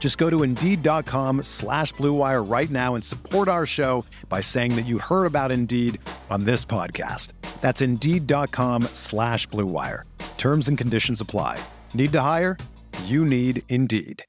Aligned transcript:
Just 0.00 0.18
go 0.18 0.28
to 0.30 0.42
Indeed.com 0.42 1.44
slash 1.44 1.92
BlueWire 1.94 2.50
right 2.50 2.70
now 2.70 2.96
and 2.96 3.04
support 3.04 3.46
our 3.46 3.66
show 3.66 4.04
by 4.28 4.40
saying 4.40 4.74
that 4.74 4.86
you 4.86 4.98
heard 4.98 5.26
about 5.26 5.52
Indeed 5.52 6.00
on 6.30 6.44
this 6.44 6.64
podcast. 6.64 7.34
That's 7.60 7.80
Indeed.com 7.82 8.84
slash 8.94 9.46
BlueWire. 9.48 10.02
Terms 10.38 10.66
and 10.68 10.76
conditions 10.76 11.20
apply. 11.20 11.62
Need 11.94 12.12
to 12.12 12.20
hire? 12.22 12.56
You 13.04 13.24
need 13.24 13.62
Indeed. 13.68 14.24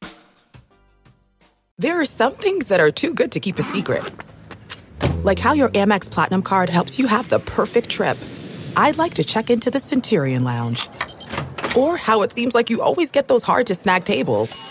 There 1.78 2.00
are 2.00 2.06
some 2.06 2.34
things 2.34 2.67
that 2.67 2.80
are 2.80 2.92
too 2.92 3.14
good 3.14 3.32
to 3.32 3.40
keep 3.40 3.58
a 3.58 3.64
secret. 3.64 4.04
Like 5.23 5.40
how 5.40 5.54
your 5.54 5.70
Amex 5.70 6.12
Platinum 6.12 6.44
card 6.44 6.70
helps 6.70 7.00
you 7.00 7.08
have 7.08 7.30
the 7.30 7.40
perfect 7.40 7.90
trip. 7.90 8.20
I'd 8.76 8.98
like 8.98 9.16
to 9.16 9.23
check 9.23 9.50
into 9.50 9.72
the 9.72 9.80
Centurion 9.80 10.44
Lounge. 10.44 10.90
Or 11.76 11.95
how 11.95 12.22
it 12.23 12.34
seems 12.34 12.54
like 12.54 12.70
you 12.70 12.82
always 12.82 13.10
get 13.10 13.30
those 13.30 13.44
hard 13.44 13.67
to 13.67 13.76
snag 13.76 14.04
tables. 14.04 14.70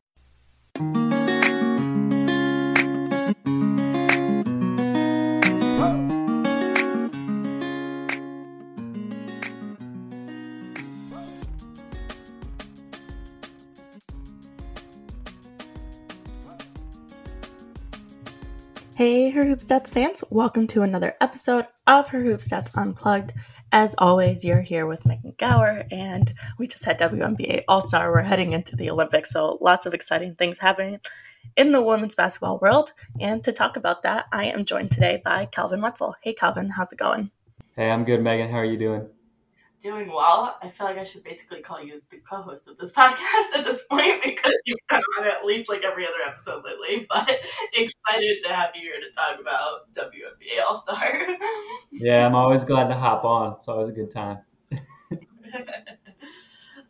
Hey, 19.31 19.37
Her 19.37 19.45
Hoop 19.45 19.59
Stats 19.59 19.89
fans, 19.89 20.25
welcome 20.29 20.67
to 20.67 20.81
another 20.81 21.15
episode 21.21 21.65
of 21.87 22.09
Her 22.09 22.21
Hoop 22.21 22.41
Stats 22.41 22.69
Unplugged. 22.75 23.31
As 23.71 23.95
always, 23.97 24.43
you're 24.43 24.59
here 24.59 24.85
with 24.85 25.05
Megan 25.05 25.35
Gauer, 25.37 25.85
and 25.89 26.33
we 26.59 26.67
just 26.67 26.83
had 26.83 26.99
WNBA 26.99 27.63
All 27.69 27.79
Star. 27.79 28.11
We're 28.11 28.23
heading 28.23 28.51
into 28.51 28.75
the 28.75 28.89
Olympics, 28.89 29.31
so 29.31 29.57
lots 29.61 29.85
of 29.85 29.93
exciting 29.93 30.33
things 30.33 30.59
happening 30.59 30.99
in 31.55 31.71
the 31.71 31.81
women's 31.81 32.13
basketball 32.13 32.59
world. 32.59 32.91
And 33.21 33.41
to 33.45 33.53
talk 33.53 33.77
about 33.77 34.01
that, 34.01 34.25
I 34.33 34.47
am 34.47 34.65
joined 34.65 34.91
today 34.91 35.21
by 35.23 35.45
Calvin 35.45 35.79
Wetzel. 35.79 36.15
Hey, 36.21 36.33
Calvin, 36.33 36.71
how's 36.71 36.91
it 36.91 36.99
going? 36.99 37.31
Hey, 37.77 37.89
I'm 37.89 38.03
good, 38.03 38.21
Megan. 38.21 38.49
How 38.49 38.57
are 38.57 38.65
you 38.65 38.77
doing? 38.77 39.07
Doing 39.81 40.09
well. 40.09 40.57
I 40.61 40.67
feel 40.67 40.85
like 40.85 40.99
I 40.99 41.03
should 41.03 41.23
basically 41.23 41.61
call 41.61 41.83
you 41.83 42.03
the 42.11 42.17
co-host 42.17 42.67
of 42.67 42.77
this 42.77 42.91
podcast 42.91 43.57
at 43.57 43.63
this 43.65 43.81
point 43.89 44.21
because 44.21 44.53
you've 44.65 44.77
been 44.87 45.01
on 45.19 45.27
at 45.27 45.43
least 45.43 45.69
like 45.69 45.83
every 45.83 46.05
other 46.05 46.21
episode 46.23 46.63
lately. 46.63 47.07
But 47.09 47.29
excited 47.73 48.37
to 48.45 48.53
have 48.53 48.69
you 48.75 48.81
here 48.81 48.99
to 48.99 49.11
talk 49.11 49.39
about 49.39 49.91
WNBA 49.93 50.63
All 50.67 50.75
Star. 50.75 51.27
Yeah, 51.91 52.27
I'm 52.27 52.35
always 52.35 52.63
glad 52.63 52.89
to 52.89 52.95
hop 52.95 53.25
on. 53.25 53.53
It's 53.57 53.67
always 53.67 53.89
a 53.89 53.91
good 53.91 54.11
time. 54.11 54.39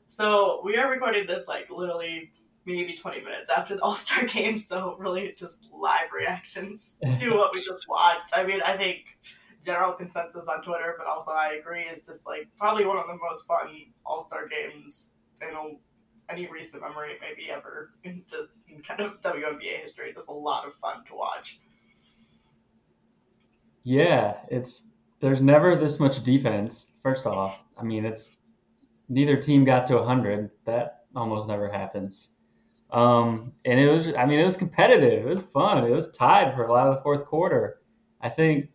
so 0.08 0.62
we 0.66 0.76
are 0.76 0.92
recording 0.92 1.28
this 1.28 1.48
like 1.48 1.70
literally 1.70 2.34
maybe 2.66 2.96
20 2.96 3.22
minutes 3.22 3.50
after 3.50 3.76
the 3.76 3.82
All 3.82 3.96
Star 3.96 4.26
game. 4.26 4.58
So 4.58 4.98
really 5.00 5.34
just 5.38 5.70
live 5.72 6.12
reactions 6.14 6.96
to 7.02 7.30
what 7.32 7.54
we 7.54 7.64
just 7.64 7.88
watched. 7.88 8.32
I 8.34 8.44
mean, 8.44 8.62
I 8.62 8.76
think 8.76 9.18
general 9.64 9.94
consensus 9.94 10.46
on 10.48 10.62
Twitter, 10.62 10.96
but 10.98 11.08
also 11.08 11.32
I 11.32 11.54
agree 11.60 11.84
is 11.84 12.04
just 12.04 12.26
like 12.26 12.48
probably 12.58 12.86
one 12.86 12.98
of 12.98 13.08
the 13.08 13.18
most 13.22 13.46
fun 13.46 13.70
All 14.06 14.26
Star 14.26 14.48
games 14.48 15.12
in 15.42 15.78
any 16.30 16.48
recent 16.48 16.82
memory, 16.82 17.14
maybe 17.22 17.50
ever 17.50 17.92
in 18.04 18.24
just 18.30 18.50
in 18.68 18.82
kind 18.82 19.02
of 19.02 19.22
WNBA 19.22 19.80
history. 19.80 20.14
Just 20.14 20.30
a 20.30 20.34
lot 20.34 20.66
of 20.66 20.74
fun 20.76 21.04
to 21.08 21.16
watch. 21.16 21.60
Yeah, 23.84 24.36
it's 24.50 24.88
there's 25.20 25.42
never 25.42 25.76
this 25.76 26.00
much 26.00 26.24
defense. 26.24 26.88
First 27.04 27.26
off, 27.26 27.60
I 27.78 27.84
mean 27.84 28.06
it's 28.06 28.32
neither 29.10 29.38
team 29.38 29.66
got 29.66 29.88
to 29.88 29.96
100. 29.98 30.50
That 30.66 31.02
almost 31.16 31.48
never 31.48 31.70
happens. 31.70 32.30
Um, 32.92 33.54
and 33.64 33.80
it 33.80 33.90
was, 33.90 34.10
I 34.18 34.26
mean, 34.26 34.40
it 34.40 34.44
was 34.44 34.58
competitive. 34.58 35.26
It 35.26 35.30
was 35.30 35.42
fun. 35.42 35.86
It 35.86 35.92
was 35.92 36.12
tied 36.12 36.54
for 36.54 36.66
a 36.66 36.72
lot 36.72 36.88
of 36.88 36.96
the 36.96 37.02
fourth 37.02 37.26
quarter. 37.26 37.80
I 38.20 38.30
think 38.30 38.70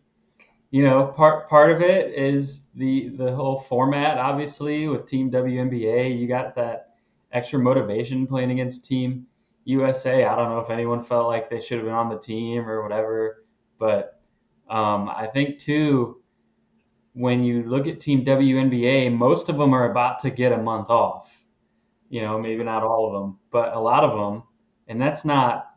you 0.71 0.83
know, 0.83 1.07
part 1.15 1.47
part 1.49 1.71
of 1.71 1.81
it 1.81 2.13
is 2.13 2.63
the 2.75 3.09
the 3.17 3.33
whole 3.33 3.59
format. 3.59 4.17
Obviously, 4.17 4.87
with 4.87 5.05
Team 5.05 5.31
WNBA, 5.31 6.17
you 6.17 6.27
got 6.27 6.55
that 6.55 6.95
extra 7.31 7.59
motivation 7.59 8.27
playing 8.27 8.51
against 8.51 8.85
Team 8.85 9.25
USA. 9.63 10.25
I 10.25 10.35
don't 10.35 10.49
know 10.49 10.59
if 10.59 10.69
anyone 10.69 11.03
felt 11.03 11.27
like 11.27 11.49
they 11.49 11.61
should 11.61 11.77
have 11.77 11.85
been 11.85 11.93
on 11.93 12.09
the 12.09 12.19
team 12.19 12.67
or 12.67 12.83
whatever, 12.83 13.45
but 13.79 14.21
um, 14.69 15.09
I 15.09 15.27
think 15.27 15.59
too, 15.59 16.21
when 17.13 17.43
you 17.43 17.63
look 17.63 17.87
at 17.87 18.01
Team 18.01 18.25
WNBA, 18.25 19.15
most 19.15 19.49
of 19.49 19.57
them 19.57 19.73
are 19.73 19.91
about 19.91 20.19
to 20.19 20.29
get 20.29 20.51
a 20.51 20.57
month 20.57 20.89
off. 20.89 21.33
You 22.09 22.21
know, 22.21 22.39
maybe 22.39 22.63
not 22.63 22.83
all 22.83 23.07
of 23.07 23.13
them, 23.13 23.39
but 23.51 23.73
a 23.73 23.79
lot 23.79 24.03
of 24.03 24.17
them, 24.17 24.43
and 24.87 25.01
that's 25.01 25.25
not 25.25 25.71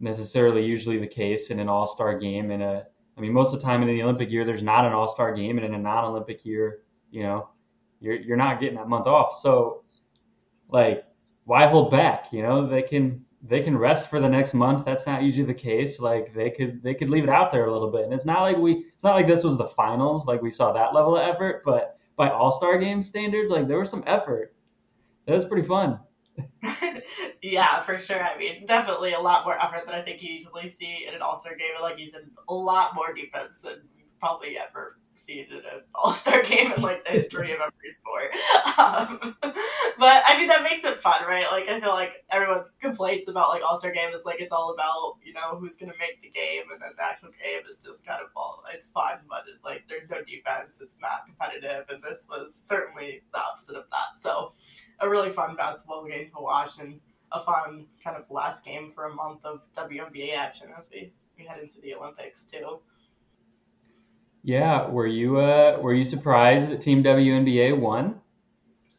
necessarily 0.00 0.64
usually 0.64 0.98
the 0.98 1.06
case 1.06 1.50
in 1.50 1.60
an 1.60 1.68
All 1.68 1.86
Star 1.86 2.18
game 2.18 2.50
in 2.50 2.62
a 2.62 2.86
I 3.16 3.20
mean, 3.20 3.32
most 3.32 3.54
of 3.54 3.60
the 3.60 3.66
time 3.66 3.82
in 3.82 3.88
the 3.88 4.02
Olympic 4.02 4.30
year, 4.30 4.44
there's 4.44 4.62
not 4.62 4.84
an 4.84 4.92
All 4.92 5.08
Star 5.08 5.32
game, 5.34 5.58
and 5.58 5.66
in 5.66 5.74
a 5.74 5.78
non-Olympic 5.78 6.44
year, 6.44 6.80
you 7.10 7.22
know, 7.22 7.48
you're 8.00 8.16
you're 8.16 8.36
not 8.36 8.60
getting 8.60 8.76
that 8.76 8.88
month 8.88 9.06
off. 9.06 9.38
So, 9.40 9.84
like, 10.68 11.04
why 11.44 11.66
hold 11.66 11.90
back? 11.90 12.32
You 12.32 12.42
know, 12.42 12.66
they 12.66 12.82
can 12.82 13.24
they 13.42 13.60
can 13.60 13.76
rest 13.76 14.08
for 14.08 14.20
the 14.20 14.28
next 14.28 14.54
month. 14.54 14.84
That's 14.84 15.06
not 15.06 15.22
usually 15.22 15.46
the 15.46 15.54
case. 15.54 16.00
Like, 16.00 16.34
they 16.34 16.50
could 16.50 16.82
they 16.82 16.94
could 16.94 17.10
leave 17.10 17.24
it 17.24 17.30
out 17.30 17.52
there 17.52 17.66
a 17.66 17.72
little 17.72 17.90
bit, 17.90 18.04
and 18.04 18.12
it's 18.12 18.24
not 18.24 18.42
like 18.42 18.56
we 18.56 18.86
it's 18.94 19.04
not 19.04 19.14
like 19.14 19.28
this 19.28 19.44
was 19.44 19.56
the 19.56 19.66
finals. 19.68 20.26
Like 20.26 20.42
we 20.42 20.50
saw 20.50 20.72
that 20.72 20.94
level 20.94 21.16
of 21.16 21.22
effort, 21.26 21.62
but 21.64 21.98
by 22.16 22.30
All 22.30 22.50
Star 22.50 22.78
game 22.78 23.02
standards, 23.02 23.50
like 23.50 23.68
there 23.68 23.78
was 23.78 23.90
some 23.90 24.04
effort. 24.06 24.54
That 25.26 25.34
was 25.34 25.44
pretty 25.44 25.66
fun. 25.66 26.00
yeah, 27.42 27.80
for 27.82 27.98
sure. 27.98 28.22
I 28.22 28.36
mean, 28.38 28.66
definitely 28.66 29.12
a 29.12 29.20
lot 29.20 29.44
more 29.44 29.60
effort 29.62 29.86
than 29.86 29.94
I 29.94 30.02
think 30.02 30.22
you 30.22 30.32
usually 30.32 30.68
see 30.68 31.04
in 31.06 31.14
an 31.14 31.22
All 31.22 31.36
Star 31.36 31.54
game. 31.54 31.70
And 31.74 31.82
like 31.82 31.98
you 31.98 32.08
said, 32.08 32.22
a 32.48 32.54
lot 32.54 32.94
more 32.94 33.12
defense 33.12 33.58
than 33.58 33.82
you 33.96 34.04
probably 34.18 34.58
ever 34.58 34.98
seen 35.14 35.46
in 35.50 35.58
an 35.58 35.82
All 35.94 36.14
Star 36.14 36.42
game 36.42 36.72
in 36.72 36.82
like 36.82 37.04
the 37.04 37.10
history 37.10 37.52
of 37.52 37.60
every 37.60 37.90
sport. 37.90 38.30
Um, 38.76 39.36
but 39.40 40.22
I 40.26 40.36
mean, 40.36 40.48
that 40.48 40.64
makes 40.64 40.82
it 40.84 41.00
fun, 41.00 41.24
right? 41.28 41.46
Like, 41.50 41.68
I 41.68 41.78
feel 41.78 41.92
like 41.92 42.24
everyone's 42.30 42.72
complaints 42.80 43.28
about 43.28 43.50
like 43.50 43.62
All 43.62 43.78
Star 43.78 43.92
game 43.92 44.12
is 44.12 44.24
like 44.24 44.40
it's 44.40 44.52
all 44.52 44.74
about 44.74 45.18
you 45.24 45.32
know 45.32 45.56
who's 45.56 45.76
gonna 45.76 45.94
make 45.98 46.20
the 46.22 46.28
game, 46.28 46.64
and 46.72 46.82
then 46.82 46.90
the 46.96 47.04
actual 47.04 47.28
game 47.28 47.62
is 47.68 47.76
just 47.76 48.04
kind 48.04 48.20
of 48.20 48.30
all 48.34 48.62
it's 48.74 48.88
fun, 48.88 49.18
but 49.28 49.44
it's 49.52 49.62
like 49.64 49.84
there's 49.88 50.10
no 50.10 50.18
defense, 50.22 50.78
it's 50.80 50.96
not 51.00 51.24
competitive, 51.24 51.84
and 51.88 52.02
this 52.02 52.26
was 52.28 52.60
certainly 52.64 53.22
the 53.32 53.38
opposite 53.38 53.76
of 53.76 53.84
that. 53.92 54.18
So 54.18 54.54
a 55.00 55.08
really 55.08 55.30
fun 55.30 55.56
basketball 55.56 56.04
game 56.04 56.30
to 56.34 56.42
watch 56.42 56.78
and 56.78 57.00
a 57.32 57.40
fun 57.40 57.86
kind 58.02 58.16
of 58.16 58.24
last 58.30 58.64
game 58.64 58.90
for 58.94 59.06
a 59.06 59.14
month 59.14 59.44
of 59.44 59.60
WNBA 59.76 60.36
action 60.36 60.68
as 60.78 60.88
we, 60.92 61.12
we 61.38 61.44
head 61.44 61.60
into 61.60 61.80
the 61.80 61.94
Olympics 61.94 62.44
too. 62.44 62.78
Yeah, 64.42 64.88
were 64.88 65.06
you 65.06 65.38
uh 65.38 65.78
were 65.80 65.94
you 65.94 66.04
surprised 66.04 66.68
that 66.68 66.82
Team 66.82 67.02
WNBA 67.02 67.78
won? 67.78 68.20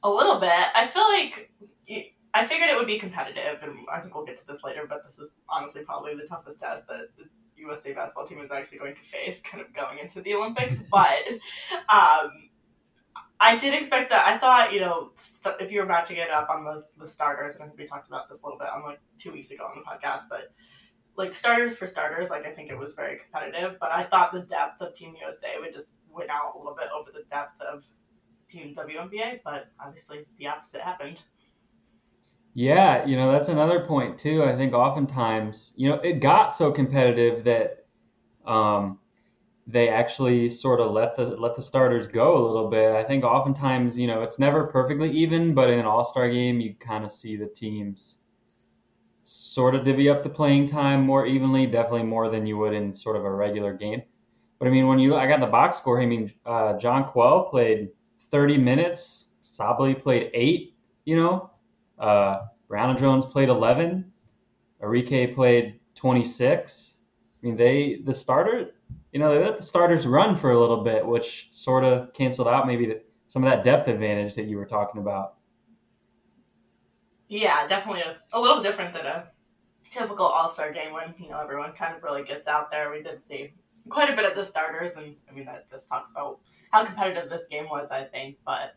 A 0.03 0.09
little 0.09 0.39
bit. 0.39 0.49
I 0.49 0.87
feel 0.87 1.03
like 1.03 1.51
I 2.33 2.45
figured 2.45 2.69
it 2.69 2.75
would 2.75 2.87
be 2.87 2.99
competitive, 2.99 3.59
and 3.61 3.77
I 3.89 4.01
think 4.01 4.13
we'll 4.13 4.25
get 4.25 4.37
to 4.37 4.47
this 4.47 4.63
later. 4.63 4.85
But 4.89 5.03
this 5.05 5.17
is 5.17 5.29
honestly 5.47 5.83
probably 5.83 6.15
the 6.15 6.27
toughest 6.27 6.59
test 6.59 6.85
that 6.87 7.07
the 7.17 7.25
USA 7.55 7.93
basketball 7.93 8.25
team 8.25 8.39
is 8.39 8.51
actually 8.51 8.79
going 8.79 8.95
to 8.95 9.01
face 9.01 9.39
kind 9.41 9.63
of 9.63 9.71
going 9.73 9.99
into 9.99 10.21
the 10.21 10.33
Olympics. 10.33 10.79
But 10.91 11.25
um, 11.89 12.49
I 13.45 13.55
did 13.55 13.75
expect 13.75 14.09
that. 14.09 14.25
I 14.25 14.39
thought, 14.39 14.73
you 14.73 14.79
know, 14.79 15.11
st- 15.17 15.57
if 15.59 15.71
you 15.71 15.79
were 15.79 15.85
matching 15.85 16.17
it 16.17 16.31
up 16.31 16.49
on 16.49 16.63
the, 16.63 16.83
the 16.97 17.05
starters, 17.05 17.53
and 17.53 17.63
I 17.63 17.67
think 17.67 17.77
we 17.77 17.85
talked 17.85 18.07
about 18.07 18.27
this 18.27 18.41
a 18.41 18.45
little 18.45 18.57
bit 18.57 18.69
on 18.69 18.83
like 18.83 18.99
two 19.19 19.31
weeks 19.31 19.51
ago 19.51 19.65
on 19.65 19.75
the 19.75 19.83
podcast, 19.83 20.23
but 20.29 20.51
like 21.15 21.35
starters 21.35 21.75
for 21.75 21.85
starters, 21.85 22.31
like 22.31 22.45
I 22.47 22.51
think 22.51 22.71
it 22.71 22.77
was 22.77 22.95
very 22.95 23.19
competitive. 23.19 23.77
But 23.79 23.91
I 23.91 24.03
thought 24.03 24.33
the 24.33 24.41
depth 24.41 24.81
of 24.81 24.95
Team 24.95 25.13
USA 25.21 25.59
would 25.59 25.73
just 25.73 25.85
win 26.09 26.27
out 26.31 26.55
a 26.55 26.57
little 26.57 26.75
bit 26.75 26.87
over 26.97 27.11
the 27.11 27.23
depth 27.29 27.61
of 27.61 27.85
Team 28.49 28.73
WNBA. 28.73 29.41
But 29.43 29.67
obviously, 29.79 30.25
the 30.39 30.47
opposite 30.47 30.81
happened. 30.81 31.21
Yeah, 32.55 33.05
you 33.05 33.15
know, 33.15 33.31
that's 33.31 33.49
another 33.49 33.85
point 33.85 34.17
too. 34.17 34.43
I 34.43 34.55
think 34.55 34.73
oftentimes, 34.73 35.71
you 35.75 35.89
know, 35.89 35.95
it 35.95 36.19
got 36.19 36.47
so 36.47 36.71
competitive 36.71 37.43
that 37.43 37.85
um, 38.45 38.97
they 39.67 39.89
actually 39.89 40.49
sort 40.49 40.79
of 40.79 40.91
let 40.91 41.15
the 41.15 41.25
let 41.25 41.55
the 41.55 41.61
starters 41.61 42.07
go 42.07 42.37
a 42.37 42.45
little 42.45 42.69
bit. 42.69 42.95
I 42.95 43.03
think 43.03 43.23
oftentimes, 43.23 43.97
you 43.97 44.07
know, 44.07 44.21
it's 44.21 44.37
never 44.37 44.67
perfectly 44.67 45.11
even, 45.11 45.53
but 45.53 45.69
in 45.69 45.79
an 45.79 45.85
all-star 45.85 46.29
game, 46.29 46.59
you 46.59 46.75
kind 46.75 47.03
of 47.03 47.11
see 47.11 47.35
the 47.35 47.47
teams 47.47 48.19
sort 49.23 49.73
of 49.73 49.83
divvy 49.83 50.07
up 50.07 50.21
the 50.23 50.29
playing 50.29 50.67
time 50.67 51.01
more 51.01 51.25
evenly, 51.25 51.65
definitely 51.65 52.03
more 52.03 52.29
than 52.29 52.45
you 52.45 52.57
would 52.57 52.73
in 52.73 52.93
sort 52.93 53.15
of 53.15 53.25
a 53.25 53.31
regular 53.31 53.73
game. 53.73 54.03
But 54.59 54.67
I 54.67 54.71
mean, 54.71 54.87
when 54.87 54.99
you 54.99 55.15
I 55.15 55.27
got 55.27 55.39
the 55.39 55.47
box 55.47 55.77
score, 55.77 55.99
I 55.99 56.05
mean, 56.05 56.31
uh, 56.45 56.73
Quell 57.11 57.49
played 57.49 57.89
30 58.29 58.57
minutes, 58.57 59.29
Sabally 59.41 59.99
played 59.99 60.29
eight, 60.33 60.75
you 61.05 61.15
know, 61.15 61.49
uh, 61.97 62.41
Brionna 62.69 62.97
Jones 62.97 63.25
played 63.25 63.49
11. 63.49 64.11
Arike 64.81 65.33
played 65.33 65.79
26. 65.95 66.97
I 67.41 67.45
mean, 67.47 67.57
they 67.57 68.01
the 68.05 68.13
starter, 68.13 68.74
you 69.15 69.19
know, 69.19 69.33
they 69.33 69.41
let 69.41 69.55
the 69.55 69.63
starters 69.63 70.05
run 70.05 70.35
for 70.35 70.51
a 70.51 70.59
little 70.59 70.83
bit, 70.83 71.05
which 71.05 71.47
sort 71.53 71.85
of 71.85 72.13
canceled 72.13 72.49
out 72.49 72.67
maybe 72.67 72.85
the, 72.85 73.01
some 73.27 73.45
of 73.45 73.49
that 73.49 73.63
depth 73.63 73.87
advantage 73.87 74.35
that 74.35 74.43
you 74.43 74.57
were 74.57 74.65
talking 74.65 74.99
about. 74.99 75.35
Yeah, 77.27 77.65
definitely 77.65 78.01
a, 78.01 78.17
a 78.33 78.39
little 78.41 78.61
different 78.61 78.93
than 78.93 79.05
a 79.05 79.29
typical 79.89 80.25
All 80.25 80.49
Star 80.49 80.73
game 80.73 80.91
when 80.91 81.13
you 81.17 81.29
know 81.29 81.39
everyone 81.39 81.71
kind 81.71 81.95
of 81.95 82.03
really 82.03 82.23
gets 82.23 82.45
out 82.45 82.69
there. 82.69 82.91
We 82.91 83.01
did 83.03 83.21
see 83.21 83.53
quite 83.87 84.11
a 84.11 84.17
bit 84.17 84.25
of 84.25 84.35
the 84.35 84.43
starters, 84.43 84.97
and 84.97 85.15
I 85.29 85.33
mean 85.33 85.45
that 85.45 85.69
just 85.69 85.87
talks 85.87 86.09
about 86.09 86.39
how 86.71 86.83
competitive 86.83 87.29
this 87.29 87.45
game 87.49 87.69
was, 87.69 87.91
I 87.91 88.03
think. 88.03 88.35
But 88.45 88.75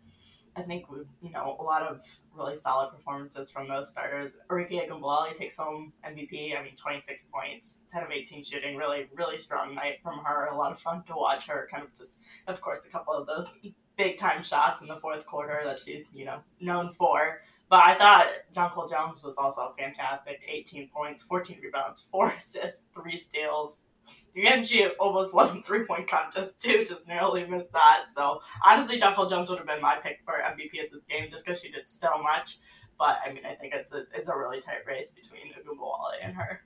I 0.59 0.63
think 0.63 0.91
we, 0.91 0.99
you 1.23 1.31
know, 1.31 1.57
a 1.61 1.63
lot 1.63 1.83
of 1.83 2.03
really 2.37 2.57
solid 2.57 2.91
performances 2.91 3.49
from 3.49 3.69
those 3.69 3.89
starters. 3.89 4.37
Arike 4.51 4.89
Ogunbowale 4.89 5.33
takes 5.35 5.55
home 5.55 5.93
MVP. 6.05 6.59
I 6.59 6.63
mean, 6.63 6.75
26 6.75 7.27
points, 7.33 7.79
10 7.91 8.03
of 8.03 8.11
18 8.11 8.43
shooting. 8.43 8.77
Really, 8.77 9.07
really 9.15 9.39
strong 9.39 9.75
night 9.77 10.01
from 10.03 10.19
her. 10.25 10.47
A 10.47 10.57
lot 10.57 10.73
of 10.73 10.81
fun 10.81 11.05
to 11.05 11.15
watch 11.15 11.47
her. 11.47 11.69
Kind 11.71 11.85
of 11.85 11.97
just, 11.97 12.19
of 12.49 12.61
course, 12.61 12.85
a 12.85 12.89
couple 12.89 13.15
of 13.15 13.27
those 13.27 13.55
big 13.97 14.17
time 14.17 14.43
shots 14.43 14.81
in 14.81 14.89
the 14.89 14.97
fourth 14.97 15.27
quarter 15.27 15.61
that 15.65 15.79
she's, 15.79 16.05
you 16.13 16.25
know, 16.25 16.41
known 16.61 16.93
for. 16.93 17.41
But 17.71 17.85
I 17.85 17.95
thought 17.95 18.29
Jonquel 18.53 18.91
Jones 18.91 19.23
was 19.23 19.37
also 19.37 19.75
fantastic. 19.79 20.41
18 20.49 20.89
points, 20.89 21.23
14 21.23 21.59
rebounds, 21.63 22.07
four 22.11 22.31
assists, 22.37 22.83
three 22.95 23.17
steals, 23.17 23.83
Again, 24.37 24.65
she 24.65 24.87
almost 25.01 25.35
won 25.35 25.63
three 25.63 25.85
point 25.85 26.09
contest 26.09 26.61
too, 26.61 26.85
just 26.87 27.07
narrowly 27.07 27.45
missed 27.47 27.73
that. 27.73 28.05
So 28.15 28.41
honestly, 28.65 29.01
Jonquel 29.01 29.29
Jones 29.29 29.51
would 29.51 29.59
have 29.59 29.67
been 29.67 29.81
my 29.81 29.97
pick 29.97 30.21
for 30.25 30.35
MVP 30.35 30.81
at 30.83 30.93
this 30.93 31.03
game 31.05 31.29
just 31.31 31.45
because 31.45 31.61
she 31.61 31.71
did 31.71 31.89
so 31.89 32.23
much. 32.23 32.59
But 32.99 33.19
I 33.25 33.33
mean, 33.33 33.47
I 33.47 33.55
think 33.55 33.75
it's 33.75 33.93
a 33.93 34.05
it's 34.15 34.29
a 34.29 34.37
really 34.37 34.61
tight 34.61 34.87
race 34.87 35.11
between 35.11 35.53
Ogunbowale 35.53 36.19
and 36.23 36.35
her. 36.35 36.63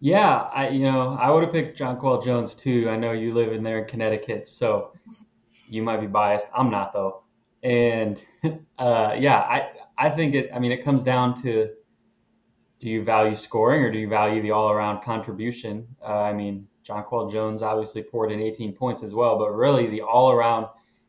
Yeah, 0.00 0.48
I 0.52 0.68
you 0.68 0.82
know 0.82 1.16
I 1.20 1.30
would 1.30 1.44
have 1.44 1.52
picked 1.52 1.78
Jonquel 1.78 2.24
Jones 2.24 2.54
too. 2.54 2.88
I 2.90 2.96
know 2.96 3.12
you 3.12 3.34
live 3.34 3.52
in 3.52 3.62
there 3.62 3.78
in 3.78 3.88
Connecticut, 3.88 4.48
so 4.48 4.92
you 5.68 5.82
might 5.82 6.00
be 6.00 6.06
biased. 6.06 6.48
I'm 6.54 6.70
not 6.70 6.92
though, 6.92 7.22
and 7.62 8.24
uh, 8.78 9.14
yeah, 9.18 9.38
I 9.38 9.70
I 9.96 10.10
think 10.10 10.34
it. 10.34 10.50
I 10.52 10.58
mean, 10.58 10.72
it 10.72 10.84
comes 10.84 11.04
down 11.04 11.40
to 11.42 11.70
do 12.82 12.90
you 12.90 13.04
value 13.04 13.36
scoring 13.36 13.80
or 13.84 13.92
do 13.92 13.98
you 13.98 14.08
value 14.08 14.42
the 14.42 14.50
all-around 14.50 15.04
contribution? 15.04 15.86
Uh, 16.04 16.22
I 16.22 16.32
mean, 16.32 16.66
Jonquel 16.84 17.30
Jones 17.30 17.62
obviously 17.62 18.02
poured 18.02 18.32
in 18.32 18.40
18 18.40 18.72
points 18.72 19.04
as 19.04 19.14
well, 19.14 19.38
but 19.38 19.52
really 19.52 19.86
the 19.86 20.00
all-around 20.00 20.66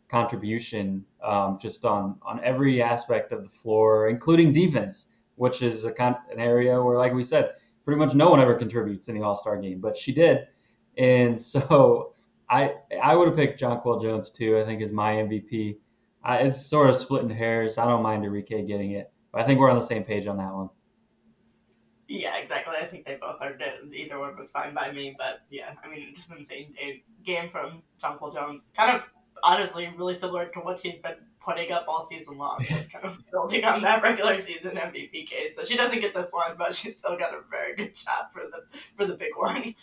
contribution 0.07 1.03
um, 1.23 1.57
just 1.59 1.83
on 1.83 2.19
on 2.21 2.39
every 2.43 2.79
aspect 2.83 3.31
of 3.31 3.41
the 3.41 3.49
floor, 3.49 4.07
including 4.09 4.53
defense, 4.53 5.07
which 5.35 5.63
is 5.63 5.83
a 5.83 5.91
kind 5.91 6.15
an 6.31 6.39
area 6.39 6.79
where, 6.79 6.99
like 6.99 7.11
we 7.11 7.23
said, 7.23 7.53
pretty 7.83 7.97
much 7.97 8.13
no 8.13 8.29
one 8.29 8.39
ever 8.39 8.53
contributes 8.53 9.07
in 9.09 9.15
the 9.17 9.25
All-Star 9.25 9.57
game, 9.57 9.81
but 9.81 9.97
she 9.97 10.13
did, 10.13 10.45
and 10.99 11.41
so 11.53 12.13
I 12.51 12.75
I 13.01 13.15
would 13.15 13.29
have 13.29 13.35
picked 13.35 13.59
Jonquel 13.59 13.99
Jones 13.99 14.29
too. 14.29 14.59
I 14.59 14.63
think 14.63 14.79
is 14.83 14.91
my 14.91 15.13
MVP. 15.13 15.77
I, 16.23 16.37
it's 16.37 16.67
sort 16.67 16.91
of 16.91 16.95
splitting 16.95 17.35
hairs. 17.35 17.79
I 17.79 17.85
don't 17.85 18.03
mind 18.03 18.23
Arike 18.25 18.67
getting 18.67 18.91
it, 18.91 19.11
but 19.31 19.41
I 19.41 19.47
think 19.47 19.59
we're 19.59 19.71
on 19.71 19.75
the 19.75 19.81
same 19.81 20.03
page 20.03 20.27
on 20.27 20.37
that 20.37 20.53
one. 20.53 20.69
Yeah, 22.07 22.37
exactly. 22.37 22.75
I 22.79 22.85
think 22.85 23.05
they 23.05 23.17
both 23.19 23.37
are 23.41 23.53
good. 23.53 23.93
Either 23.93 24.19
one 24.19 24.37
was 24.37 24.51
fine 24.51 24.73
by 24.73 24.91
me, 24.91 25.15
but 25.17 25.41
yeah, 25.49 25.73
I 25.83 25.89
mean, 25.89 26.13
just 26.13 26.31
an 26.31 26.39
insane 26.39 26.75
game 27.23 27.49
from 27.49 27.81
Jonquel 28.01 28.33
Jones. 28.33 28.71
Kind 28.75 28.95
of, 28.95 29.09
honestly, 29.41 29.89
really 29.97 30.13
similar 30.13 30.47
to 30.47 30.59
what 30.59 30.79
she's 30.81 30.97
been 30.97 31.15
putting 31.43 31.71
up 31.71 31.85
all 31.87 32.05
season 32.05 32.37
long, 32.37 32.65
just 32.67 32.91
kind 32.91 33.05
of 33.05 33.17
building 33.31 33.63
on 33.65 33.81
that 33.81 34.01
regular 34.01 34.37
season 34.39 34.75
MVP 34.75 35.27
case. 35.27 35.55
So 35.55 35.63
she 35.63 35.77
doesn't 35.77 35.99
get 35.99 36.13
this 36.13 36.31
one, 36.31 36.55
but 36.57 36.73
she's 36.73 36.97
still 36.97 37.17
got 37.17 37.33
a 37.33 37.39
very 37.49 37.75
good 37.75 37.95
shot 37.95 38.31
for 38.33 38.41
the 38.41 38.63
for 38.97 39.05
the 39.05 39.15
big 39.15 39.35
one. 39.35 39.75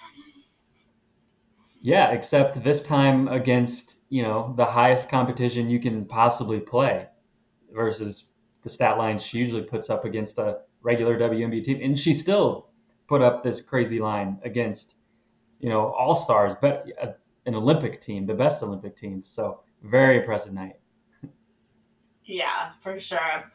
Yeah, 1.83 2.11
except 2.11 2.63
this 2.63 2.83
time 2.83 3.29
against 3.29 3.99
you 4.11 4.23
know 4.23 4.53
the 4.57 4.67
highest 4.67 5.09
competition 5.09 5.71
you 5.71 5.81
can 5.81 6.05
possibly 6.05 6.61
play, 6.61 7.07
versus 7.73 8.27
the 8.63 8.69
stat 8.69 8.99
lines 8.99 9.23
she 9.23 9.39
usually 9.39 9.63
puts 9.63 9.89
up 9.89 10.05
against 10.05 10.39
a 10.39 10.59
regular 10.83 11.19
WNBA 11.19 11.65
team, 11.65 11.81
and 11.83 11.99
she 11.99 12.15
still 12.15 12.69
put 13.09 13.23
up 13.23 13.43
this 13.43 13.61
crazy 13.61 13.99
line 13.99 14.39
against, 14.45 14.97
you 15.59 15.69
know, 15.69 15.93
all 15.93 16.15
stars, 16.15 16.53
but 16.61 16.87
uh, 17.03 17.09
an 17.47 17.55
Olympic 17.55 18.01
team, 18.01 18.27
the 18.27 18.35
best 18.35 18.63
Olympic 18.63 18.97
team. 18.97 19.23
So 19.25 19.61
very 19.83 20.19
impressive 20.19 20.53
night. 20.53 20.77
Yeah, 22.25 22.71
for 22.81 22.99
sure. 22.99 23.51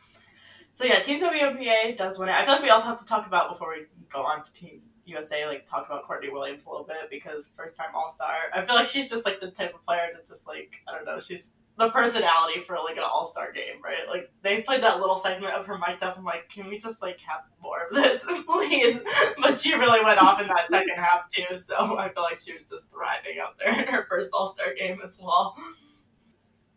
So 0.74 0.84
yeah, 0.84 1.00
Team 1.00 1.22
WNBA 1.22 1.96
does 1.96 2.20
win 2.20 2.28
it. 2.28 2.36
I 2.36 2.44
feel 2.44 2.56
like 2.56 2.64
we 2.64 2.70
also 2.70 2.88
have 2.88 3.00
to 3.00 3.06
talk 3.06 3.26
about 3.26 3.50
before 3.50 3.70
we 3.70 3.86
go 4.12 4.22
on 4.22 4.44
to 4.44 4.52
Team 4.52 4.82
USA, 5.06 5.46
like 5.46 5.66
talk 5.66 5.86
about 5.86 6.04
Courtney 6.04 6.30
Williams 6.30 6.66
a 6.66 6.70
little 6.70 6.86
bit 6.86 7.10
because 7.10 7.52
first 7.56 7.76
time 7.76 7.90
All 7.94 8.10
Star. 8.10 8.34
I 8.54 8.62
feel 8.62 8.76
like 8.76 8.88
she's 8.88 9.10
just 9.10 9.24
like 9.24 9.40
the 9.40 9.52
type 9.52 9.74
of 9.74 9.86
player 9.86 10.10
that 10.14 10.28
just 10.28 10.46
like 10.46 10.82
I 10.88 10.92
don't 10.94 11.06
know, 11.06 11.20
she's 11.20 11.54
the 11.78 11.90
personality 11.90 12.62
for 12.62 12.78
like 12.78 12.96
an 12.98 13.04
all 13.04 13.26
star 13.26 13.52
game, 13.52 13.82
right? 13.84 14.08
Like 14.08 14.32
they 14.42 14.62
played 14.62 14.82
that 14.84 15.00
little 15.00 15.18
segment 15.18 15.54
of 15.54 15.66
her 15.66 15.78
mic'd 15.78 16.04
up. 16.04 16.18
I'm 16.18 16.24
like, 16.24 16.48
can 16.48 16.68
we 16.68 16.78
just 16.78 17.02
like 17.02 17.20
have 17.20 17.42
more 17.62 17.88
of 17.88 17.96
this, 17.96 18.24
please? 18.48 19.00
But 19.42 19.60
she 19.60 19.74
really 19.74 20.04
went 20.04 20.20
off 20.20 20.40
in 20.40 20.48
that 20.48 20.70
second 20.70 20.96
half 20.96 21.30
too. 21.30 21.56
So 21.58 21.98
I 21.98 22.10
feel 22.10 22.24
like 22.24 22.40
she 22.40 22.54
was 22.54 22.64
just 22.70 22.90
thriving 22.90 23.40
out 23.42 23.58
there 23.60 23.78
in 23.80 23.88
her 23.88 24.06
first 24.10 24.32
all 24.34 24.48
star 24.48 24.74
game 24.74 25.00
as 25.04 25.20
well. 25.22 25.56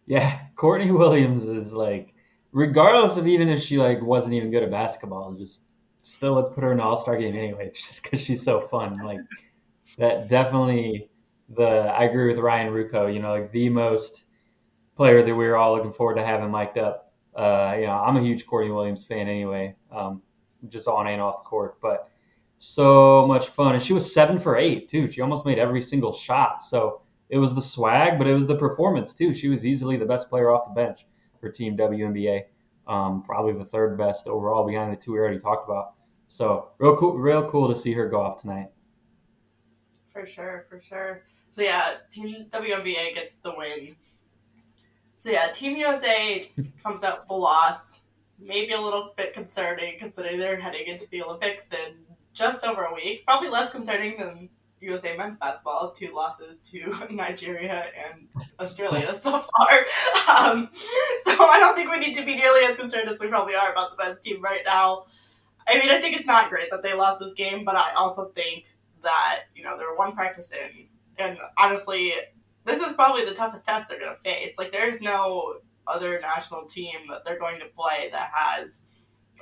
Yeah, 0.06 0.40
Courtney 0.56 0.90
Williams 0.90 1.44
is 1.44 1.72
like, 1.72 2.14
regardless 2.52 3.16
of 3.16 3.28
even 3.28 3.48
if 3.48 3.62
she 3.62 3.78
like 3.78 4.02
wasn't 4.02 4.34
even 4.34 4.50
good 4.50 4.62
at 4.62 4.70
basketball, 4.70 5.32
just 5.34 5.70
still 6.00 6.32
let's 6.32 6.50
put 6.50 6.64
her 6.64 6.72
in 6.72 6.80
an 6.80 6.84
all 6.84 6.96
star 6.96 7.16
game 7.16 7.36
anyway, 7.36 7.70
just 7.74 8.02
because 8.02 8.20
she's 8.20 8.42
so 8.42 8.60
fun. 8.60 8.98
Like 9.04 9.20
that 9.96 10.28
definitely 10.28 11.08
the 11.50 11.66
I 11.66 12.04
agree 12.04 12.26
with 12.26 12.38
Ryan 12.38 12.72
Ruocco. 12.72 13.12
You 13.12 13.20
know, 13.20 13.30
like 13.30 13.52
the 13.52 13.68
most 13.68 14.24
player 14.98 15.22
that 15.22 15.34
we 15.34 15.46
were 15.46 15.56
all 15.56 15.74
looking 15.74 15.92
forward 15.92 16.16
to 16.16 16.26
having 16.26 16.50
mic'd 16.50 16.76
up. 16.76 17.12
Uh, 17.34 17.76
you 17.78 17.86
know, 17.86 17.92
I'm 17.92 18.16
a 18.16 18.20
huge 18.20 18.44
Courtney 18.46 18.72
Williams 18.72 19.04
fan 19.04 19.28
anyway, 19.28 19.76
um, 19.92 20.20
just 20.68 20.88
on 20.88 21.06
and 21.06 21.22
off 21.22 21.44
the 21.44 21.48
court. 21.48 21.80
But 21.80 22.10
so 22.58 23.24
much 23.28 23.46
fun, 23.46 23.74
and 23.74 23.82
she 23.82 23.92
was 23.92 24.12
seven 24.12 24.40
for 24.40 24.56
eight 24.56 24.88
too. 24.88 25.08
She 25.08 25.20
almost 25.20 25.46
made 25.46 25.56
every 25.56 25.80
single 25.80 26.12
shot. 26.12 26.60
So 26.60 27.02
it 27.28 27.38
was 27.38 27.54
the 27.54 27.62
swag, 27.62 28.18
but 28.18 28.26
it 28.26 28.34
was 28.34 28.48
the 28.48 28.56
performance 28.56 29.14
too. 29.14 29.32
She 29.32 29.48
was 29.48 29.64
easily 29.64 29.96
the 29.96 30.04
best 30.04 30.28
player 30.28 30.50
off 30.50 30.66
the 30.66 30.74
bench 30.74 31.06
for 31.40 31.48
Team 31.48 31.76
WNBA. 31.76 32.46
Um, 32.88 33.22
probably 33.22 33.52
the 33.52 33.66
third 33.66 33.96
best 33.96 34.26
overall 34.26 34.66
behind 34.66 34.92
the 34.92 34.96
two 34.96 35.12
we 35.12 35.18
already 35.20 35.38
talked 35.38 35.68
about. 35.68 35.92
So 36.26 36.70
real 36.78 36.96
cool, 36.96 37.16
real 37.16 37.48
cool 37.48 37.68
to 37.68 37.76
see 37.76 37.92
her 37.92 38.08
go 38.08 38.20
off 38.20 38.40
tonight. 38.40 38.70
For 40.12 40.26
sure, 40.26 40.66
for 40.68 40.82
sure. 40.82 41.22
So 41.50 41.62
yeah, 41.62 41.98
Team 42.10 42.46
WNBA 42.50 43.14
gets 43.14 43.36
the 43.44 43.52
win. 43.56 43.94
So 45.18 45.30
yeah, 45.30 45.50
Team 45.50 45.76
USA 45.76 46.48
comes 46.84 47.02
out 47.02 47.22
with 47.22 47.30
a 47.30 47.34
loss. 47.34 47.98
Maybe 48.38 48.72
a 48.72 48.80
little 48.80 49.12
bit 49.16 49.34
concerning 49.34 49.98
considering 49.98 50.38
they're 50.38 50.60
heading 50.60 50.86
into 50.86 51.08
the 51.10 51.24
Olympics 51.24 51.64
in 51.72 51.96
just 52.32 52.64
over 52.64 52.84
a 52.84 52.94
week. 52.94 53.24
Probably 53.26 53.48
less 53.48 53.72
concerning 53.72 54.16
than 54.16 54.48
USA 54.80 55.16
men's 55.16 55.36
basketball, 55.36 55.90
two 55.90 56.14
losses 56.14 56.58
to 56.58 56.94
Nigeria 57.10 57.90
and 57.96 58.28
Australia 58.60 59.12
so 59.12 59.32
far. 59.58 59.70
Um, 60.28 60.70
so 61.24 61.32
I 61.32 61.58
don't 61.58 61.74
think 61.74 61.90
we 61.90 61.98
need 61.98 62.14
to 62.14 62.24
be 62.24 62.36
nearly 62.36 62.64
as 62.64 62.76
concerned 62.76 63.08
as 63.08 63.18
we 63.18 63.26
probably 63.26 63.56
are 63.56 63.72
about 63.72 63.96
the 63.96 64.04
men's 64.04 64.20
team 64.20 64.40
right 64.40 64.62
now. 64.64 65.06
I 65.66 65.80
mean, 65.80 65.90
I 65.90 66.00
think 66.00 66.14
it's 66.16 66.26
not 66.26 66.48
great 66.48 66.70
that 66.70 66.84
they 66.84 66.94
lost 66.94 67.18
this 67.18 67.32
game, 67.32 67.64
but 67.64 67.74
I 67.74 67.92
also 67.94 68.26
think 68.36 68.66
that 69.02 69.40
you 69.56 69.64
know 69.64 69.76
they're 69.76 69.96
one 69.96 70.12
practice 70.12 70.52
in, 70.52 70.86
and 71.18 71.38
honestly, 71.58 72.14
this 72.68 72.80
is 72.80 72.92
probably 72.92 73.24
the 73.24 73.34
toughest 73.34 73.64
test 73.64 73.88
they're 73.88 73.98
going 73.98 74.14
to 74.14 74.22
face. 74.22 74.52
Like, 74.58 74.72
there's 74.72 75.00
no 75.00 75.54
other 75.86 76.20
national 76.20 76.66
team 76.66 76.96
that 77.10 77.24
they're 77.24 77.38
going 77.38 77.58
to 77.60 77.66
play 77.66 78.10
that 78.12 78.30
has 78.34 78.82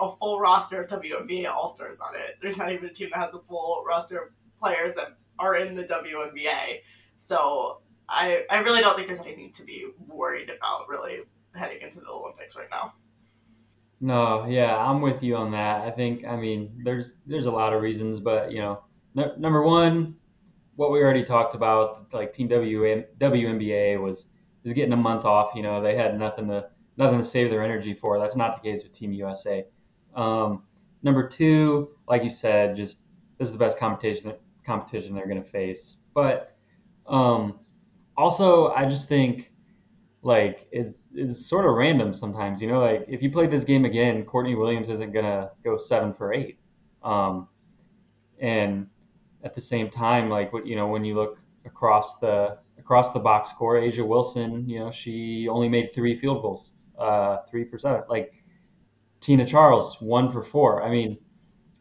a 0.00 0.10
full 0.10 0.38
roster 0.38 0.82
of 0.82 0.90
WNBA 0.90 1.46
All 1.48 1.68
Stars 1.68 2.00
on 2.00 2.14
it. 2.14 2.36
There's 2.40 2.56
not 2.56 2.72
even 2.72 2.86
a 2.86 2.92
team 2.92 3.10
that 3.12 3.18
has 3.18 3.34
a 3.34 3.40
full 3.48 3.84
roster 3.86 4.18
of 4.18 4.28
players 4.58 4.94
that 4.94 5.16
are 5.38 5.56
in 5.56 5.74
the 5.74 5.84
WNBA. 5.84 6.80
So 7.16 7.80
I 8.08 8.44
I 8.50 8.60
really 8.60 8.80
don't 8.80 8.94
think 8.94 9.06
there's 9.06 9.20
anything 9.20 9.52
to 9.52 9.64
be 9.64 9.86
worried 10.06 10.50
about 10.50 10.88
really 10.88 11.20
heading 11.54 11.82
into 11.82 12.00
the 12.00 12.08
Olympics 12.08 12.56
right 12.56 12.68
now. 12.70 12.94
No, 14.00 14.44
yeah, 14.46 14.76
I'm 14.76 15.00
with 15.00 15.22
you 15.22 15.36
on 15.36 15.50
that. 15.52 15.80
I 15.80 15.90
think, 15.90 16.26
I 16.26 16.36
mean, 16.36 16.82
there's 16.84 17.14
there's 17.26 17.46
a 17.46 17.50
lot 17.50 17.72
of 17.72 17.80
reasons, 17.80 18.20
but 18.20 18.52
you 18.52 18.60
know, 18.60 18.82
n- 19.16 19.32
number 19.38 19.62
one, 19.62 20.16
what 20.76 20.92
we 20.92 21.00
already 21.00 21.24
talked 21.24 21.54
about, 21.54 22.12
like 22.12 22.32
Team 22.32 22.48
WM, 22.48 23.04
WNBA 23.18 24.00
was 24.00 24.26
is 24.64 24.72
getting 24.72 24.92
a 24.92 24.96
month 24.96 25.24
off. 25.24 25.54
You 25.54 25.62
know, 25.62 25.82
they 25.82 25.96
had 25.96 26.18
nothing 26.18 26.48
to 26.48 26.68
nothing 26.96 27.18
to 27.18 27.24
save 27.24 27.50
their 27.50 27.62
energy 27.62 27.94
for. 27.94 28.18
That's 28.18 28.36
not 28.36 28.62
the 28.62 28.70
case 28.70 28.82
with 28.82 28.92
Team 28.92 29.12
USA. 29.12 29.64
Um, 30.14 30.62
number 31.02 31.26
two, 31.26 31.90
like 32.08 32.22
you 32.22 32.30
said, 32.30 32.76
just 32.76 33.00
this 33.38 33.48
is 33.48 33.52
the 33.52 33.58
best 33.58 33.78
competition 33.78 34.34
competition 34.64 35.14
they're 35.14 35.28
going 35.28 35.42
to 35.42 35.48
face. 35.48 35.98
But 36.14 36.56
um, 37.06 37.60
also, 38.16 38.68
I 38.68 38.84
just 38.84 39.08
think 39.08 39.50
like 40.22 40.66
it's 40.72 41.02
it's 41.14 41.46
sort 41.46 41.64
of 41.64 41.74
random 41.74 42.12
sometimes. 42.12 42.60
You 42.60 42.68
know, 42.68 42.80
like 42.80 43.06
if 43.08 43.22
you 43.22 43.30
play 43.30 43.46
this 43.46 43.64
game 43.64 43.84
again, 43.84 44.24
Courtney 44.24 44.54
Williams 44.54 44.90
isn't 44.90 45.12
gonna 45.12 45.50
go 45.64 45.76
seven 45.76 46.12
for 46.12 46.34
eight. 46.34 46.58
Um, 47.02 47.48
and 48.40 48.88
at 49.46 49.54
the 49.54 49.60
same 49.60 49.88
time, 49.88 50.28
like 50.28 50.52
what 50.52 50.66
you 50.66 50.74
know, 50.74 50.88
when 50.88 51.04
you 51.04 51.14
look 51.14 51.38
across 51.64 52.18
the 52.18 52.58
across 52.78 53.12
the 53.12 53.20
box 53.20 53.48
score, 53.48 53.76
A'ja 53.76 54.06
Wilson, 54.06 54.68
you 54.68 54.80
know, 54.80 54.90
she 54.90 55.48
only 55.48 55.68
made 55.68 55.94
three 55.94 56.16
field 56.16 56.42
goals, 56.42 56.72
uh, 56.98 57.38
three 57.48 57.64
for 57.64 57.78
seven. 57.78 58.02
Like 58.08 58.42
Tina 59.20 59.46
Charles, 59.46 60.00
one 60.00 60.30
for 60.30 60.42
four. 60.42 60.82
I 60.82 60.90
mean, 60.90 61.16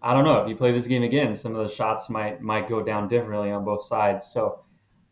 I 0.02 0.14
don't 0.14 0.24
know 0.24 0.42
if 0.42 0.48
you 0.48 0.56
play 0.56 0.72
this 0.72 0.86
game 0.86 1.04
again, 1.04 1.36
some 1.36 1.56
of 1.56 1.68
the 1.68 1.74
shots 1.74 2.08
might 2.10 2.40
might 2.40 2.70
go 2.70 2.84
down 2.84 3.08
differently 3.08 3.52
on 3.52 3.66
both 3.66 3.82
sides. 3.82 4.28
So 4.28 4.64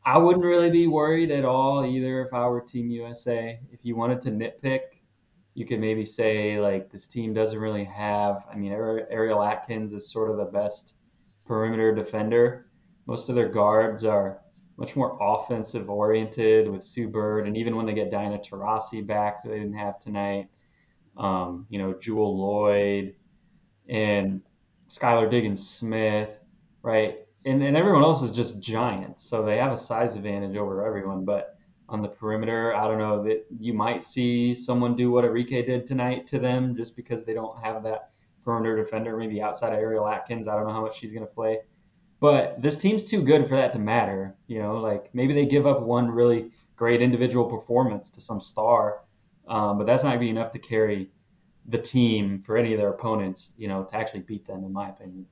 I 0.06 0.18
wouldn't 0.20 0.46
really 0.46 0.70
be 0.70 0.86
worried 0.86 1.32
at 1.32 1.46
all 1.46 1.84
either 1.84 2.24
if 2.24 2.34
I 2.34 2.48
were 2.48 2.62
Team 2.62 2.90
USA. 2.92 3.60
If 3.72 3.84
you 3.84 3.96
wanted 3.96 4.22
to 4.22 4.30
nitpick, 4.30 4.82
you 5.56 5.66
could 5.66 5.80
maybe 5.80 6.06
say 6.06 6.60
like 6.60 6.92
this 6.92 7.08
team 7.08 7.34
doesn't 7.34 7.60
really 7.60 7.86
have. 7.86 8.46
I 8.52 8.56
mean, 8.58 8.72
Ariel 8.72 9.42
Atkins 9.42 9.92
is 9.92 10.12
sort 10.12 10.30
of 10.30 10.38
the 10.38 10.60
best 10.60 10.94
perimeter 11.46 11.94
defender. 11.94 12.68
Most 13.06 13.30
of 13.30 13.36
their 13.36 13.50
guards 13.50 14.06
are 14.06 14.42
much 14.78 14.96
more 14.96 15.18
offensive 15.22 15.90
oriented 15.90 16.70
with 16.70 16.84
Sue 16.84 17.08
Bird, 17.08 17.46
and 17.46 17.56
even 17.56 17.76
when 17.76 17.86
they 17.86 17.94
get 17.94 18.12
Diana 18.12 18.40
Taurasi 18.40 19.06
back, 19.06 19.44
that 19.44 19.50
they 19.50 19.60
didn't 19.60 19.78
have 19.78 20.00
tonight. 20.00 20.50
Um, 21.16 21.68
you 21.70 21.78
know, 21.78 21.94
Jewel 21.94 22.38
Lloyd 22.38 23.16
and 23.88 24.42
Skylar 24.90 25.30
Diggins 25.30 25.68
Smith, 25.68 26.40
right? 26.82 27.20
And, 27.46 27.62
and 27.62 27.78
everyone 27.78 28.04
else 28.04 28.24
is 28.24 28.32
just 28.32 28.62
giants, 28.62 29.24
so 29.24 29.44
they 29.44 29.58
have 29.58 29.72
a 29.72 29.78
size 29.78 30.16
advantage 30.16 30.56
over 30.56 30.86
everyone. 30.86 31.26
But 31.26 31.58
on 31.90 32.02
the 32.02 32.08
perimeter, 32.08 32.74
I 32.74 32.88
don't 32.88 32.98
know 32.98 33.24
that 33.26 33.46
you 33.60 33.74
might 33.74 34.02
see 34.02 34.54
someone 34.54 34.96
do 34.96 35.12
what 35.12 35.26
Arike 35.26 35.66
did 35.68 35.86
tonight 35.86 36.26
to 36.28 36.40
them, 36.40 36.76
just 36.76 36.96
because 36.96 37.24
they 37.24 37.34
don't 37.34 37.62
have 37.64 37.84
that 37.84 38.13
perimeter 38.44 38.76
defender, 38.76 39.18
maybe 39.18 39.42
outside 39.42 39.74
of 39.74 39.80
Ariel 39.80 40.08
Atkins. 40.08 40.48
I 40.48 40.56
don't 40.56 40.68
know 40.68 40.74
how 40.74 40.82
much 40.82 41.00
she's 41.00 41.12
going 41.12 41.26
to 41.26 41.34
play. 41.34 41.60
But 42.20 42.62
this 42.62 42.78
team's 42.78 43.04
too 43.04 43.22
good 43.22 43.48
for 43.48 43.56
that 43.56 43.72
to 43.74 43.80
matter. 43.80 44.36
You 44.48 44.60
know, 44.60 44.78
like 44.78 45.14
maybe 45.14 45.34
they 45.34 45.46
give 45.46 45.68
up 45.68 45.82
one 45.82 46.10
really 46.10 46.52
great 46.76 47.02
individual 47.02 47.46
performance 47.46 48.10
to 48.12 48.22
some 48.22 48.40
star, 48.40 49.00
um, 49.48 49.78
but 49.78 49.86
that's 49.86 50.04
not 50.04 50.10
going 50.10 50.20
to 50.20 50.26
be 50.26 50.30
enough 50.30 50.52
to 50.52 50.60
carry 50.60 51.10
the 51.68 51.78
team 51.78 52.42
for 52.46 52.58
any 52.58 52.74
of 52.74 52.80
their 52.80 52.90
opponents, 52.90 53.54
you 53.58 53.68
know, 53.68 53.84
to 53.84 53.96
actually 53.96 54.22
beat 54.22 54.46
them, 54.46 54.64
in 54.64 54.74
my 54.74 54.90
opinion. 54.90 55.26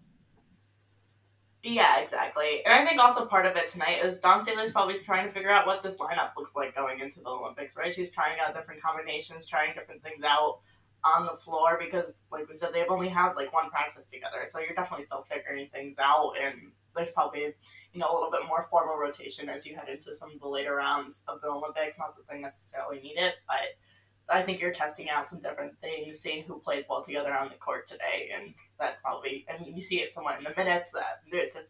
Yeah, 1.64 2.00
exactly. 2.00 2.66
And 2.66 2.74
I 2.74 2.84
think 2.86 3.00
also 3.00 3.26
part 3.26 3.46
of 3.46 3.56
it 3.56 3.68
tonight 3.68 4.04
is 4.04 4.18
Dawn 4.18 4.42
Staley's 4.42 4.72
probably 4.72 5.00
trying 5.00 5.28
to 5.28 5.32
figure 5.32 5.52
out 5.52 5.68
what 5.68 5.84
this 5.84 5.96
lineup 5.96 6.32
looks 6.36 6.56
like 6.56 6.76
going 6.76 7.00
into 7.00 7.20
the 7.20 7.30
Olympics, 7.30 7.78
right? 7.78 7.94
She's 7.94 8.10
trying 8.10 8.40
out 8.40 8.56
different 8.56 8.82
combinations, 8.82 9.46
trying 9.46 9.76
different 9.76 10.02
things 10.04 10.24
out 10.24 10.60
on 11.04 11.26
the 11.26 11.34
floor 11.34 11.80
because, 11.80 12.14
like 12.32 12.48
we 12.48 12.56
said, 12.56 12.70
they've 12.74 12.90
only 12.90 13.10
had 13.10 13.34
like 13.34 13.54
one 13.54 13.70
practice 13.70 14.06
together. 14.06 14.46
So 14.50 14.60
you're 14.60 14.76
definitely 14.76 15.06
still 15.06 15.24
figuring 15.24 15.68
things 15.70 15.98
out. 16.00 16.34
And 16.42 16.72
there's 16.96 17.12
probably 17.12 17.54
you 17.94 18.00
know 18.00 18.12
a 18.12 18.14
little 18.14 18.32
bit 18.32 18.42
more 18.48 18.68
formal 18.70 18.98
rotation 18.98 19.50
as 19.50 19.66
you 19.66 19.76
head 19.76 19.90
into 19.90 20.14
some 20.16 20.32
of 20.32 20.40
the 20.40 20.48
later 20.48 20.76
rounds 20.76 21.24
of 21.28 21.42
the 21.42 21.48
Olympics. 21.48 21.98
Not 21.98 22.16
that 22.16 22.28
they 22.30 22.40
necessarily 22.40 23.00
need 23.02 23.18
it, 23.18 23.36
but 23.48 24.36
I 24.36 24.42
think 24.44 24.62
you're 24.62 24.72
testing 24.72 25.10
out 25.10 25.28
some 25.28 25.42
different 25.42 25.80
things, 25.82 26.20
seeing 26.20 26.44
who 26.44 26.60
plays 26.60 26.86
well 26.90 27.04
together 27.04 27.34
on 27.34 27.50
the 27.50 27.56
court 27.56 27.88
today, 27.88 28.32
and 28.34 28.54
that 28.80 29.02
probably 29.02 29.46
I 29.50 29.62
mean 29.62 29.76
you 29.76 29.82
see 29.82 30.02
it 30.02 30.14
somewhat 30.14 30.38
in 30.38 30.44
the 30.44 30.54
minutes 30.56 30.92
that 30.92 31.22
there's 31.32 31.56
a 31.56 31.64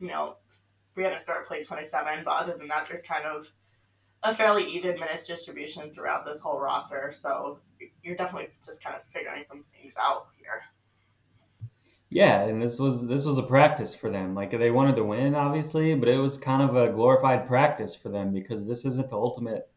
you 0.00 0.08
know 0.08 0.36
Breanna 0.96 1.18
Stewart 1.18 1.46
played 1.46 1.64
27, 1.64 2.24
but 2.24 2.30
other 2.30 2.56
than 2.56 2.68
that, 2.68 2.86
there's 2.86 3.02
kind 3.02 3.24
of 3.24 3.48
a 4.22 4.34
fairly 4.34 4.64
even 4.64 4.98
minutes 4.98 5.26
distribution 5.26 5.90
throughout 5.92 6.24
this 6.24 6.40
whole 6.40 6.58
roster. 6.58 7.12
So 7.12 7.58
you're 8.02 8.16
definitely 8.16 8.48
just 8.64 8.82
kind 8.82 8.96
of 8.96 9.02
figuring 9.12 9.44
some 9.48 9.64
things 9.72 9.96
out 9.98 10.28
here. 10.36 10.62
Yeah, 12.10 12.42
and 12.42 12.60
this 12.60 12.78
was 12.78 13.06
this 13.06 13.26
was 13.26 13.38
a 13.38 13.42
practice 13.42 13.94
for 13.94 14.10
them. 14.10 14.34
Like 14.34 14.50
they 14.50 14.70
wanted 14.70 14.96
to 14.96 15.04
win, 15.04 15.34
obviously, 15.34 15.94
but 15.94 16.08
it 16.08 16.16
was 16.16 16.38
kind 16.38 16.62
of 16.62 16.74
a 16.74 16.90
glorified 16.90 17.46
practice 17.46 17.94
for 17.94 18.08
them 18.08 18.32
because 18.32 18.64
this 18.64 18.84
isn't 18.86 19.10
the 19.10 19.16
ultimate, 19.16 19.70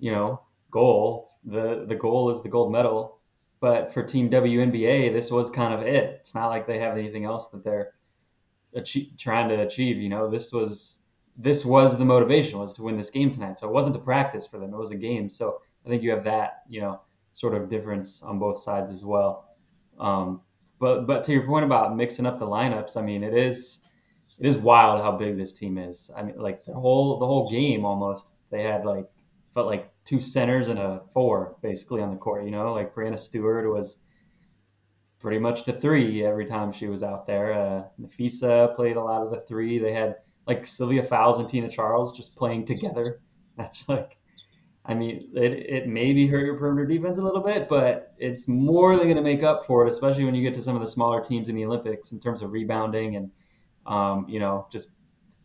you 0.00 0.10
know, 0.10 0.42
goal. 0.70 1.30
The 1.44 1.84
the 1.86 1.94
goal 1.94 2.30
is 2.30 2.42
the 2.42 2.48
gold 2.48 2.72
medal. 2.72 3.18
But 3.60 3.94
for 3.94 4.02
Team 4.02 4.28
WNBA, 4.28 5.12
this 5.12 5.30
was 5.30 5.48
kind 5.48 5.72
of 5.72 5.86
it. 5.86 6.16
It's 6.18 6.34
not 6.34 6.48
like 6.48 6.66
they 6.66 6.80
have 6.80 6.98
anything 6.98 7.24
else 7.24 7.46
that 7.50 7.62
they're 7.62 7.92
achieve, 8.74 9.12
trying 9.16 9.48
to 9.50 9.60
achieve. 9.60 9.98
You 9.98 10.08
know, 10.08 10.28
this 10.28 10.52
was 10.52 10.98
this 11.36 11.64
was 11.64 11.96
the 11.96 12.04
motivation 12.04 12.58
was 12.58 12.72
to 12.74 12.82
win 12.82 12.96
this 12.96 13.10
game 13.10 13.30
tonight. 13.30 13.58
So 13.58 13.68
it 13.68 13.72
wasn't 13.72 13.96
a 13.96 14.00
practice 14.00 14.46
for 14.46 14.58
them; 14.58 14.72
it 14.72 14.78
was 14.78 14.90
a 14.90 14.96
game. 14.96 15.28
So 15.30 15.60
I 15.84 15.88
think 15.88 16.02
you 16.02 16.10
have 16.10 16.24
that, 16.24 16.62
you 16.68 16.80
know, 16.80 17.00
sort 17.32 17.54
of 17.54 17.70
difference 17.70 18.22
on 18.22 18.38
both 18.38 18.58
sides 18.58 18.90
as 18.90 19.04
well. 19.04 19.48
Um, 19.98 20.40
but 20.78 21.06
but 21.06 21.24
to 21.24 21.32
your 21.32 21.46
point 21.46 21.64
about 21.64 21.96
mixing 21.96 22.26
up 22.26 22.38
the 22.38 22.46
lineups, 22.46 22.96
I 22.96 23.02
mean, 23.02 23.22
it 23.22 23.34
is 23.34 23.80
it 24.38 24.46
is 24.46 24.56
wild 24.56 25.00
how 25.00 25.12
big 25.12 25.36
this 25.36 25.52
team 25.52 25.78
is. 25.78 26.10
I 26.16 26.22
mean, 26.22 26.38
like 26.38 26.64
the 26.64 26.74
whole 26.74 27.18
the 27.18 27.26
whole 27.26 27.50
game 27.50 27.84
almost 27.84 28.26
they 28.50 28.62
had 28.62 28.84
like 28.84 29.08
felt 29.54 29.66
like 29.66 29.90
two 30.04 30.20
centers 30.20 30.68
and 30.68 30.78
a 30.78 31.02
four 31.12 31.56
basically 31.62 32.02
on 32.02 32.10
the 32.10 32.16
court. 32.16 32.44
You 32.44 32.50
know, 32.50 32.72
like 32.72 32.94
Breanna 32.94 33.18
Stewart 33.18 33.72
was 33.72 33.98
pretty 35.20 35.38
much 35.38 35.64
the 35.64 35.72
three 35.72 36.24
every 36.24 36.46
time 36.46 36.72
she 36.72 36.88
was 36.88 37.02
out 37.02 37.26
there. 37.26 37.52
Uh, 37.52 37.84
Napheesa 38.00 38.74
played 38.74 38.96
a 38.96 39.02
lot 39.02 39.22
of 39.22 39.30
the 39.30 39.40
three. 39.42 39.78
They 39.78 39.92
had 39.92 40.16
like 40.46 40.66
Sylvia 40.66 41.02
Fowles 41.02 41.38
and 41.38 41.48
Tina 41.48 41.68
Charles 41.68 42.16
just 42.16 42.34
playing 42.36 42.64
together. 42.66 43.20
That's 43.56 43.88
like 43.88 44.16
I 44.84 44.94
mean, 44.94 45.30
it, 45.34 45.52
it 45.52 45.88
maybe 45.88 46.26
hurt 46.26 46.44
your 46.44 46.56
perimeter 46.56 46.86
defense 46.86 47.18
a 47.18 47.22
little 47.22 47.40
bit, 47.40 47.68
but 47.68 48.14
it's 48.18 48.48
more 48.48 48.96
than 48.96 49.04
going 49.04 49.16
to 49.16 49.22
make 49.22 49.44
up 49.44 49.64
for 49.64 49.86
it, 49.86 49.90
especially 49.90 50.24
when 50.24 50.34
you 50.34 50.42
get 50.42 50.54
to 50.54 50.62
some 50.62 50.74
of 50.74 50.80
the 50.80 50.88
smaller 50.88 51.22
teams 51.22 51.48
in 51.48 51.54
the 51.54 51.64
Olympics 51.64 52.10
in 52.10 52.18
terms 52.18 52.42
of 52.42 52.50
rebounding 52.50 53.14
and, 53.14 53.30
um, 53.86 54.26
you 54.28 54.40
know, 54.40 54.66
just 54.72 54.88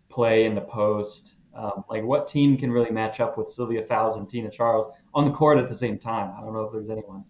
play 0.09 0.45
in 0.45 0.55
the 0.55 0.61
post. 0.61 1.35
Um, 1.53 1.83
like, 1.87 2.03
what 2.03 2.27
team 2.27 2.57
can 2.57 2.71
really 2.71 2.89
match 2.89 3.19
up 3.19 3.37
with 3.37 3.47
Sylvia 3.47 3.85
Fowles 3.85 4.17
and 4.17 4.27
Tina 4.27 4.49
Charles 4.49 4.87
on 5.13 5.25
the 5.25 5.31
court 5.31 5.59
at 5.59 5.67
the 5.67 5.75
same 5.75 5.99
time? 5.99 6.33
I 6.35 6.41
don't 6.41 6.53
know 6.53 6.61
if 6.61 6.71
there's 6.71 6.89
anyone 6.89 7.23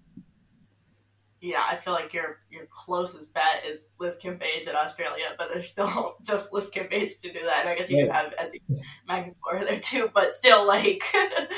yeah, 1.40 1.64
I 1.68 1.76
feel 1.76 1.94
like 1.94 2.14
your 2.14 2.40
your 2.50 2.66
closest 2.72 3.34
bet 3.34 3.64
is 3.66 3.88
Liz 4.00 4.18
Cambage 4.22 4.68
at 4.68 4.76
Australia, 4.76 5.36
but 5.38 5.50
there's 5.54 5.70
still 5.70 6.16
just 6.24 6.52
Liz 6.52 6.70
Cambage 6.70 7.20
to 7.22 7.32
do 7.32 7.40
that. 7.46 7.60
And 7.62 7.70
I 7.70 7.76
guess 7.76 7.92
you 7.92 7.98
can 7.98 8.10
have 8.10 8.34
Ezi 8.40 8.62
Magbegor 9.10 9.68
there 9.68 9.80
too, 9.80 10.10
but 10.14 10.32
still, 10.32 10.66
like, 10.66 11.04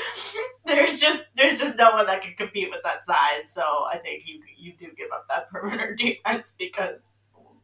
there's 0.66 1.00
just 1.00 1.20
there's 1.34 1.58
just 1.58 1.78
no 1.78 1.92
one 1.92 2.06
that 2.06 2.22
can 2.22 2.34
compete 2.34 2.70
with 2.70 2.80
that 2.84 3.04
size. 3.04 3.50
So 3.52 3.62
I 3.62 3.98
think 4.02 4.24
you 4.26 4.42
you 4.58 4.74
do 4.76 4.88
give 4.96 5.10
up 5.12 5.26
that 5.28 5.50
perimeter 5.50 5.94
defense 5.94 6.54
because 6.58 7.00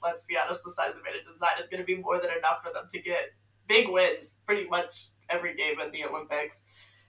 let's 0.03 0.25
be 0.25 0.37
honest, 0.39 0.63
the 0.65 0.73
size 0.73 0.91
advantage 0.97 1.27
inside 1.31 1.61
is 1.61 1.69
going 1.69 1.83
to 1.83 1.87
be 1.87 1.97
more 1.97 2.19
than 2.19 2.31
enough 2.31 2.63
for 2.63 2.73
them 2.73 2.85
to 2.93 3.01
get 3.01 3.33
big 3.69 3.89
wins 3.89 4.35
pretty 4.47 4.69
much 4.69 5.09
every 5.29 5.57
game 5.57 5.81
at 5.81 5.93
the 5.93 6.05
Olympics 6.05 6.63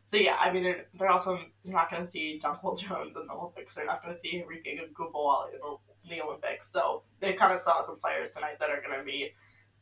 so 0.08 0.16
yeah, 0.16 0.38
I 0.40 0.54
mean 0.54 0.64
they're 0.64 0.86
they're 0.98 1.12
also 1.12 1.38
they're 1.66 1.74
not 1.74 1.92
going 1.92 2.06
to 2.06 2.10
see 2.10 2.40
Jonquel 2.42 2.80
Jones 2.80 3.18
in 3.18 3.28
the 3.28 3.34
Olympics. 3.34 3.76
They're 3.76 3.86
not 3.86 4.02
going 4.02 4.14
to 4.14 4.20
see 4.20 4.42
Arike 4.42 4.80
Ogunbowale 4.80 5.50
in 5.52 6.10
the 6.10 6.22
Olympics. 6.24 6.72
So 6.72 7.04
they 7.20 7.34
kind 7.34 7.52
of 7.52 7.60
saw 7.60 7.86
some 7.86 8.00
players 8.00 8.30
tonight 8.30 8.58
that 8.62 8.70
are 8.70 8.82
going 8.82 8.98
to 8.98 9.04
be 9.04 9.32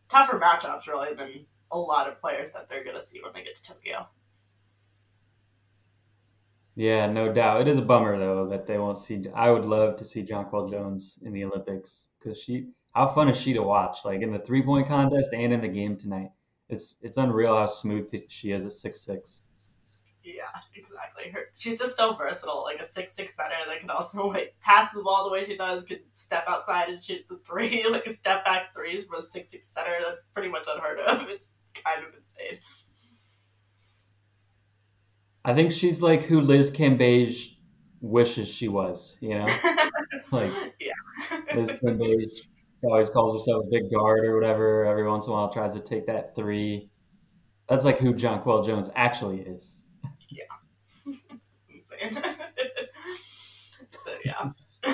tougher 0.10 0.40
matchups 0.40 0.88
really 0.88 1.14
than 1.14 1.46
a 1.72 1.78
lot 1.78 2.08
of 2.08 2.20
players 2.20 2.50
that 2.56 2.68
they're 2.68 2.84
going 2.84 2.96
to 2.96 3.04
see 3.04 3.22
when 3.22 3.34
they 3.34 3.44
get 3.44 3.54
to 3.54 3.62
Tokyo. 3.62 4.08
Yeah, 6.74 7.06
no 7.06 7.32
doubt. 7.32 7.62
It 7.62 7.68
is 7.68 7.78
a 7.78 7.84
bummer 7.84 8.18
though 8.18 8.48
that 8.50 8.66
they 8.66 8.80
won't 8.80 8.98
see. 8.98 9.26
I 9.36 9.52
would 9.52 9.66
love 9.66 9.96
to 9.98 10.06
see 10.06 10.24
Jonquel 10.24 10.72
Jones 10.72 11.20
in 11.24 11.34
the 11.34 11.44
Olympics 11.44 12.08
because 12.18 12.42
she 12.42 12.70
how 12.96 13.10
fun 13.10 13.30
is 13.30 13.38
she 13.38 13.54
to 13.54 13.62
watch? 13.62 14.00
Like 14.04 14.22
in 14.22 14.32
the 14.32 14.40
three 14.40 14.64
point 14.64 14.88
contest 14.88 15.34
and 15.34 15.54
in 15.54 15.62
the 15.62 15.68
game 15.68 15.98
tonight, 15.98 16.32
it's 16.68 16.96
it's 17.04 17.18
unreal 17.18 17.56
how 17.56 17.68
smooth 17.68 18.12
she 18.28 18.54
is 18.54 18.66
at 18.66 18.72
six 18.72 19.02
six. 19.02 19.46
Yeah, 20.26 20.46
exactly. 20.74 21.32
Her 21.32 21.52
she's 21.56 21.78
just 21.78 21.96
so 21.96 22.16
versatile. 22.16 22.64
Like 22.64 22.80
a 22.80 22.84
six 22.84 23.16
six 23.16 23.36
center 23.36 23.56
that 23.68 23.80
can 23.80 23.92
also 23.92 24.28
like 24.28 24.56
pass 24.60 24.92
the 24.92 25.04
ball 25.04 25.26
the 25.26 25.32
way 25.32 25.46
she 25.46 25.56
does, 25.56 25.84
could 25.84 26.02
step 26.16 26.46
outside 26.48 26.90
and 26.90 27.02
shoot 27.02 27.26
the 27.30 27.40
three, 27.46 27.88
like 27.92 28.08
a 28.08 28.14
step 28.14 28.44
back 28.44 28.74
threes 28.74 29.06
from 29.06 29.20
a 29.20 29.22
six 29.22 29.52
six 29.52 29.68
center. 29.68 29.98
That's 30.04 30.24
pretty 30.34 30.50
much 30.50 30.66
unheard 30.68 31.00
of. 31.00 31.30
It's 31.36 31.52
kind 31.76 32.06
of 32.08 32.14
insane. 32.18 32.60
I 35.44 35.54
think 35.54 35.72
she's 35.72 36.02
like 36.02 36.24
who 36.24 36.42
Liz 36.42 36.72
Cambage 36.72 37.58
wishes 38.02 38.48
she 38.48 38.68
was, 38.68 39.18
you 39.22 39.38
know? 39.38 39.46
like 40.32 40.52
yeah. 40.80 40.94
Liz 41.56 41.72
Cambage 41.74 42.48
always 42.84 43.10
calls 43.10 43.40
herself 43.40 43.66
a 43.68 43.70
big 43.70 43.92
guard 43.92 44.26
or 44.26 44.36
whatever. 44.36 44.86
Every 44.86 45.08
once 45.08 45.26
in 45.26 45.32
a 45.32 45.36
while 45.36 45.54
tries 45.54 45.74
to 45.74 45.80
take 45.82 46.08
that 46.08 46.36
three. 46.36 46.90
That's 47.70 47.86
like 47.86 48.00
who 48.00 48.14
Jonquel 48.14 48.66
Jones 48.66 48.90
actually 48.96 49.42
is. 49.42 49.85
Yeah. 50.30 50.44
insane. 51.70 52.24
so 54.04 54.12
yeah. 54.24 54.52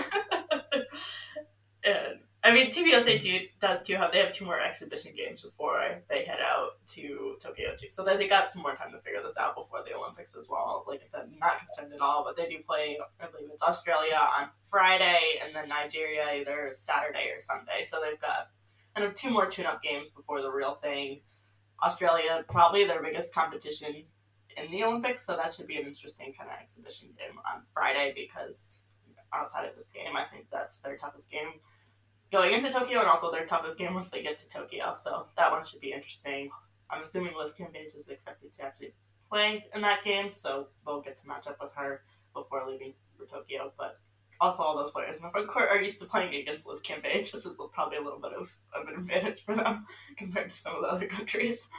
and 1.84 2.20
I 2.44 2.54
mean, 2.54 2.72
TBSA 2.72 3.22
do, 3.22 3.40
does 3.60 3.84
too 3.84 3.96
have 3.96 4.12
they 4.12 4.20
have 4.20 4.32
two 4.32 4.46
more 4.46 4.60
exhibition 4.60 5.14
games 5.16 5.44
before 5.44 6.02
they 6.10 6.26
head 6.26 6.40
out 6.44 6.72
to 6.88 7.36
Tokyo 7.40 7.76
too. 7.80 7.90
So 7.90 8.04
they 8.04 8.28
got 8.28 8.50
some 8.50 8.64
more 8.64 8.76
time 8.76 8.92
to 8.94 9.00
figure 9.00 9.22
this 9.22 9.38
out 9.38 9.56
before 9.56 9.84
the 9.86 9.96
Olympics 9.96 10.36
as 10.36 10.48
well. 10.50 10.84
Like 10.88 11.02
I 11.04 11.08
said, 11.08 11.32
not 11.40 11.60
concerned 11.60 11.94
at 11.94 12.02
all. 12.02 12.24
But 12.24 12.36
they 12.36 12.50
do 12.50 12.64
play. 12.66 12.98
I 13.20 13.28
believe 13.28 13.50
it's 13.54 13.62
Australia 13.62 14.16
on 14.16 14.50
Friday, 14.70 15.20
and 15.46 15.56
then 15.56 15.70
Nigeria 15.70 16.26
either 16.34 16.70
Saturday 16.72 17.30
or 17.36 17.40
Sunday. 17.40 17.84
So 17.84 18.00
they've 18.04 18.20
got 18.20 18.50
kind 18.96 19.08
of 19.08 19.14
two 19.14 19.30
more 19.30 19.46
tune-up 19.46 19.84
games 19.84 20.08
before 20.10 20.42
the 20.42 20.52
real 20.52 20.76
thing. 20.76 21.22
Australia 21.84 22.44
probably 22.48 22.86
their 22.86 23.02
biggest 23.02 23.34
competition 23.34 24.06
in 24.58 24.72
the 24.72 24.84
Olympics, 24.84 25.26
so 25.26 25.36
that 25.36 25.54
should 25.54 25.68
be 25.68 25.78
an 25.78 25.88
interesting 25.88 26.34
kind 26.38 26.50
of 26.50 26.58
exhibition 26.62 27.10
game 27.18 27.38
on 27.52 27.62
Friday 27.74 28.14
because 28.16 28.80
outside 29.34 29.66
of 29.66 29.76
this 29.76 29.88
game, 29.94 30.16
I 30.16 30.26
think 30.26 30.48
that's 30.52 30.80
their 30.80 30.98
toughest 30.98 31.30
game 31.30 31.54
going 32.32 32.54
into 32.54 32.72
Tokyo 32.72 33.00
and 33.00 33.08
also 33.08 33.32
their 33.32 33.46
toughest 33.46 33.78
game 33.78 33.94
once 33.94 34.10
they 34.10 34.22
get 34.22 34.38
to 34.40 34.48
Tokyo. 34.48 34.94
So 34.94 35.28
that 35.38 35.52
one 35.52 35.66
should 35.66 35.82
be 35.82 35.92
interesting. 35.92 36.50
I'm 36.90 37.02
assuming 37.02 37.34
Liz 37.38 37.54
Cambage 37.58 37.96
is 37.96 38.08
expected 38.08 38.54
to 38.54 38.64
actually 38.64 38.94
play 39.30 39.66
in 39.74 39.82
that 39.82 40.04
game, 40.04 40.32
so 40.32 40.68
they'll 40.86 41.02
get 41.02 41.18
to 41.18 41.28
match 41.28 41.48
up 41.48 41.58
with 41.62 41.74
her 41.76 42.02
before 42.34 42.64
leaving 42.68 42.94
for 43.18 43.26
Tokyo. 43.26 43.72
But 43.78 44.00
also, 44.40 44.64
all 44.64 44.76
those 44.76 44.92
players 44.92 45.18
in 45.18 45.24
the 45.24 45.30
front 45.30 45.48
court 45.48 45.70
are 45.70 45.82
used 45.82 46.00
to 46.00 46.06
playing 46.06 46.36
against 46.36 46.66
Liz 46.66 46.82
Cambage, 46.82 47.34
which 47.34 47.46
is 47.46 47.56
probably 47.74 47.98
a 47.98 48.02
little 48.02 48.20
bit 48.20 48.34
of, 48.34 48.56
of 48.74 48.88
an 48.88 48.96
advantage 48.96 49.46
for 49.46 49.56
them 49.56 49.86
compared 50.18 50.50
to 50.50 50.56
some 50.56 50.76
of 50.76 50.82
the 50.82 50.88
other 50.88 51.08
countries. 51.08 51.70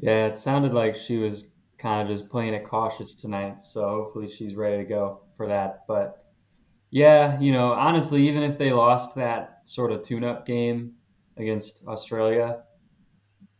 Yeah, 0.00 0.26
it 0.26 0.38
sounded 0.38 0.74
like 0.74 0.96
she 0.96 1.18
was 1.18 1.52
kind 1.78 2.02
of 2.08 2.16
just 2.16 2.30
playing 2.30 2.54
it 2.54 2.64
cautious 2.66 3.14
tonight, 3.14 3.62
so 3.62 3.82
hopefully 3.82 4.26
she's 4.26 4.54
ready 4.54 4.78
to 4.78 4.88
go 4.88 5.20
for 5.36 5.46
that. 5.48 5.86
But 5.86 6.24
yeah, 6.90 7.40
you 7.40 7.52
know, 7.52 7.72
honestly, 7.72 8.28
even 8.28 8.42
if 8.42 8.58
they 8.58 8.72
lost 8.72 9.14
that 9.16 9.62
sort 9.64 9.92
of 9.92 10.02
tune-up 10.02 10.46
game 10.46 10.94
against 11.36 11.82
Australia, 11.86 12.62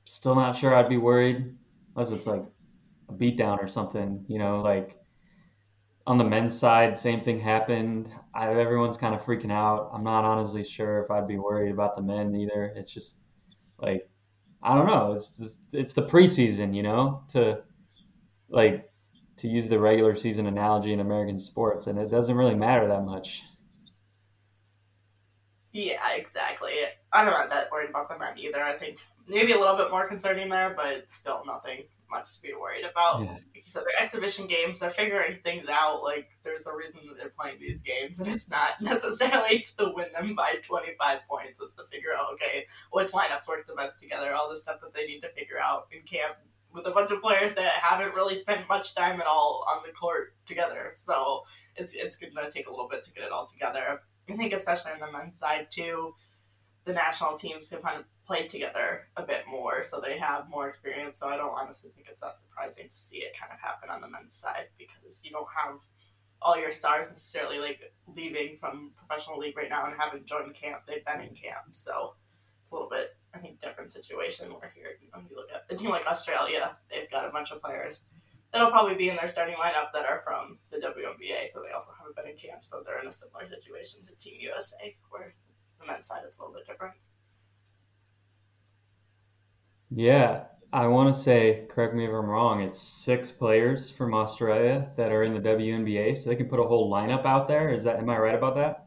still 0.06 0.34
not 0.34 0.56
sure 0.56 0.74
I'd 0.74 0.88
be 0.88 0.98
worried 0.98 1.56
unless 1.94 2.12
it's 2.12 2.26
like 2.26 2.44
a 3.08 3.14
beatdown 3.14 3.62
or 3.62 3.68
something. 3.68 4.24
You 4.28 4.38
know, 4.38 4.60
like 4.60 4.98
on 6.06 6.18
the 6.18 6.24
men's 6.24 6.58
side, 6.58 6.98
same 6.98 7.20
thing 7.20 7.40
happened. 7.40 8.10
I, 8.34 8.48
everyone's 8.50 8.98
kind 8.98 9.14
of 9.14 9.22
freaking 9.22 9.52
out. 9.52 9.90
I'm 9.94 10.04
not 10.04 10.24
honestly 10.24 10.64
sure 10.64 11.04
if 11.04 11.10
I'd 11.10 11.28
be 11.28 11.38
worried 11.38 11.72
about 11.72 11.96
the 11.96 12.02
men 12.02 12.34
either. 12.34 12.72
It's 12.76 12.92
just 12.92 13.16
like 13.78 14.09
I 14.62 14.74
don't 14.74 14.86
know. 14.86 15.12
It's 15.12 15.56
it's 15.72 15.92
the 15.94 16.02
preseason, 16.02 16.74
you 16.74 16.82
know, 16.82 17.22
to 17.28 17.62
like 18.48 18.90
to 19.38 19.48
use 19.48 19.68
the 19.68 19.78
regular 19.78 20.16
season 20.16 20.46
analogy 20.46 20.92
in 20.92 21.00
American 21.00 21.38
sports, 21.38 21.86
and 21.86 21.98
it 21.98 22.10
doesn't 22.10 22.36
really 22.36 22.54
matter 22.54 22.86
that 22.88 23.04
much. 23.04 23.42
Yeah, 25.72 26.02
exactly. 26.14 26.72
I'm 27.12 27.26
not 27.26 27.48
that 27.50 27.70
worried 27.70 27.90
about 27.90 28.08
the 28.08 28.18
men 28.18 28.38
either. 28.38 28.62
I 28.62 28.72
think 28.76 28.98
maybe 29.26 29.52
a 29.52 29.58
little 29.58 29.76
bit 29.76 29.90
more 29.90 30.06
concerning 30.06 30.48
there, 30.48 30.74
but 30.76 31.10
still 31.10 31.42
nothing 31.46 31.84
much 32.10 32.34
to 32.34 32.42
be 32.42 32.52
worried 32.52 32.84
about. 32.84 33.22
Yeah. 33.22 33.32
Like 33.32 33.42
you 33.54 33.62
said, 33.66 33.82
they're 33.82 34.02
exhibition 34.02 34.46
games. 34.46 34.80
They're 34.80 34.90
figuring 34.90 35.38
things 35.42 35.68
out. 35.68 36.02
Like 36.02 36.28
there's 36.44 36.66
a 36.66 36.74
reason 36.74 37.00
that 37.08 37.16
they're 37.16 37.32
playing 37.38 37.58
these 37.60 37.78
games, 37.78 38.20
and 38.20 38.28
it's 38.28 38.50
not 38.50 38.72
necessarily 38.80 39.64
to 39.78 39.92
win 39.94 40.12
them 40.12 40.34
by 40.34 40.56
25 40.62 41.18
points. 41.28 41.60
It's 41.62 41.74
to 41.74 41.84
figure 41.90 42.10
out 42.16 42.34
okay 42.34 42.66
which 42.92 43.12
lineups 43.12 43.48
work 43.48 43.66
the 43.66 43.74
best 43.74 44.00
together. 44.00 44.34
All 44.34 44.50
the 44.50 44.56
stuff 44.56 44.80
that 44.80 44.94
they 44.94 45.06
need 45.06 45.20
to 45.20 45.30
figure 45.30 45.60
out 45.60 45.88
in 45.92 46.02
camp 46.02 46.36
with 46.72 46.86
a 46.86 46.90
bunch 46.90 47.10
of 47.10 47.20
players 47.20 47.54
that 47.54 47.72
haven't 47.72 48.14
really 48.14 48.38
spent 48.38 48.68
much 48.68 48.94
time 48.94 49.20
at 49.20 49.26
all 49.26 49.64
on 49.68 49.82
the 49.86 49.92
court 49.92 50.34
together. 50.46 50.90
So 50.92 51.42
it's 51.76 51.92
it's 51.94 52.16
going 52.16 52.34
to 52.34 52.50
take 52.50 52.66
a 52.66 52.70
little 52.70 52.88
bit 52.88 53.02
to 53.04 53.12
get 53.12 53.24
it 53.24 53.32
all 53.32 53.46
together. 53.46 54.00
I 54.28 54.36
think 54.36 54.52
especially 54.52 54.92
on 54.92 55.00
the 55.00 55.10
men's 55.10 55.36
side 55.36 55.68
too, 55.70 56.14
the 56.84 56.92
national 56.92 57.36
teams 57.36 57.68
have 57.70 57.82
kind 57.82 57.98
of 57.98 58.04
played 58.30 58.48
together 58.48 59.08
a 59.16 59.24
bit 59.24 59.42
more, 59.50 59.82
so 59.82 60.00
they 60.00 60.16
have 60.16 60.48
more 60.48 60.68
experience. 60.68 61.18
So 61.18 61.26
I 61.26 61.36
don't 61.36 61.50
honestly 61.50 61.90
think 61.92 62.06
it's 62.08 62.20
that 62.20 62.38
surprising 62.38 62.88
to 62.88 62.96
see 62.96 63.18
it 63.18 63.36
kind 63.36 63.52
of 63.52 63.58
happen 63.58 63.90
on 63.90 64.00
the 64.00 64.08
men's 64.08 64.34
side 64.34 64.66
because 64.78 65.20
you 65.24 65.32
don't 65.32 65.48
have 65.52 65.80
all 66.40 66.56
your 66.56 66.70
stars 66.70 67.08
necessarily 67.08 67.58
like 67.58 67.92
leaving 68.14 68.56
from 68.56 68.92
professional 68.96 69.36
league 69.36 69.56
right 69.56 69.68
now 69.68 69.84
and 69.84 69.98
haven't 69.98 70.26
joined 70.26 70.54
camp. 70.54 70.82
They've 70.86 71.04
been 71.04 71.22
in 71.22 71.34
camp, 71.34 71.72
so 71.72 72.14
it's 72.62 72.70
a 72.70 72.74
little 72.76 72.88
bit 72.88 73.16
I 73.34 73.38
think 73.38 73.60
different 73.60 73.90
situation 73.90 74.48
where 74.50 74.70
here 74.72 74.94
you, 75.02 75.08
know, 75.12 75.24
you 75.28 75.34
look 75.34 75.50
at 75.52 75.64
a 75.68 75.74
team 75.74 75.90
like 75.90 76.06
Australia, 76.06 76.76
they've 76.88 77.10
got 77.10 77.26
a 77.26 77.32
bunch 77.32 77.50
of 77.50 77.60
players 77.60 78.02
that'll 78.52 78.70
probably 78.70 78.94
be 78.94 79.08
in 79.08 79.16
their 79.16 79.26
starting 79.26 79.56
lineup 79.56 79.90
that 79.92 80.06
are 80.06 80.22
from 80.24 80.58
the 80.70 80.76
WNBA, 80.76 81.50
so 81.52 81.62
they 81.66 81.72
also 81.72 81.90
haven't 81.98 82.14
been 82.14 82.28
in 82.28 82.36
camp, 82.36 82.62
so 82.62 82.80
they're 82.86 83.00
in 83.00 83.08
a 83.08 83.10
similar 83.10 83.44
situation 83.44 84.04
to 84.04 84.14
Team 84.22 84.38
USA, 84.38 84.96
where 85.08 85.34
the 85.80 85.86
men's 85.86 86.06
side 86.06 86.22
is 86.26 86.38
a 86.38 86.40
little 86.40 86.54
bit 86.54 86.64
different. 86.64 86.94
Yeah, 89.90 90.44
I 90.72 90.86
want 90.86 91.12
to 91.12 91.20
say, 91.20 91.66
correct 91.68 91.94
me 91.94 92.04
if 92.04 92.10
I'm 92.10 92.26
wrong, 92.26 92.62
it's 92.62 92.78
six 92.78 93.32
players 93.32 93.90
from 93.90 94.14
Australia 94.14 94.90
that 94.96 95.10
are 95.10 95.24
in 95.24 95.34
the 95.34 95.40
WNBA, 95.40 96.16
so 96.16 96.30
they 96.30 96.36
can 96.36 96.48
put 96.48 96.60
a 96.60 96.64
whole 96.64 96.90
lineup 96.90 97.24
out 97.24 97.48
there. 97.48 97.72
Is 97.72 97.82
that 97.84 97.98
am 97.98 98.08
I 98.08 98.18
right 98.18 98.34
about 98.34 98.54
that? 98.54 98.86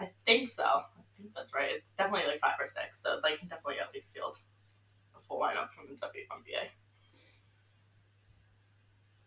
I 0.00 0.10
think 0.26 0.48
so 0.48 0.64
I 0.64 1.02
think 1.16 1.30
that's 1.34 1.54
right. 1.54 1.70
It's 1.70 1.92
definitely 1.92 2.26
like 2.28 2.40
five 2.40 2.56
or 2.58 2.66
six, 2.66 3.00
so 3.00 3.20
they 3.22 3.36
can 3.36 3.46
definitely 3.46 3.78
at 3.80 3.94
least 3.94 4.10
field 4.12 4.36
a 5.16 5.20
full 5.28 5.40
lineup 5.40 5.68
from 5.76 5.86
the 5.88 5.94
WNBA. 5.94 6.68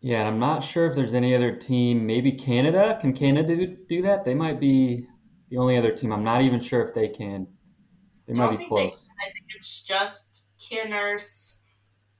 Yeah, 0.02 0.20
and 0.20 0.28
I'm 0.28 0.38
not 0.38 0.62
sure 0.62 0.86
if 0.86 0.94
there's 0.94 1.14
any 1.14 1.34
other 1.34 1.56
team. 1.56 2.06
Maybe 2.06 2.30
Canada. 2.32 2.98
Can 3.00 3.14
Canada 3.14 3.56
do, 3.56 3.76
do 3.88 4.02
that? 4.02 4.24
They 4.24 4.34
might 4.34 4.60
be 4.60 5.06
the 5.48 5.56
only 5.56 5.78
other 5.78 5.92
team. 5.92 6.12
I'm 6.12 6.22
not 6.22 6.42
even 6.42 6.60
sure 6.60 6.86
if 6.86 6.94
they 6.94 7.08
can. 7.08 7.46
They 8.28 8.34
might 8.34 8.58
be 8.58 8.66
close. 8.66 9.06
They, 9.06 9.28
I 9.28 9.32
think 9.32 9.46
it's 9.48 9.80
just 9.80 10.45
Kia 10.58 10.88
Nurse, 10.88 11.58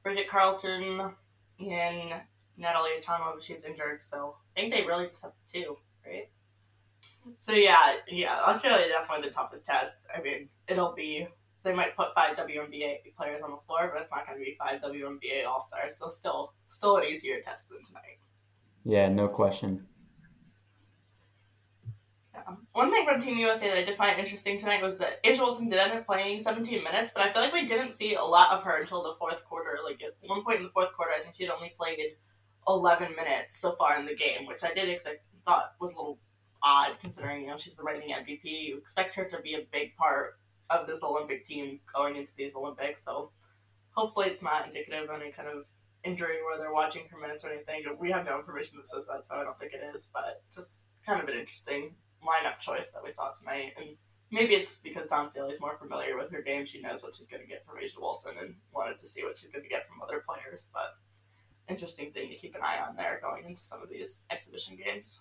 Bridget 0.03 0.29
Carleton, 0.29 1.13
and 1.59 2.15
Natalie 2.57 2.91
Achonwa, 2.99 3.35
but 3.35 3.43
she's 3.43 3.65
injured. 3.65 4.01
So 4.03 4.37
I 4.57 4.61
think 4.61 4.73
they 4.73 4.83
really 4.83 5.07
just 5.07 5.23
have 5.23 5.33
two, 5.51 5.77
right? 6.05 6.29
So 7.41 7.53
yeah, 7.53 7.97
yeah, 8.09 8.41
Australia 8.47 8.89
definitely 8.89 9.29
the 9.29 9.35
toughest 9.35 9.65
test. 9.65 9.99
I 10.17 10.21
mean, 10.21 10.49
it'll 10.69 10.93
be 10.93 11.27
they 11.67 11.75
might 11.75 11.97
put 11.97 12.15
five 12.15 12.37
WNBA 12.37 13.15
players 13.17 13.43
on 13.43 13.51
the 13.51 13.59
floor, 13.67 13.91
but 13.93 14.01
it's 14.01 14.11
not 14.11 14.27
going 14.27 14.39
to 14.39 14.45
be 14.45 14.57
five 14.59 14.81
WNBA 14.81 15.45
All 15.47 15.61
Stars. 15.61 15.97
So 15.97 16.09
still, 16.09 16.55
still 16.69 16.97
an 16.97 17.05
easier 17.05 17.41
test 17.41 17.69
than 17.69 17.83
tonight. 17.85 18.21
Yeah, 18.85 19.09
no 19.09 19.27
question. 19.27 19.85
One 22.73 22.93
thing 22.93 23.05
from 23.05 23.21
Team 23.21 23.39
USA 23.39 23.69
that 23.69 23.79
I 23.79 23.83
did 23.83 23.97
find 23.97 24.19
interesting 24.19 24.59
tonight 24.59 24.83
was 24.83 24.99
that 24.99 25.23
A'ja 25.25 25.39
Wilson 25.39 25.69
did 25.69 25.79
end 25.79 25.93
up 25.93 26.07
playing 26.07 26.43
17 26.43 26.85
minutes, 26.85 27.11
but 27.15 27.23
I 27.23 27.33
feel 27.33 27.43
like 27.43 27.53
we 27.53 27.67
didn't 27.67 27.93
see 27.93 28.15
a 28.15 28.23
lot 28.23 28.53
of 28.53 28.63
her 28.63 28.81
until 28.81 29.03
the 29.03 29.15
fourth 29.19 29.45
quarter. 29.45 29.79
Like 29.83 30.01
at 30.03 30.15
one 30.29 30.45
point 30.45 30.59
in 30.59 30.65
the 30.65 30.71
fourth 30.71 30.93
quarter, 30.95 31.13
I 31.19 31.23
think 31.23 31.35
she 31.35 31.45
had 31.45 31.53
only 31.53 31.75
played 31.77 31.99
11 32.69 33.15
minutes 33.17 33.57
so 33.57 33.73
far 33.73 33.99
in 33.99 34.07
the 34.07 34.15
game, 34.15 34.47
which 34.47 34.63
I 34.63 34.73
did 34.73 34.89
expect 34.89 35.23
thought 35.47 35.75
was 35.81 35.93
a 35.93 35.97
little 35.97 36.19
odd 36.63 36.99
considering 37.01 37.43
you 37.43 37.47
know 37.47 37.57
she's 37.57 37.77
the 37.77 37.83
reigning 37.83 38.11
MVP. 38.11 38.45
You 38.45 38.77
expect 38.77 39.15
her 39.15 39.25
to 39.25 39.41
be 39.41 39.55
a 39.55 39.67
big 39.73 39.97
part 39.97 40.39
of 40.69 40.87
this 40.87 41.03
Olympic 41.03 41.45
team 41.45 41.81
going 41.95 42.17
into 42.17 42.33
these 42.37 42.55
Olympics. 42.55 43.05
So 43.05 43.31
hopefully 43.91 44.27
it's 44.27 44.43
not 44.43 44.67
indicative 44.67 45.09
of 45.09 45.21
any 45.21 45.31
kind 45.31 45.49
of 45.49 45.65
injury 46.05 46.37
where 46.45 46.59
they're 46.59 46.73
watching 46.73 47.03
her 47.11 47.19
minutes 47.19 47.45
or 47.45 47.51
anything. 47.51 47.85
We 47.99 48.11
have 48.11 48.27
no 48.27 48.39
information 48.39 48.77
that 48.77 48.87
says 48.87 49.05
that, 49.09 49.27
so 49.27 49.37
I 49.37 49.45
don't 49.45 49.59
think 49.59 49.73
it 49.73 49.95
is. 49.95 50.09
But 50.13 50.43
just 50.53 50.83
kind 51.05 51.23
of 51.23 51.29
an 51.29 51.39
interesting 51.39 51.95
lineup 52.23 52.59
choice 52.59 52.91
that 52.91 53.03
we 53.03 53.11
saw 53.11 53.31
tonight, 53.31 53.73
and 53.77 53.97
maybe 54.31 54.55
it's 54.55 54.79
because 54.79 55.07
Dawn 55.07 55.29
Staley's 55.29 55.61
more 55.61 55.77
familiar 55.77 56.17
with 56.17 56.31
her 56.33 56.43
game. 56.43 56.65
She 56.65 56.81
knows 56.81 57.03
what 57.03 57.15
she's 57.15 57.27
going 57.27 57.43
to 57.43 57.49
get 57.49 57.65
from 57.67 57.79
A'ja 57.79 58.01
Wilson, 58.01 58.35
and 58.41 58.55
wanted 58.73 58.99
to 58.99 59.07
see 59.07 59.23
what 59.23 59.39
she's 59.39 59.51
going 59.51 59.63
to 59.63 59.69
get 59.69 59.89
from 59.89 60.03
other 60.03 60.25
players. 60.27 60.69
But 60.73 60.97
interesting 61.69 62.13
thing 62.13 62.29
to 62.31 62.37
keep 62.37 62.55
an 62.55 62.63
eye 62.63 62.79
on 62.87 62.97
there 62.97 63.21
going 63.23 63.45
into 63.45 63.63
some 63.63 63.83
of 63.83 63.89
these 63.89 64.23
exhibition 64.31 64.77
games. 64.77 65.21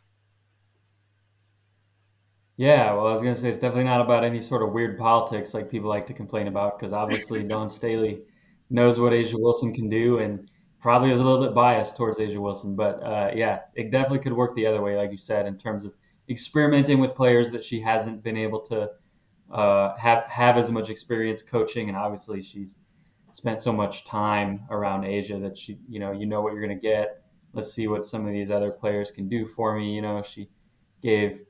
Yeah, 2.58 2.94
well, 2.94 3.08
I 3.08 3.12
was 3.12 3.22
gonna 3.22 3.36
say 3.36 3.50
it's 3.50 3.60
definitely 3.60 3.84
not 3.84 4.00
about 4.00 4.24
any 4.24 4.42
sort 4.42 4.64
of 4.64 4.72
weird 4.72 4.98
politics 4.98 5.54
like 5.54 5.70
people 5.70 5.90
like 5.90 6.08
to 6.08 6.14
complain 6.14 6.48
about, 6.48 6.80
because 6.80 6.94
obviously 6.94 7.44
Dawn 7.48 7.70
Staley 7.70 8.22
knows 8.70 9.00
what 9.00 9.12
A'ja 9.12 9.34
Wilson 9.38 9.74
can 9.74 9.90
do, 9.90 10.20
and 10.20 10.50
probably 10.82 11.12
is 11.12 11.20
a 11.20 11.24
little 11.24 11.44
bit 11.44 11.54
biased 11.54 11.98
towards 11.98 12.18
A'ja 12.18 12.40
Wilson. 12.40 12.76
But 12.76 13.04
uh, 13.04 13.32
yeah, 13.36 13.62
it 13.76 13.92
definitely 13.92 14.20
could 14.20 14.34
work 14.34 14.56
the 14.56 14.68
other 14.68 14.82
way, 14.82 14.96
like 14.96 15.12
you 15.12 15.18
said, 15.18 15.48
in 15.48 15.58
terms 15.58 15.84
of 15.84 15.94
experimenting 16.30 17.00
with 17.00 17.16
players 17.16 17.52
that 17.52 17.64
she 17.64 17.80
hasn't 17.80 18.24
been 18.24 18.38
able 18.38 18.60
to 18.62 18.90
uh, 19.52 19.96
have 19.98 20.24
have 20.26 20.58
as 20.58 20.72
much 20.72 20.90
experience 20.90 21.42
coaching, 21.42 21.88
and 21.90 21.98
obviously 21.98 22.42
she's 22.42 22.80
spent 23.32 23.60
so 23.60 23.72
much 23.72 24.06
time 24.06 24.62
around 24.70 25.04
A'ja 25.04 25.42
that 25.42 25.58
she, 25.58 25.78
you 25.90 26.00
know, 26.00 26.12
you 26.12 26.26
know 26.26 26.42
what 26.42 26.54
you're 26.54 26.62
gonna 26.62 26.76
get. 26.76 27.24
Let's 27.54 27.74
see 27.74 27.88
what 27.88 28.06
some 28.06 28.26
of 28.26 28.34
these 28.34 28.50
other 28.50 28.72
players 28.72 29.12
can 29.12 29.28
do 29.30 29.46
for 29.46 29.78
me. 29.78 29.94
You 29.94 30.02
know, 30.02 30.22
she 30.22 30.50
gave 31.02 31.42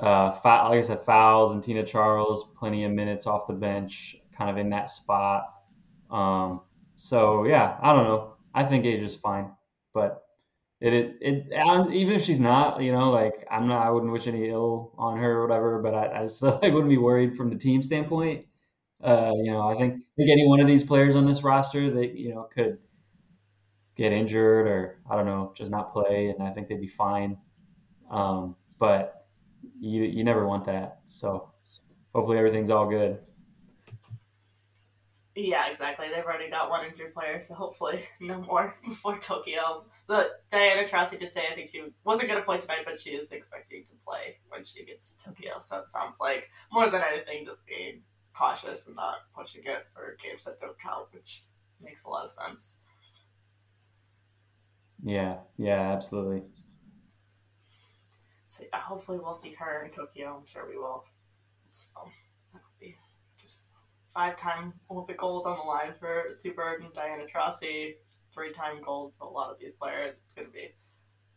uh, 0.00 0.38
like 0.44 0.78
I 0.78 0.80
said, 0.80 1.02
Fowles 1.04 1.54
and 1.54 1.62
Tina 1.62 1.84
Charles, 1.84 2.52
plenty 2.58 2.84
of 2.84 2.92
minutes 2.92 3.26
off 3.26 3.46
the 3.46 3.54
bench, 3.54 4.16
kind 4.36 4.50
of 4.50 4.56
in 4.56 4.70
that 4.70 4.90
spot. 4.90 5.46
Um, 6.10 6.62
so 6.96 7.44
yeah, 7.44 7.76
I 7.80 7.92
don't 7.92 8.04
know. 8.04 8.34
I 8.54 8.64
think 8.64 8.84
A'ja's 8.84 9.16
fine, 9.16 9.50
but 9.92 10.23
it, 10.80 10.92
it, 10.92 11.16
it 11.20 11.92
even 11.94 12.14
if 12.14 12.22
she's 12.24 12.40
not, 12.40 12.82
you 12.82 12.92
know, 12.92 13.10
like 13.10 13.46
I'm 13.50 13.68
not, 13.68 13.86
I 13.86 13.90
wouldn't 13.90 14.12
wish 14.12 14.26
any 14.26 14.48
ill 14.50 14.92
on 14.98 15.18
her 15.18 15.38
or 15.38 15.46
whatever. 15.46 15.80
But 15.82 15.94
I, 15.94 16.22
I 16.22 16.26
still 16.26 16.50
like 16.62 16.72
wouldn't 16.72 16.88
be 16.90 16.98
worried 16.98 17.36
from 17.36 17.50
the 17.50 17.56
team 17.56 17.82
standpoint. 17.82 18.46
Uh, 19.02 19.32
you 19.42 19.52
know, 19.52 19.62
I 19.68 19.76
think, 19.78 19.94
I 19.96 20.12
think 20.16 20.30
any 20.30 20.46
one 20.46 20.60
of 20.60 20.66
these 20.66 20.82
players 20.84 21.16
on 21.16 21.26
this 21.26 21.42
roster 21.42 21.90
that 21.92 22.14
you 22.16 22.34
know 22.34 22.48
could 22.54 22.78
get 23.96 24.12
injured 24.12 24.66
or 24.66 24.98
I 25.10 25.16
don't 25.16 25.26
know, 25.26 25.52
just 25.56 25.70
not 25.70 25.92
play, 25.92 26.28
and 26.36 26.42
I 26.46 26.52
think 26.52 26.68
they'd 26.68 26.80
be 26.80 26.88
fine. 26.88 27.36
Um, 28.10 28.56
but 28.78 29.26
you 29.80 30.04
you 30.04 30.24
never 30.24 30.46
want 30.46 30.64
that. 30.66 31.00
So 31.06 31.52
hopefully 32.14 32.38
everything's 32.38 32.70
all 32.70 32.88
good. 32.88 33.20
Yeah, 35.36 35.66
exactly. 35.68 36.06
They've 36.14 36.24
already 36.24 36.48
got 36.48 36.70
one 36.70 36.86
injured 36.86 37.12
player, 37.12 37.40
so 37.40 37.54
hopefully 37.54 38.04
no 38.20 38.40
more 38.40 38.76
before 38.88 39.18
Tokyo. 39.18 39.84
The 40.06 40.30
Diana 40.50 40.86
Taurasi 40.86 41.18
did 41.18 41.32
say 41.32 41.42
I 41.50 41.54
think 41.54 41.70
she 41.70 41.82
wasn't 42.04 42.28
going 42.28 42.40
to 42.40 42.46
play 42.46 42.58
tonight, 42.58 42.84
but 42.84 43.00
she 43.00 43.10
is 43.10 43.32
expecting 43.32 43.82
to 43.84 43.90
play 44.06 44.36
when 44.48 44.64
she 44.64 44.84
gets 44.84 45.12
to 45.12 45.24
Tokyo. 45.24 45.58
So 45.58 45.78
it 45.78 45.88
sounds 45.88 46.18
like 46.20 46.50
more 46.72 46.88
than 46.88 47.02
anything, 47.02 47.44
just 47.44 47.66
being 47.66 48.02
cautious 48.32 48.86
and 48.86 48.96
not 48.96 49.16
pushing 49.36 49.62
it 49.64 49.86
for 49.92 50.16
games 50.22 50.44
that 50.44 50.60
don't 50.60 50.78
count, 50.78 51.06
which 51.12 51.44
makes 51.82 52.04
a 52.04 52.08
lot 52.08 52.24
of 52.24 52.30
sense. 52.30 52.78
Yeah, 55.02 55.38
yeah, 55.56 55.92
absolutely. 55.92 56.42
So 58.46 58.64
yeah, 58.72 58.80
hopefully 58.80 59.18
we'll 59.20 59.34
see 59.34 59.52
her 59.54 59.84
in 59.84 59.90
Tokyo. 59.90 60.36
I'm 60.38 60.46
sure 60.46 60.68
we 60.68 60.76
will. 60.76 61.04
So 61.72 61.88
that'll 61.94 62.08
be 62.08 62.12
just 62.12 62.23
five-time 64.14 64.72
Olympic 64.90 65.18
gold 65.18 65.46
on 65.46 65.58
the 65.58 65.62
line 65.62 65.92
for 65.98 66.24
Bird 66.56 66.82
and 66.82 66.92
Diana 66.94 67.24
Taurasi. 67.24 67.94
Three-time 68.32 68.80
gold 68.84 69.12
for 69.18 69.26
a 69.26 69.30
lot 69.30 69.50
of 69.50 69.58
these 69.58 69.72
players. 69.72 70.20
It's 70.24 70.34
going 70.34 70.46
to 70.46 70.52
be 70.52 70.74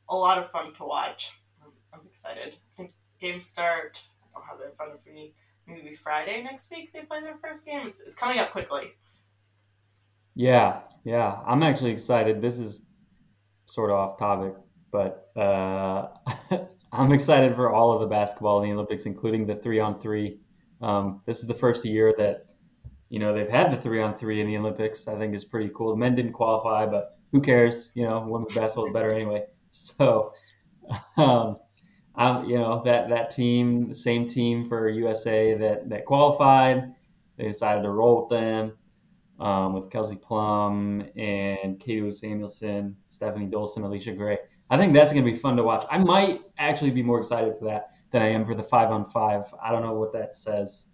a 0.09 0.15
lot 0.15 0.37
of 0.37 0.51
fun 0.51 0.73
to 0.75 0.83
watch. 0.83 1.31
I'm, 1.63 1.71
I'm 1.93 2.05
excited. 2.07 2.55
I 2.55 2.77
think 2.77 2.93
games 3.19 3.45
start. 3.45 4.01
I 4.23 4.27
don't 4.33 4.47
have 4.47 4.59
it 4.61 4.69
in 4.69 4.75
front 4.75 4.93
of 4.93 5.05
me. 5.05 5.33
Maybe 5.67 5.95
Friday 5.95 6.41
next 6.43 6.71
week 6.71 6.93
they 6.93 7.01
play 7.01 7.21
their 7.21 7.37
first 7.41 7.65
game. 7.65 7.87
It's, 7.87 7.99
it's 7.99 8.15
coming 8.15 8.39
up 8.39 8.51
quickly. 8.51 8.93
Yeah, 10.33 10.81
yeah. 11.03 11.39
I'm 11.45 11.61
actually 11.63 11.91
excited. 11.91 12.41
This 12.41 12.57
is 12.57 12.85
sort 13.65 13.89
of 13.89 13.97
off 13.97 14.19
topic, 14.19 14.53
but 14.91 15.29
uh, 15.35 16.07
I'm 16.91 17.11
excited 17.11 17.55
for 17.55 17.73
all 17.73 17.91
of 17.91 17.99
the 17.99 18.07
basketball 18.07 18.61
in 18.61 18.69
the 18.69 18.73
Olympics, 18.73 19.05
including 19.05 19.45
the 19.45 19.55
three 19.55 19.79
on 19.79 19.99
three. 19.99 20.39
This 21.25 21.39
is 21.39 21.47
the 21.47 21.53
first 21.53 21.83
year 21.83 22.13
that 22.17 22.46
you 23.09 23.19
know 23.19 23.33
they've 23.33 23.49
had 23.49 23.71
the 23.71 23.77
three 23.77 24.01
on 24.01 24.17
three 24.17 24.41
in 24.41 24.47
the 24.47 24.57
Olympics. 24.57 25.07
I 25.07 25.17
think 25.17 25.35
is 25.35 25.45
pretty 25.45 25.71
cool. 25.75 25.91
The 25.91 25.97
men 25.97 26.15
didn't 26.15 26.33
qualify, 26.33 26.85
but 26.85 27.17
who 27.31 27.41
cares? 27.41 27.91
You 27.93 28.03
know, 28.03 28.25
women's 28.27 28.55
basketball 28.55 28.87
is 28.87 28.93
better 28.93 29.11
anyway. 29.11 29.45
So, 29.69 30.31
um, 31.17 31.57
I'm, 32.15 32.45
you 32.49 32.57
know 32.57 32.81
that 32.85 33.09
that 33.09 33.31
team, 33.31 33.89
the 33.89 33.93
same 33.93 34.29
team 34.29 34.69
for 34.69 34.87
USA 34.89 35.55
that 35.55 35.89
that 35.89 36.05
qualified. 36.05 36.93
They 37.35 37.43
decided 37.43 37.83
to 37.83 37.89
roll 37.89 38.21
with 38.21 38.29
them 38.29 38.71
um, 39.39 39.73
with 39.73 39.91
Kelsey 39.91 40.15
Plum 40.15 41.05
and 41.15 41.79
Katie 41.79 42.11
Samuelson, 42.13 42.95
Stephanie 43.09 43.47
Dolson, 43.47 43.79
Allisha 43.79 44.15
Gray. 44.15 44.37
I 44.69 44.77
think 44.77 44.93
that's 44.93 45.13
going 45.13 45.25
to 45.25 45.31
be 45.31 45.37
fun 45.37 45.55
to 45.57 45.63
watch. 45.63 45.85
I 45.89 45.97
might 45.97 46.41
actually 46.57 46.91
be 46.91 47.03
more 47.03 47.19
excited 47.19 47.55
for 47.59 47.65
that 47.65 47.91
than 48.11 48.21
I 48.21 48.29
am 48.29 48.45
for 48.45 48.55
the 48.55 48.63
five 48.63 48.91
on 48.91 49.05
five. 49.05 49.43
I 49.63 49.71
don't 49.71 49.83
know 49.83 49.93
what 49.93 50.13
that 50.13 50.33
says 50.33 50.87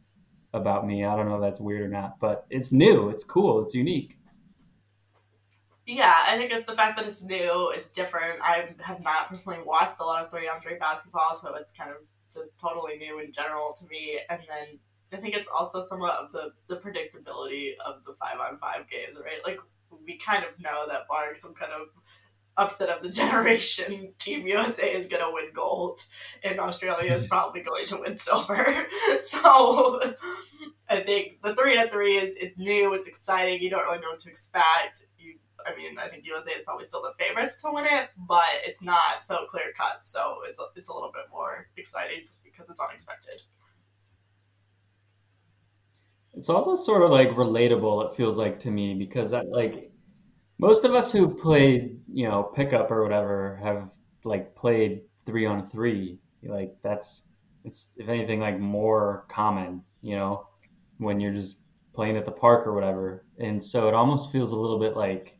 about 0.53 0.85
me. 0.85 1.03
I 1.05 1.15
don't 1.15 1.27
know 1.27 1.35
if 1.35 1.41
that's 1.41 1.59
weird 1.59 1.81
or 1.81 1.87
not, 1.87 2.19
but 2.19 2.45
it's 2.49 2.71
new. 2.71 3.09
It's 3.09 3.23
cool. 3.23 3.63
It's 3.63 3.73
unique. 3.73 4.17
Yeah, 5.85 6.13
I 6.25 6.37
think 6.37 6.51
it's 6.51 6.65
the 6.65 6.75
fact 6.75 6.97
that 6.97 7.05
it's 7.05 7.21
new, 7.21 7.69
it's 7.75 7.87
different. 7.87 8.39
I 8.41 8.73
have 8.79 9.01
not 9.01 9.29
personally 9.29 9.59
watched 9.65 9.99
a 9.99 10.05
lot 10.05 10.23
of 10.23 10.31
three 10.31 10.47
on 10.47 10.61
three 10.61 10.77
basketball, 10.77 11.37
so 11.41 11.55
it's 11.55 11.73
kind 11.73 11.91
of 11.91 11.97
just 12.33 12.57
totally 12.57 12.97
new 12.97 13.19
in 13.19 13.33
general 13.33 13.75
to 13.77 13.85
me. 13.87 14.19
And 14.29 14.39
then 14.47 14.79
I 15.11 15.17
think 15.17 15.35
it's 15.35 15.49
also 15.53 15.81
somewhat 15.81 16.15
of 16.15 16.31
the, 16.31 16.51
the 16.67 16.77
predictability 16.77 17.73
of 17.85 18.03
the 18.05 18.13
five 18.13 18.39
on 18.39 18.59
five 18.59 18.89
games, 18.89 19.17
right? 19.21 19.43
Like 19.45 19.59
we 20.05 20.17
kind 20.17 20.45
of 20.45 20.57
know 20.59 20.85
that 20.87 21.07
barring 21.09 21.35
some 21.35 21.53
kind 21.53 21.73
of 21.73 21.87
upset 22.57 22.89
of 22.89 23.01
the 23.01 23.09
generation, 23.21 24.13
Team 24.19 24.47
USA 24.47 24.93
is 24.93 25.07
going 25.07 25.23
to 25.23 25.31
win 25.31 25.51
gold, 25.53 25.99
and 26.43 26.59
Australia 26.59 27.13
is 27.13 27.23
mhm. 27.23 27.29
probably 27.29 27.61
going 27.61 27.87
to 27.87 27.97
win 27.97 28.17
silver. 28.17 28.85
so 29.25 30.13
I 30.89 30.99
think 31.01 31.41
the 31.41 31.55
three 31.55 31.77
on 31.77 31.89
three 31.89 32.17
is 32.17 32.35
it's 32.39 32.57
new, 32.57 32.93
it's 32.93 33.07
exciting. 33.07 33.61
You 33.61 33.69
don't 33.69 33.83
really 33.83 33.99
know 33.99 34.09
what 34.09 34.19
to 34.21 34.29
expect. 34.29 35.05
You, 35.17 35.35
I 35.65 35.75
mean, 35.75 35.97
I 35.97 36.07
think 36.07 36.25
USA 36.25 36.51
is 36.51 36.63
probably 36.63 36.83
still 36.83 37.01
the 37.01 37.13
favorites 37.17 37.61
to 37.61 37.71
win 37.71 37.85
it, 37.85 38.09
but 38.17 38.43
it's 38.65 38.81
not 38.81 39.23
so 39.23 39.45
clear 39.49 39.65
cut. 39.77 40.03
So 40.03 40.39
it's 40.47 40.59
a, 40.59 40.63
it's 40.75 40.89
a 40.89 40.93
little 40.93 41.11
bit 41.13 41.23
more 41.31 41.67
exciting 41.77 42.21
just 42.21 42.43
because 42.43 42.69
it's 42.69 42.79
unexpected. 42.79 43.41
It's 46.35 46.49
also 46.49 46.75
sort 46.75 47.03
of 47.03 47.11
like 47.11 47.29
relatable. 47.29 48.09
It 48.09 48.15
feels 48.15 48.37
like 48.37 48.59
to 48.59 48.71
me 48.71 48.95
because 48.95 49.31
that 49.31 49.47
like 49.47 49.92
most 50.63 50.85
of 50.85 50.93
us 50.93 51.11
who 51.11 51.27
played, 51.27 51.99
you 52.07 52.25
know, 52.25 52.41
pickup 52.41 52.89
or 52.89 53.03
whatever 53.03 53.59
have 53.61 53.89
like 54.23 54.55
played 54.55 55.01
three 55.25 55.45
on 55.45 55.69
three. 55.69 56.19
Like 56.41 56.73
that's 56.81 57.23
it's 57.65 57.91
if 57.97 58.07
anything 58.07 58.39
like 58.39 58.59
more 58.59 59.25
common, 59.29 59.83
you 60.01 60.15
know, 60.15 60.47
when 60.99 61.19
you're 61.19 61.33
just 61.33 61.57
playing 61.93 62.15
at 62.15 62.23
the 62.23 62.31
park 62.31 62.65
or 62.65 62.73
whatever. 62.73 63.25
And 63.37 63.61
so 63.61 63.89
it 63.89 63.93
almost 63.93 64.31
feels 64.31 64.53
a 64.53 64.55
little 64.55 64.79
bit 64.79 64.95
like 64.95 65.37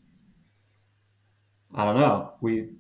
I 1.74 1.86
don't 1.86 2.00
know. 2.02 2.34
We 2.42 2.72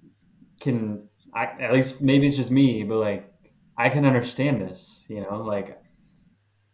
can 0.59 1.07
I, 1.33 1.45
at 1.61 1.71
least 1.71 2.01
maybe 2.01 2.27
it's 2.27 2.35
just 2.35 2.51
me, 2.51 2.83
but 2.83 2.97
like 2.97 3.33
I 3.77 3.87
can 3.87 4.05
understand 4.05 4.59
this, 4.59 5.05
you 5.07 5.21
know, 5.21 5.37
like 5.37 5.81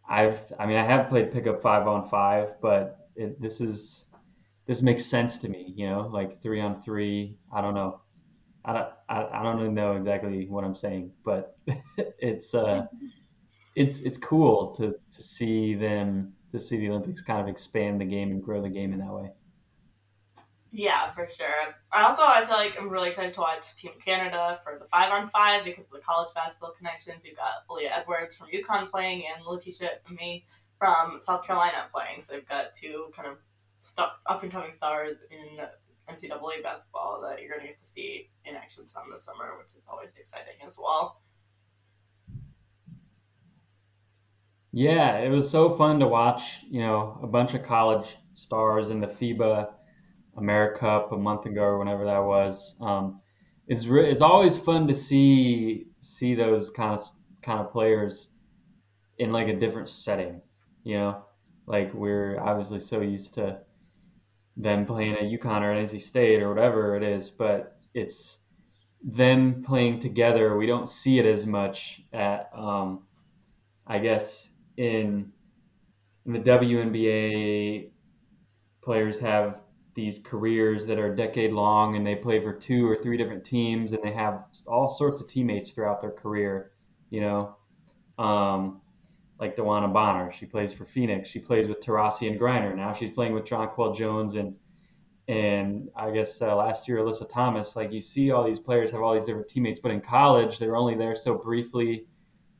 I've 0.08 0.40
I 0.58 0.66
mean 0.66 0.78
I 0.78 0.84
have 0.84 1.08
played 1.08 1.32
pickup 1.32 1.62
five 1.62 1.86
on 1.86 2.08
five, 2.08 2.56
but 2.60 3.08
it, 3.14 3.40
this 3.40 3.60
is 3.60 4.09
this 4.66 4.82
makes 4.82 5.04
sense 5.04 5.38
to 5.38 5.48
me, 5.48 5.72
you 5.76 5.88
know, 5.88 6.08
like 6.12 6.42
three 6.42 6.60
on 6.60 6.82
three. 6.82 7.36
I 7.52 7.60
don't 7.60 7.74
know. 7.74 8.00
I 8.64 8.72
don't, 8.74 8.88
I, 9.08 9.40
I 9.40 9.42
don't 9.42 9.60
even 9.60 9.74
know 9.74 9.96
exactly 9.96 10.46
what 10.46 10.64
I'm 10.64 10.74
saying, 10.74 11.12
but 11.24 11.56
it's 11.96 12.54
uh, 12.54 12.86
it's 13.74 14.00
it's 14.00 14.18
cool 14.18 14.74
to 14.76 14.94
to 15.10 15.22
see 15.22 15.74
them 15.74 16.34
to 16.52 16.60
see 16.60 16.76
the 16.76 16.90
Olympics 16.90 17.20
kind 17.20 17.40
of 17.40 17.48
expand 17.48 18.00
the 18.00 18.04
game 18.04 18.30
and 18.30 18.42
grow 18.42 18.60
the 18.60 18.68
game 18.68 18.92
in 18.92 18.98
that 18.98 19.12
way. 19.12 19.32
Yeah, 20.72 21.10
for 21.10 21.28
sure. 21.28 21.74
I 21.92 22.02
also 22.02 22.22
I 22.22 22.44
feel 22.44 22.56
like 22.56 22.76
I'm 22.78 22.88
really 22.88 23.08
excited 23.08 23.34
to 23.34 23.40
watch 23.40 23.74
Team 23.76 23.92
Canada 24.04 24.60
for 24.62 24.78
the 24.78 24.84
five 24.86 25.10
on 25.10 25.28
five 25.30 25.64
because 25.64 25.84
of 25.86 25.90
the 25.92 25.98
college 25.98 26.32
basketball 26.34 26.72
connections. 26.76 27.24
You've 27.24 27.36
got 27.36 27.66
Aaliyah 27.68 27.98
Edwards 27.98 28.36
from 28.36 28.48
UConn 28.48 28.90
playing 28.90 29.24
and 29.34 29.44
Laeticia 29.44 29.88
Amihere 30.08 30.42
from 30.78 31.18
South 31.22 31.44
Carolina 31.44 31.86
playing. 31.92 32.20
So 32.20 32.34
you've 32.34 32.48
got 32.48 32.74
two 32.74 33.10
kind 33.14 33.28
of 33.28 33.38
star, 33.80 34.12
up 34.26 34.42
and 34.42 34.52
coming 34.52 34.70
stars 34.70 35.16
in 35.30 35.64
NCAA 36.08 36.62
basketball 36.62 37.20
that 37.22 37.40
you're 37.40 37.50
going 37.50 37.60
to 37.60 37.66
get 37.68 37.78
to 37.78 37.84
see 37.84 38.30
in 38.44 38.56
action 38.56 38.86
some 38.88 39.04
this 39.10 39.24
summer, 39.24 39.56
which 39.58 39.68
is 39.68 39.82
always 39.88 40.10
exciting 40.18 40.54
as 40.66 40.78
well. 40.80 41.20
Yeah, 44.72 45.18
it 45.18 45.30
was 45.30 45.50
so 45.50 45.76
fun 45.76 45.98
to 46.00 46.06
watch, 46.06 46.60
you 46.68 46.80
know, 46.80 47.18
a 47.22 47.26
bunch 47.26 47.54
of 47.54 47.64
college 47.64 48.16
stars 48.34 48.90
in 48.90 49.00
the 49.00 49.08
FIBA 49.08 49.68
AmeriCup 50.36 51.12
a 51.12 51.16
month 51.16 51.46
ago 51.46 51.62
or 51.62 51.78
whenever 51.78 52.04
that 52.04 52.22
was. 52.22 52.76
Um, 52.80 53.20
it's 53.66 53.86
re- 53.86 54.10
it's 54.10 54.22
always 54.22 54.56
fun 54.56 54.86
to 54.88 54.94
see 54.94 55.86
see 56.00 56.34
those 56.34 56.70
kind 56.70 56.94
of 56.94 57.00
kind 57.42 57.60
of 57.60 57.72
players 57.72 58.30
in 59.18 59.32
like 59.32 59.48
a 59.48 59.58
different 59.58 59.88
setting, 59.88 60.40
you 60.84 60.96
know. 60.98 61.24
Like 61.66 61.92
we're 61.92 62.38
obviously 62.40 62.78
so 62.78 63.00
used 63.00 63.34
to 63.34 63.60
them 64.56 64.86
playing 64.86 65.14
at 65.14 65.22
UConn 65.22 65.62
or 65.62 65.74
NC 65.74 66.00
State 66.00 66.42
or 66.42 66.48
whatever 66.52 66.96
it 66.96 67.02
is, 67.02 67.30
but 67.30 67.78
it's 67.94 68.38
them 69.02 69.62
playing 69.62 70.00
together, 70.00 70.56
we 70.56 70.66
don't 70.66 70.88
see 70.88 71.18
it 71.18 71.26
as 71.26 71.46
much 71.46 72.02
at, 72.12 72.50
um, 72.54 73.02
I 73.86 73.98
guess, 73.98 74.50
in, 74.76 75.32
in 76.26 76.32
the 76.32 76.38
WNBA, 76.38 77.90
players 78.82 79.18
have 79.18 79.60
these 79.94 80.18
careers 80.18 80.86
that 80.86 80.98
are 80.98 81.14
decade 81.14 81.52
long 81.52 81.96
and 81.96 82.06
they 82.06 82.14
play 82.14 82.40
for 82.42 82.52
two 82.52 82.88
or 82.88 82.96
three 82.96 83.16
different 83.16 83.44
teams 83.44 83.92
and 83.92 84.02
they 84.02 84.12
have 84.12 84.44
all 84.66 84.88
sorts 84.88 85.20
of 85.20 85.26
teammates 85.26 85.72
throughout 85.72 86.00
their 86.00 86.12
career, 86.12 86.72
you 87.10 87.20
know. 87.20 87.56
Um, 88.18 88.80
like 89.40 89.56
DeWanna 89.56 89.92
Bonner, 89.92 90.30
she 90.30 90.44
plays 90.44 90.72
for 90.72 90.84
Phoenix. 90.84 91.28
She 91.28 91.38
plays 91.38 91.66
with 91.66 91.80
Taurasi 91.80 92.30
and 92.30 92.38
Griner. 92.38 92.76
Now 92.76 92.92
she's 92.92 93.10
playing 93.10 93.32
with 93.32 93.44
Jonquel 93.44 93.96
Jones 93.96 94.34
and 94.34 94.54
and 95.28 95.88
I 95.96 96.10
guess 96.10 96.42
uh, 96.42 96.54
last 96.56 96.88
year 96.88 96.98
Alyssa 96.98 97.28
Thomas. 97.28 97.74
Like 97.74 97.92
you 97.92 98.00
see 98.00 98.30
all 98.32 98.44
these 98.44 98.58
players 98.58 98.90
have 98.90 99.00
all 99.00 99.14
these 99.14 99.24
different 99.24 99.48
teammates, 99.48 99.80
but 99.80 99.92
in 99.92 100.00
college 100.00 100.58
they're 100.58 100.76
only 100.76 100.94
there 100.94 101.16
so 101.16 101.34
briefly, 101.34 102.06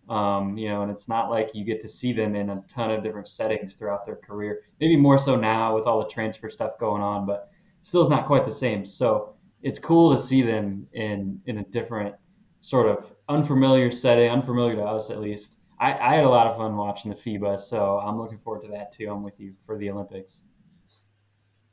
um, 0.08 0.56
you 0.56 0.68
know, 0.68 0.82
and 0.82 0.90
it's 0.90 1.08
not 1.08 1.30
like 1.30 1.50
you 1.54 1.64
get 1.64 1.80
to 1.80 1.88
see 1.88 2.12
them 2.12 2.34
in 2.34 2.48
a 2.48 2.62
ton 2.68 2.90
of 2.90 3.02
different 3.02 3.28
settings 3.28 3.74
throughout 3.74 4.06
their 4.06 4.16
career. 4.16 4.60
Maybe 4.80 4.96
more 4.96 5.18
so 5.18 5.36
now 5.36 5.74
with 5.74 5.84
all 5.84 5.98
the 5.98 6.08
transfer 6.08 6.48
stuff 6.48 6.78
going 6.78 7.02
on, 7.02 7.26
but 7.26 7.50
still 7.82 8.00
is 8.00 8.08
not 8.08 8.26
quite 8.26 8.44
the 8.44 8.52
same. 8.52 8.86
So 8.86 9.34
it's 9.62 9.78
cool 9.78 10.16
to 10.16 10.22
see 10.22 10.40
them 10.42 10.86
in 10.94 11.42
in 11.46 11.58
a 11.58 11.64
different 11.64 12.14
sort 12.60 12.86
of 12.86 13.12
unfamiliar 13.28 13.90
setting, 13.90 14.30
unfamiliar 14.30 14.76
to 14.76 14.82
us 14.82 15.10
at 15.10 15.20
least. 15.20 15.56
I, 15.80 15.94
I 15.94 16.14
had 16.16 16.24
a 16.24 16.28
lot 16.28 16.46
of 16.46 16.58
fun 16.58 16.76
watching 16.76 17.10
the 17.10 17.16
FIBA, 17.16 17.58
so 17.58 17.98
I'm 17.98 18.20
looking 18.20 18.38
forward 18.38 18.62
to 18.64 18.68
that 18.72 18.92
too. 18.92 19.10
I'm 19.10 19.22
with 19.22 19.40
you 19.40 19.54
for 19.64 19.78
the 19.78 19.88
Olympics. 19.90 20.44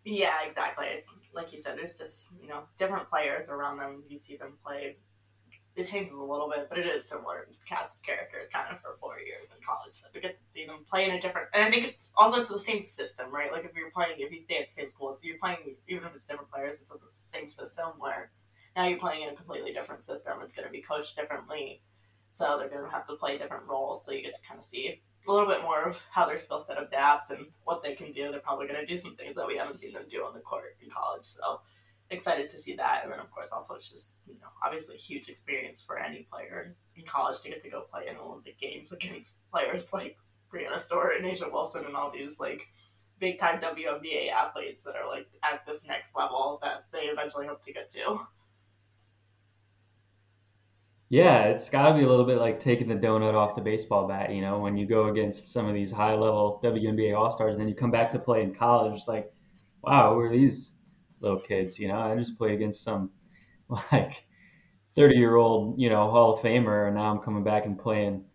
Yeah, 0.05 0.35
exactly. 0.45 1.03
Like 1.33 1.51
you 1.51 1.59
said, 1.59 1.77
there's 1.77 1.93
just 1.93 2.29
you 2.41 2.47
know 2.47 2.63
different 2.77 3.09
players 3.09 3.49
around 3.49 3.77
them. 3.77 4.03
You 4.07 4.17
see 4.17 4.37
them 4.37 4.53
play. 4.65 4.95
It 5.75 5.85
changes 5.85 6.15
a 6.15 6.23
little 6.23 6.49
bit, 6.49 6.69
but 6.69 6.79
it 6.79 6.87
is 6.87 7.07
similar 7.07 7.47
cast 7.67 7.95
of 7.95 8.01
characters, 8.01 8.47
kind 8.51 8.73
of 8.73 8.81
for 8.81 8.97
four 8.99 9.19
years 9.19 9.49
in 9.53 9.63
college. 9.63 9.93
So 9.93 10.07
we 10.15 10.21
get 10.21 10.33
to 10.33 10.51
see 10.51 10.65
them 10.65 10.85
play 10.89 11.03
in 11.03 11.11
a 11.11 11.21
different, 11.21 11.49
and 11.53 11.61
I 11.61 11.69
think 11.69 11.85
it's 11.85 12.13
also 12.15 12.39
it's 12.39 12.49
the 12.49 12.57
same 12.57 12.81
system, 12.81 13.29
right? 13.29 13.51
Like 13.51 13.65
if 13.65 13.75
you're 13.75 13.91
playing, 13.91 14.15
if 14.19 14.31
you 14.31 14.39
stay 14.39 14.57
at 14.59 14.69
the 14.69 14.73
same 14.73 14.89
school, 14.89 15.13
if 15.13 15.23
you're 15.23 15.37
playing 15.37 15.75
even 15.89 16.05
if 16.05 16.15
it's 16.15 16.25
different 16.25 16.49
players, 16.49 16.79
it's 16.79 16.89
the 16.89 16.97
same 17.09 17.49
system 17.49 17.91
where 17.99 18.31
now 18.77 18.85
you're 18.87 18.99
playing 18.99 19.23
in 19.23 19.29
a 19.29 19.35
completely 19.35 19.73
different 19.73 20.01
system. 20.01 20.39
It's 20.41 20.53
going 20.53 20.65
to 20.65 20.71
be 20.71 20.81
coached 20.81 21.17
differently, 21.17 21.81
so 22.37 22.55
they're 22.57 22.69
going 22.69 22.85
to 22.85 22.91
have 22.91 23.07
to 23.07 23.15
play 23.15 23.37
different 23.37 23.65
roles. 23.65 24.05
So 24.05 24.11
you 24.11 24.21
get 24.21 24.35
to 24.35 24.47
kind 24.47 24.59
of 24.59 24.63
see 24.63 25.01
a 25.27 25.31
little 25.31 25.47
bit 25.47 25.63
more 25.63 25.83
of 25.83 25.99
how 26.11 26.25
their 26.27 26.37
skill 26.37 26.63
set 26.63 26.81
adapts 26.81 27.31
and 27.31 27.47
what 27.63 27.81
they 27.81 27.95
can 27.95 28.11
do. 28.13 28.29
They're 28.29 28.39
probably 28.39 28.67
going 28.67 28.79
to 28.79 28.85
do 28.85 28.95
some 28.95 29.15
things 29.15 29.35
that 29.35 29.47
we 29.47 29.57
haven't 29.57 29.79
seen 29.79 29.93
them 29.93 30.03
do 30.09 30.23
on 30.23 30.33
the 30.33 30.39
court 30.39 30.77
in 30.81 30.89
college. 30.89 31.25
So 31.25 31.61
excited 32.11 32.49
to 32.51 32.57
see 32.57 32.75
that. 32.75 33.01
And 33.03 33.11
then, 33.11 33.19
of 33.19 33.31
course, 33.31 33.49
also 33.51 33.73
it's 33.73 33.89
just, 33.89 34.17
you 34.27 34.35
know, 34.35 34.47
obviously 34.63 34.95
a 34.95 34.99
huge 34.99 35.29
experience 35.29 35.81
for 35.81 35.97
any 35.97 36.27
player 36.31 36.75
in 36.95 37.03
college 37.05 37.39
to 37.41 37.49
get 37.49 37.61
to 37.63 37.69
go 37.69 37.81
play 37.81 38.05
in 38.07 38.17
Olympic 38.17 38.59
Games 38.59 38.91
against 38.91 39.35
players 39.51 39.91
like 39.91 40.17
Breanna 40.53 40.79
Stewart 40.79 41.17
and 41.17 41.25
A'ja 41.25 41.51
Wilson 41.51 41.85
and 41.85 41.95
all 41.95 42.11
these, 42.11 42.39
like, 42.39 42.67
big 43.19 43.39
time 43.39 43.59
WNBA 43.59 44.31
athletes 44.31 44.83
that 44.83 44.95
are, 44.95 45.09
like, 45.09 45.27
at 45.43 45.65
this 45.65 45.85
next 45.87 46.15
level 46.15 46.59
that 46.61 46.85
they 46.93 47.05
eventually 47.07 47.47
hope 47.47 47.63
to 47.65 47.73
get 47.73 47.89
to. 47.89 48.19
Yeah, 51.09 51.45
it's 51.45 51.69
got 51.69 51.87
to 51.89 51.95
be 51.95 52.03
a 52.03 52.07
little 52.07 52.25
bit 52.25 52.37
like 52.37 52.59
taking 52.59 52.89
the 52.89 52.95
donut 52.95 53.33
off 53.33 53.55
the 53.55 53.61
baseball 53.61 54.07
bat, 54.07 54.33
you 54.33 54.41
know, 54.41 54.59
when 54.59 54.75
you 54.75 54.85
go 54.85 55.07
against 55.07 55.53
some 55.53 55.65
of 55.65 55.73
these 55.73 55.89
high 55.89 56.13
level 56.13 56.59
WNBA 56.61 57.17
All 57.17 57.31
Stars 57.31 57.55
and 57.55 57.61
then 57.61 57.69
you 57.69 57.75
come 57.75 57.91
back 57.91 58.11
to 58.11 58.19
play 58.19 58.43
in 58.43 58.53
college. 58.53 59.03
Like, 59.07 59.31
wow, 59.81 60.13
who 60.13 60.19
are 60.19 60.29
these 60.29 60.73
little 61.21 61.39
kids? 61.39 61.79
You 61.79 61.87
know, 61.87 61.97
I 61.97 62.15
just 62.17 62.37
played 62.37 62.55
against 62.55 62.83
some 62.83 63.11
like 63.91 64.25
30 64.95 65.15
year 65.15 65.35
old, 65.37 65.79
you 65.79 65.89
know, 65.89 66.09
Hall 66.11 66.33
of 66.33 66.41
Famer, 66.41 66.87
and 66.87 66.95
now 66.95 67.09
I'm 67.09 67.19
coming 67.19 67.43
back 67.43 67.65
and 67.65 67.79
playing 67.79 68.25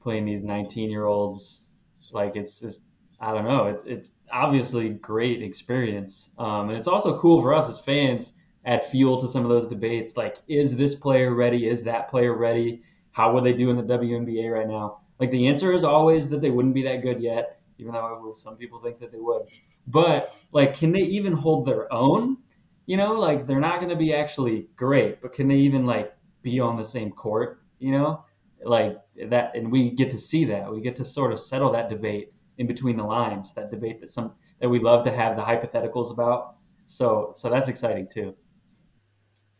playing 0.00 0.24
these 0.24 0.42
19 0.42 0.90
year 0.90 1.04
olds. 1.04 1.66
Like, 2.12 2.34
it's 2.36 2.60
just, 2.60 2.80
I 3.20 3.32
don't 3.34 3.44
know, 3.44 3.66
it's, 3.66 3.84
it's 3.84 4.12
obviously 4.32 4.88
great 4.88 5.42
experience. 5.42 6.30
Um, 6.38 6.70
and 6.70 6.78
it's 6.78 6.88
also 6.88 7.18
cool 7.18 7.42
for 7.42 7.52
us 7.52 7.68
as 7.68 7.78
fans 7.78 8.32
add 8.64 8.84
fuel 8.84 9.20
to 9.20 9.28
some 9.28 9.42
of 9.42 9.48
those 9.48 9.66
debates. 9.66 10.16
Like, 10.16 10.38
is 10.48 10.76
this 10.76 10.94
player 10.94 11.34
ready? 11.34 11.68
Is 11.68 11.82
that 11.84 12.10
player 12.10 12.36
ready? 12.36 12.82
How 13.12 13.32
would 13.32 13.44
they 13.44 13.52
do 13.52 13.70
in 13.70 13.76
the 13.76 13.82
WNBA 13.82 14.52
right 14.52 14.68
now? 14.68 15.00
Like, 15.18 15.30
the 15.30 15.48
answer 15.48 15.72
is 15.72 15.84
always 15.84 16.28
that 16.30 16.40
they 16.40 16.50
wouldn't 16.50 16.74
be 16.74 16.82
that 16.84 17.02
good 17.02 17.20
yet, 17.20 17.60
even 17.78 17.92
though 17.92 18.32
some 18.34 18.56
people 18.56 18.80
think 18.80 18.98
that 18.98 19.12
they 19.12 19.18
would. 19.18 19.42
But, 19.86 20.34
like, 20.52 20.76
can 20.76 20.92
they 20.92 21.00
even 21.00 21.32
hold 21.32 21.66
their 21.66 21.92
own? 21.92 22.38
You 22.86 22.96
know, 22.96 23.14
like, 23.14 23.46
they're 23.46 23.60
not 23.60 23.78
going 23.80 23.90
to 23.90 23.96
be 23.96 24.14
actually 24.14 24.68
great, 24.76 25.20
but 25.20 25.32
can 25.32 25.48
they 25.48 25.56
even, 25.56 25.86
like, 25.86 26.14
be 26.42 26.60
on 26.60 26.76
the 26.76 26.84
same 26.84 27.12
court? 27.12 27.60
You 27.78 27.92
know, 27.92 28.24
like 28.64 28.96
that, 29.28 29.56
and 29.56 29.70
we 29.70 29.90
get 29.90 30.10
to 30.12 30.18
see 30.18 30.44
that. 30.46 30.70
We 30.70 30.80
get 30.80 30.96
to 30.96 31.04
sort 31.04 31.32
of 31.32 31.40
settle 31.40 31.72
that 31.72 31.90
debate 31.90 32.32
in 32.58 32.66
between 32.66 32.96
the 32.96 33.04
lines, 33.04 33.52
that 33.54 33.70
debate 33.70 34.00
that 34.00 34.08
some 34.08 34.32
that 34.60 34.68
we 34.68 34.78
love 34.78 35.04
to 35.04 35.10
have 35.14 35.36
the 35.36 35.42
hypotheticals 35.42 36.12
about. 36.12 36.56
So, 36.86 37.32
so 37.34 37.50
that's 37.50 37.68
exciting 37.68 38.08
too. 38.08 38.34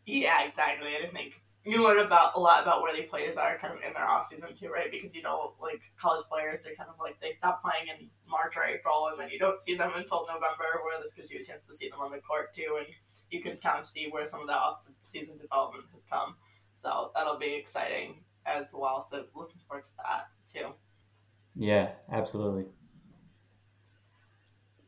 Yeah, 0.05 0.43
exactly. 0.43 0.95
And 0.95 1.05
I 1.05 1.09
think 1.09 1.41
you 1.65 1.81
learn 1.81 1.99
about 1.99 2.33
a 2.35 2.39
lot 2.39 2.61
about 2.61 2.81
where 2.81 2.93
these 2.93 3.09
players 3.09 3.37
are 3.37 3.57
kind 3.57 3.73
of 3.73 3.79
in 3.81 3.93
their 3.93 4.03
off 4.05 4.27
season 4.27 4.53
too, 4.53 4.69
right? 4.69 4.91
Because 4.91 5.15
you 5.15 5.21
know, 5.21 5.53
like 5.61 5.81
college 5.97 6.25
players, 6.29 6.63
they're 6.63 6.75
kind 6.75 6.89
of 6.89 6.95
like 6.99 7.19
they 7.21 7.31
stop 7.31 7.63
playing 7.63 7.87
in 7.87 8.09
March 8.29 8.53
or 8.57 8.65
April, 8.65 9.07
and 9.09 9.19
then 9.19 9.29
you 9.29 9.39
don't 9.39 9.61
see 9.61 9.75
them 9.75 9.91
until 9.95 10.25
November. 10.27 10.81
Where 10.83 10.99
this 11.01 11.13
gives 11.13 11.31
you 11.31 11.39
a 11.39 11.43
chance 11.43 11.65
to 11.67 11.73
see 11.73 11.89
them 11.89 11.99
on 11.99 12.11
the 12.11 12.19
court 12.19 12.53
too, 12.53 12.77
and 12.79 12.87
you 13.29 13.41
can 13.41 13.57
kind 13.57 13.79
of 13.79 13.87
see 13.87 14.07
where 14.09 14.25
some 14.25 14.41
of 14.41 14.47
the 14.47 14.53
off 14.53 14.87
season 15.03 15.37
development 15.37 15.85
has 15.93 16.03
come. 16.11 16.35
So 16.73 17.11
that'll 17.15 17.37
be 17.37 17.53
exciting 17.53 18.15
as 18.45 18.73
well. 18.75 18.99
So 19.01 19.25
looking 19.33 19.61
forward 19.67 19.85
to 19.85 19.91
that 20.03 20.27
too. 20.51 20.73
Yeah, 21.55 21.91
absolutely. 22.11 22.65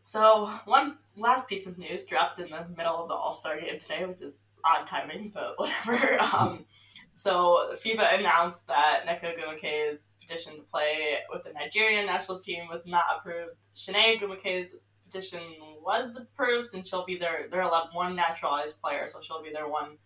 So 0.03 0.47
one 0.65 0.97
last 1.15 1.47
piece 1.47 1.67
of 1.67 1.77
news 1.77 2.05
dropped 2.05 2.39
in 2.39 2.49
the 2.49 2.65
middle 2.75 3.01
of 3.01 3.07
the 3.07 3.13
All 3.13 3.33
Star 3.33 3.59
game 3.59 3.79
today, 3.79 4.05
which 4.05 4.21
is 4.21 4.33
odd 4.65 4.87
timing, 4.87 5.31
but 5.33 5.53
whatever. 5.57 6.19
Um, 6.21 6.65
so 7.13 7.75
FIBA 7.83 8.19
announced 8.19 8.67
that 8.67 9.05
Nneka 9.07 9.37
Ogwumike's 9.37 10.15
petition 10.19 10.57
to 10.57 10.61
play 10.63 11.19
with 11.31 11.43
the 11.43 11.53
Nigerian 11.53 12.05
national 12.05 12.39
team 12.39 12.67
was 12.69 12.85
not 12.85 13.03
approved. 13.17 13.51
Chiney 13.73 14.19
Ogwumike's 14.19 14.71
petition 15.05 15.41
was 15.81 16.17
approved, 16.17 16.73
and 16.73 16.85
she'll 16.85 17.05
be 17.05 17.17
their 17.17 17.47
their 17.49 17.65
one 17.93 18.15
naturalized 18.15 18.81
player, 18.81 19.07
so 19.07 19.21
she'll 19.21 19.43
be 19.43 19.51
their 19.51 19.67
one 19.67 19.97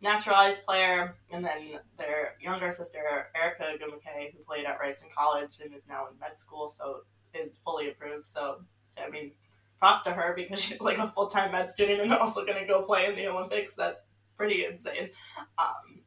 naturalized 0.00 0.64
player, 0.64 1.14
and 1.30 1.44
then 1.44 1.78
their 1.96 2.34
younger 2.40 2.72
sister 2.72 2.98
Erica 3.36 3.74
Ogwumike, 3.74 4.32
who 4.32 4.42
played 4.44 4.64
at 4.64 4.80
Rice 4.80 5.02
in 5.02 5.08
college 5.16 5.58
and 5.62 5.74
is 5.74 5.82
now 5.88 6.08
in 6.10 6.18
med 6.18 6.38
school, 6.38 6.68
so 6.68 7.02
is 7.34 7.58
fully 7.58 7.90
approved. 7.90 8.24
So 8.24 8.62
I 8.96 9.08
mean 9.10 9.32
prop 9.78 10.04
to 10.04 10.10
her 10.10 10.34
because 10.36 10.60
she's 10.64 10.80
like 10.80 10.98
a 10.98 11.08
full 11.08 11.28
time 11.28 11.52
med 11.52 11.70
student 11.70 12.00
and 12.00 12.12
also 12.14 12.44
going 12.44 12.60
to 12.60 12.66
go 12.66 12.82
play 12.82 13.06
in 13.06 13.16
the 13.16 13.26
Olympics. 13.28 13.74
That's 13.74 14.00
pretty 14.36 14.64
insane. 14.64 15.10
Um, 15.58 16.02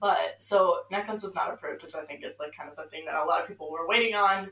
but 0.00 0.36
so 0.38 0.80
Nneka's 0.92 1.22
was 1.22 1.34
not 1.34 1.52
approved, 1.52 1.82
which 1.82 1.94
I 1.94 2.04
think 2.04 2.24
is 2.24 2.34
like 2.38 2.54
kind 2.56 2.70
of 2.70 2.76
the 2.76 2.88
thing 2.90 3.04
that 3.06 3.16
a 3.16 3.24
lot 3.24 3.42
of 3.42 3.48
people 3.48 3.70
were 3.70 3.88
waiting 3.88 4.14
on. 4.14 4.50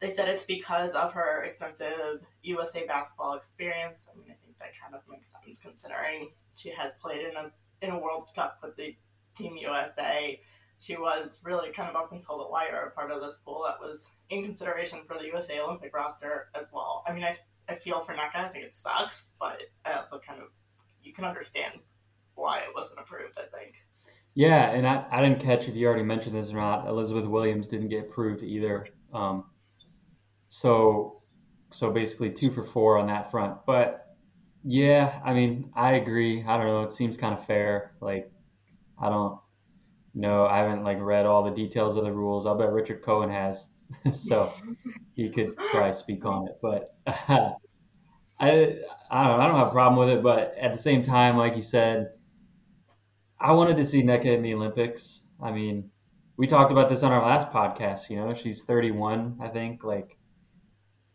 They 0.00 0.08
said 0.08 0.28
it's 0.28 0.44
because 0.44 0.94
of 0.94 1.12
her 1.12 1.44
extensive 1.44 2.20
USA 2.42 2.86
basketball 2.86 3.34
experience. 3.34 4.06
I 4.12 4.18
mean, 4.18 4.26
I 4.28 4.36
think 4.44 4.58
that 4.58 4.72
kind 4.80 4.94
of 4.94 5.00
makes 5.08 5.28
sense 5.30 5.58
considering 5.58 6.30
she 6.54 6.70
has 6.70 6.92
played 7.00 7.22
in 7.26 7.36
a 7.36 7.50
in 7.80 7.90
a 7.90 7.98
World 7.98 8.28
Cup 8.34 8.58
with 8.62 8.76
the 8.76 8.96
Team 9.36 9.56
USA 9.56 10.38
she 10.78 10.96
was 10.96 11.38
really 11.44 11.70
kind 11.70 11.88
of 11.88 11.96
up 11.96 12.12
until 12.12 12.38
the 12.38 12.48
wire 12.48 12.86
a 12.86 12.90
part 12.90 13.10
of 13.10 13.20
this 13.20 13.36
pool 13.44 13.64
that 13.66 13.80
was 13.80 14.10
in 14.30 14.42
consideration 14.42 15.00
for 15.06 15.16
the 15.16 15.26
USA 15.26 15.60
Olympic 15.60 15.94
roster 15.94 16.48
as 16.54 16.70
well. 16.72 17.04
I 17.06 17.12
mean, 17.12 17.24
I, 17.24 17.36
I 17.68 17.76
feel 17.76 18.04
for 18.04 18.12
Nneka. 18.12 18.36
I 18.36 18.48
think 18.48 18.64
it 18.64 18.74
sucks, 18.74 19.28
but 19.38 19.62
I 19.84 19.92
also 19.92 20.20
kind 20.26 20.40
of 20.40 20.48
you 21.02 21.12
can 21.12 21.24
understand 21.24 21.74
why 22.34 22.58
it 22.58 22.74
wasn't 22.74 23.00
approved. 23.00 23.38
I 23.38 23.56
think. 23.56 23.74
Yeah, 24.34 24.70
and 24.70 24.86
I, 24.86 25.04
I 25.10 25.22
didn't 25.22 25.40
catch 25.40 25.68
if 25.68 25.76
you 25.76 25.86
already 25.86 26.02
mentioned 26.02 26.34
this 26.34 26.50
or 26.50 26.56
not. 26.56 26.88
Elizabeth 26.88 27.26
Williams 27.26 27.68
didn't 27.68 27.88
get 27.88 28.06
approved 28.06 28.42
either. 28.42 28.88
Um, 29.12 29.44
so 30.48 31.22
so 31.70 31.90
basically 31.90 32.30
two 32.30 32.50
for 32.50 32.64
four 32.64 32.98
on 32.98 33.06
that 33.06 33.30
front. 33.30 33.58
But 33.66 34.16
yeah, 34.64 35.20
I 35.24 35.34
mean, 35.34 35.70
I 35.74 35.92
agree. 35.92 36.44
I 36.46 36.56
don't 36.56 36.66
know. 36.66 36.82
It 36.82 36.92
seems 36.92 37.16
kind 37.16 37.34
of 37.34 37.46
fair. 37.46 37.92
Like 38.00 38.30
I 39.00 39.08
don't 39.08 39.38
no, 40.14 40.46
I 40.46 40.58
haven't 40.58 40.84
like 40.84 41.00
read 41.00 41.26
all 41.26 41.42
the 41.42 41.50
details 41.50 41.96
of 41.96 42.04
the 42.04 42.12
rules. 42.12 42.46
I'll 42.46 42.56
bet 42.56 42.72
Richard 42.72 43.02
Cohen 43.02 43.30
has, 43.30 43.68
so 44.12 44.52
he 45.14 45.28
could 45.28 45.56
probably 45.56 45.92
speak 45.92 46.24
on 46.24 46.46
it. 46.48 46.58
But 46.62 46.94
I, 47.06 47.54
I 48.40 48.48
don't. 48.48 49.40
I 49.40 49.46
don't 49.46 49.56
have 49.56 49.68
a 49.68 49.72
problem 49.72 49.98
with 49.98 50.16
it. 50.16 50.22
But 50.22 50.54
at 50.60 50.72
the 50.72 50.80
same 50.80 51.02
time, 51.02 51.36
like 51.36 51.56
you 51.56 51.62
said, 51.62 52.12
I 53.40 53.52
wanted 53.52 53.76
to 53.78 53.84
see 53.84 54.02
Nneka 54.02 54.26
in 54.26 54.42
the 54.42 54.54
Olympics. 54.54 55.22
I 55.42 55.50
mean, 55.50 55.90
we 56.36 56.46
talked 56.46 56.70
about 56.72 56.88
this 56.88 57.02
on 57.02 57.12
our 57.12 57.24
last 57.24 57.50
podcast. 57.50 58.08
You 58.08 58.16
know, 58.16 58.34
she's 58.34 58.62
31, 58.62 59.38
I 59.42 59.48
think. 59.48 59.82
Like 59.82 60.16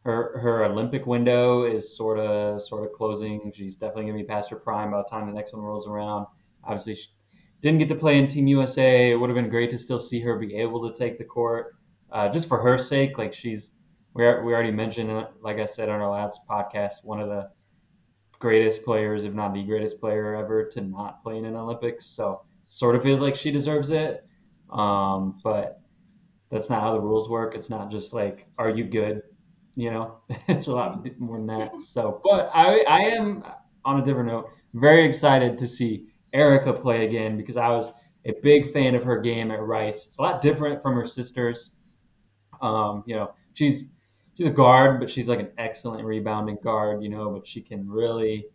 her 0.04 0.40
her 0.40 0.66
Olympic 0.66 1.06
window 1.06 1.64
is 1.64 1.96
sort 1.96 2.20
of 2.20 2.62
sort 2.62 2.86
of 2.86 2.94
closing. 2.94 3.52
She's 3.56 3.78
definitely 3.78 4.06
gonna 4.06 4.18
be 4.18 4.24
past 4.24 4.50
her 4.50 4.58
prime 4.58 4.92
by 4.92 4.98
the 4.98 5.04
time 5.10 5.28
the 5.28 5.34
next 5.34 5.54
one 5.54 5.62
rolls 5.62 5.88
around. 5.88 6.26
Obviously, 6.64 6.96
she, 6.96 7.08
didn't 7.62 7.80
get 7.80 7.90
to 7.90 7.96
play 7.96 8.18
in 8.18 8.28
Team 8.28 8.48
USA. 8.48 9.12
It 9.12 9.16
would 9.16 9.30
have 9.30 9.36
been 9.36 9.50
great 9.50 9.70
to 9.72 9.78
still 9.78 10.00
see 10.00 10.20
her 10.22 10.38
be 10.38 10.56
able 10.56 10.90
to 10.90 10.98
take 10.98 11.18
the 11.18 11.24
court, 11.26 11.76
uh, 12.12 12.30
just 12.30 12.48
for 12.48 12.62
her 12.62 12.78
sake. 12.78 13.18
Like 13.18 13.34
she's, 13.34 13.72
we 14.14 14.24
we 14.24 14.54
already 14.54 14.72
mentioned, 14.72 15.12
uh, 15.12 15.28
like 15.42 15.58
I 15.58 15.66
said 15.66 15.90
on 15.90 16.02
our 16.02 16.10
last 16.10 16.42
podcast, 16.50 17.04
one 17.04 17.20
of 17.20 17.28
the 17.28 17.50
greatest 18.40 18.84
players, 18.84 19.26
if 19.26 19.34
not 19.34 19.54
the 19.54 19.64
greatest 19.64 20.00
player 20.00 20.36
ever, 20.36 20.66
to 20.70 20.82
not 20.82 21.22
play 21.22 21.38
in 21.38 21.46
an 21.46 21.56
Olympics. 21.56 22.06
So 22.06 22.42
sort 22.68 22.96
of 22.96 23.04
feels 23.04 23.20
like 23.20 23.36
she 23.36 23.52
deserves 23.52 23.90
it. 23.90 24.26
Um, 24.72 25.40
but 25.44 25.82
that's 26.50 26.70
not 26.70 26.82
how 26.82 26.94
the 26.94 27.02
rules 27.02 27.30
work. 27.30 27.56
It's 27.56 27.70
not 27.70 27.92
just 27.92 28.14
like, 28.14 28.48
are 28.58 28.70
you 28.70 28.86
good? 28.86 29.22
You 29.76 29.92
know, 29.92 30.18
it's 30.48 30.68
a 30.68 30.74
lot 30.74 31.06
more 31.20 31.38
than 31.38 31.48
that. 31.48 31.82
So, 31.82 32.22
but 32.24 32.50
I, 32.54 32.82
I 32.82 33.00
am 33.02 33.44
on 33.86 34.00
a 34.00 34.06
different 34.06 34.28
note, 34.30 34.50
very 34.74 35.06
excited 35.06 35.58
to 35.60 35.68
see 35.68 36.09
Erica 36.34 36.74
play 36.74 37.06
again 37.06 37.38
because 37.38 37.58
I 37.58 37.70
was 37.70 37.92
a 38.26 38.34
big 38.42 38.72
fan 38.72 38.96
of 38.96 39.04
her 39.04 39.20
game 39.20 39.52
at 39.52 39.62
Rice. 39.62 40.08
It's 40.08 40.18
a 40.18 40.22
lot 40.22 40.42
different 40.42 40.82
from 40.82 40.96
her 40.96 41.06
sisters. 41.06 41.72
Um, 42.62 43.04
you 43.06 43.16
know, 43.16 43.34
she's 43.54 43.90
she's 44.36 44.48
a 44.48 44.52
guard, 44.52 45.00
but 45.00 45.10
she's 45.10 45.30
like 45.30 45.40
an 45.40 45.52
excellent 45.58 46.04
rebounding 46.06 46.58
guard. 46.64 47.02
You 47.04 47.10
know, 47.10 47.32
but 47.32 47.48
she 47.48 47.62
can 47.62 47.90
really 47.90 48.46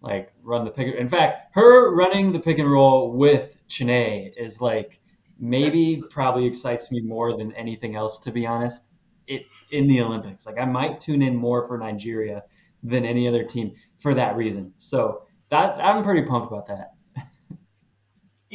like 0.00 0.32
run 0.42 0.64
the 0.64 0.70
pick. 0.70 0.94
In 0.94 1.08
fact, 1.08 1.54
her 1.54 1.94
running 1.94 2.32
the 2.32 2.40
pick 2.40 2.58
and 2.58 2.70
roll 2.70 3.12
with 3.12 3.56
Chiney 3.68 4.32
is 4.36 4.60
like 4.60 5.00
maybe 5.38 6.02
probably 6.10 6.46
excites 6.46 6.90
me 6.90 7.00
more 7.00 7.36
than 7.36 7.52
anything 7.52 7.96
else. 7.96 8.18
To 8.18 8.30
be 8.30 8.46
honest, 8.46 8.90
it 9.26 9.46
in 9.70 9.86
the 9.86 10.00
Olympics, 10.00 10.46
like 10.46 10.58
I 10.58 10.64
might 10.64 11.00
tune 11.00 11.22
in 11.22 11.34
more 11.34 11.66
for 11.66 11.78
Nigeria 11.78 12.44
than 12.82 13.04
any 13.04 13.26
other 13.26 13.44
team 13.44 13.72
for 14.00 14.14
that 14.14 14.36
reason. 14.36 14.72
So 14.76 15.22
that 15.50 15.80
I'm 15.82 16.04
pretty 16.04 16.22
pumped 16.22 16.52
about 16.52 16.66
that. 16.68 16.95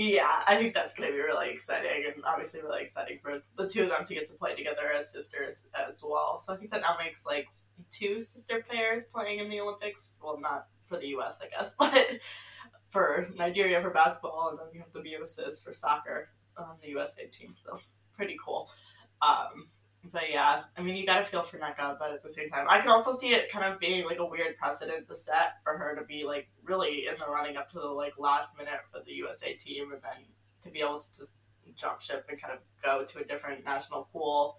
Yeah, 0.01 0.41
I 0.47 0.55
think 0.57 0.73
that's 0.73 0.95
going 0.95 1.09
to 1.09 1.15
be 1.15 1.21
really 1.21 1.51
exciting 1.51 2.05
and 2.07 2.23
obviously 2.25 2.59
really 2.59 2.81
exciting 2.81 3.19
for 3.21 3.43
the 3.55 3.67
two 3.67 3.83
of 3.83 3.89
them 3.89 4.03
to 4.03 4.15
get 4.15 4.25
to 4.29 4.33
play 4.33 4.55
together 4.55 4.91
as 4.97 5.11
sisters 5.11 5.67
as 5.75 6.01
well. 6.03 6.39
So 6.43 6.51
I 6.51 6.57
think 6.57 6.71
that 6.71 6.81
now 6.81 6.97
makes 6.97 7.23
like 7.23 7.47
two 7.91 8.19
sister 8.19 8.65
pairs 8.67 9.03
playing 9.13 9.37
in 9.37 9.49
the 9.49 9.59
Olympics. 9.59 10.13
Well, 10.19 10.39
not 10.39 10.69
for 10.81 10.97
the 10.97 11.05
US, 11.17 11.39
I 11.39 11.49
guess, 11.49 11.75
but 11.79 12.07
for 12.89 13.27
Nigeria 13.35 13.79
for 13.79 13.91
basketball, 13.91 14.49
and 14.49 14.57
then 14.57 14.65
you 14.73 14.79
have 14.79 14.91
the 14.91 15.01
Mewises 15.01 15.63
for 15.63 15.71
soccer 15.71 16.29
on 16.57 16.77
the 16.81 16.89
USA 16.89 17.27
team. 17.27 17.53
So 17.63 17.79
pretty 18.17 18.37
cool. 18.43 18.71
Um, 19.21 19.69
but 20.11 20.31
yeah, 20.31 20.63
I 20.75 20.81
mean, 20.81 20.95
you 20.95 21.05
got 21.05 21.19
to 21.19 21.25
feel 21.25 21.43
for 21.43 21.57
Nneka, 21.57 21.99
but 21.99 22.11
at 22.11 22.23
the 22.23 22.29
same 22.29 22.49
time, 22.49 22.65
I 22.67 22.79
can 22.79 22.89
also 22.89 23.13
see 23.13 23.33
it 23.33 23.51
kind 23.51 23.71
of 23.71 23.79
being 23.79 24.05
like 24.05 24.19
a 24.19 24.25
weird 24.25 24.57
precedent 24.57 25.07
to 25.07 25.15
set 25.15 25.57
for 25.63 25.77
her 25.77 25.95
to 25.95 26.03
be 26.03 26.23
like 26.25 26.49
really 26.63 27.07
in 27.07 27.15
the 27.19 27.31
running 27.31 27.57
up 27.57 27.69
to 27.69 27.79
the 27.79 27.87
like 27.87 28.13
last 28.17 28.49
minute 28.57 28.79
for 28.91 29.01
the 29.05 29.11
USA 29.13 29.53
team, 29.53 29.91
and 29.91 30.01
then 30.01 30.25
to 30.63 30.69
be 30.69 30.79
able 30.79 30.99
to 30.99 31.07
just 31.17 31.33
jump 31.75 32.01
ship 32.01 32.25
and 32.29 32.41
kind 32.41 32.53
of 32.53 32.59
go 32.83 33.05
to 33.05 33.19
a 33.19 33.23
different 33.23 33.63
national 33.63 34.09
pool. 34.11 34.57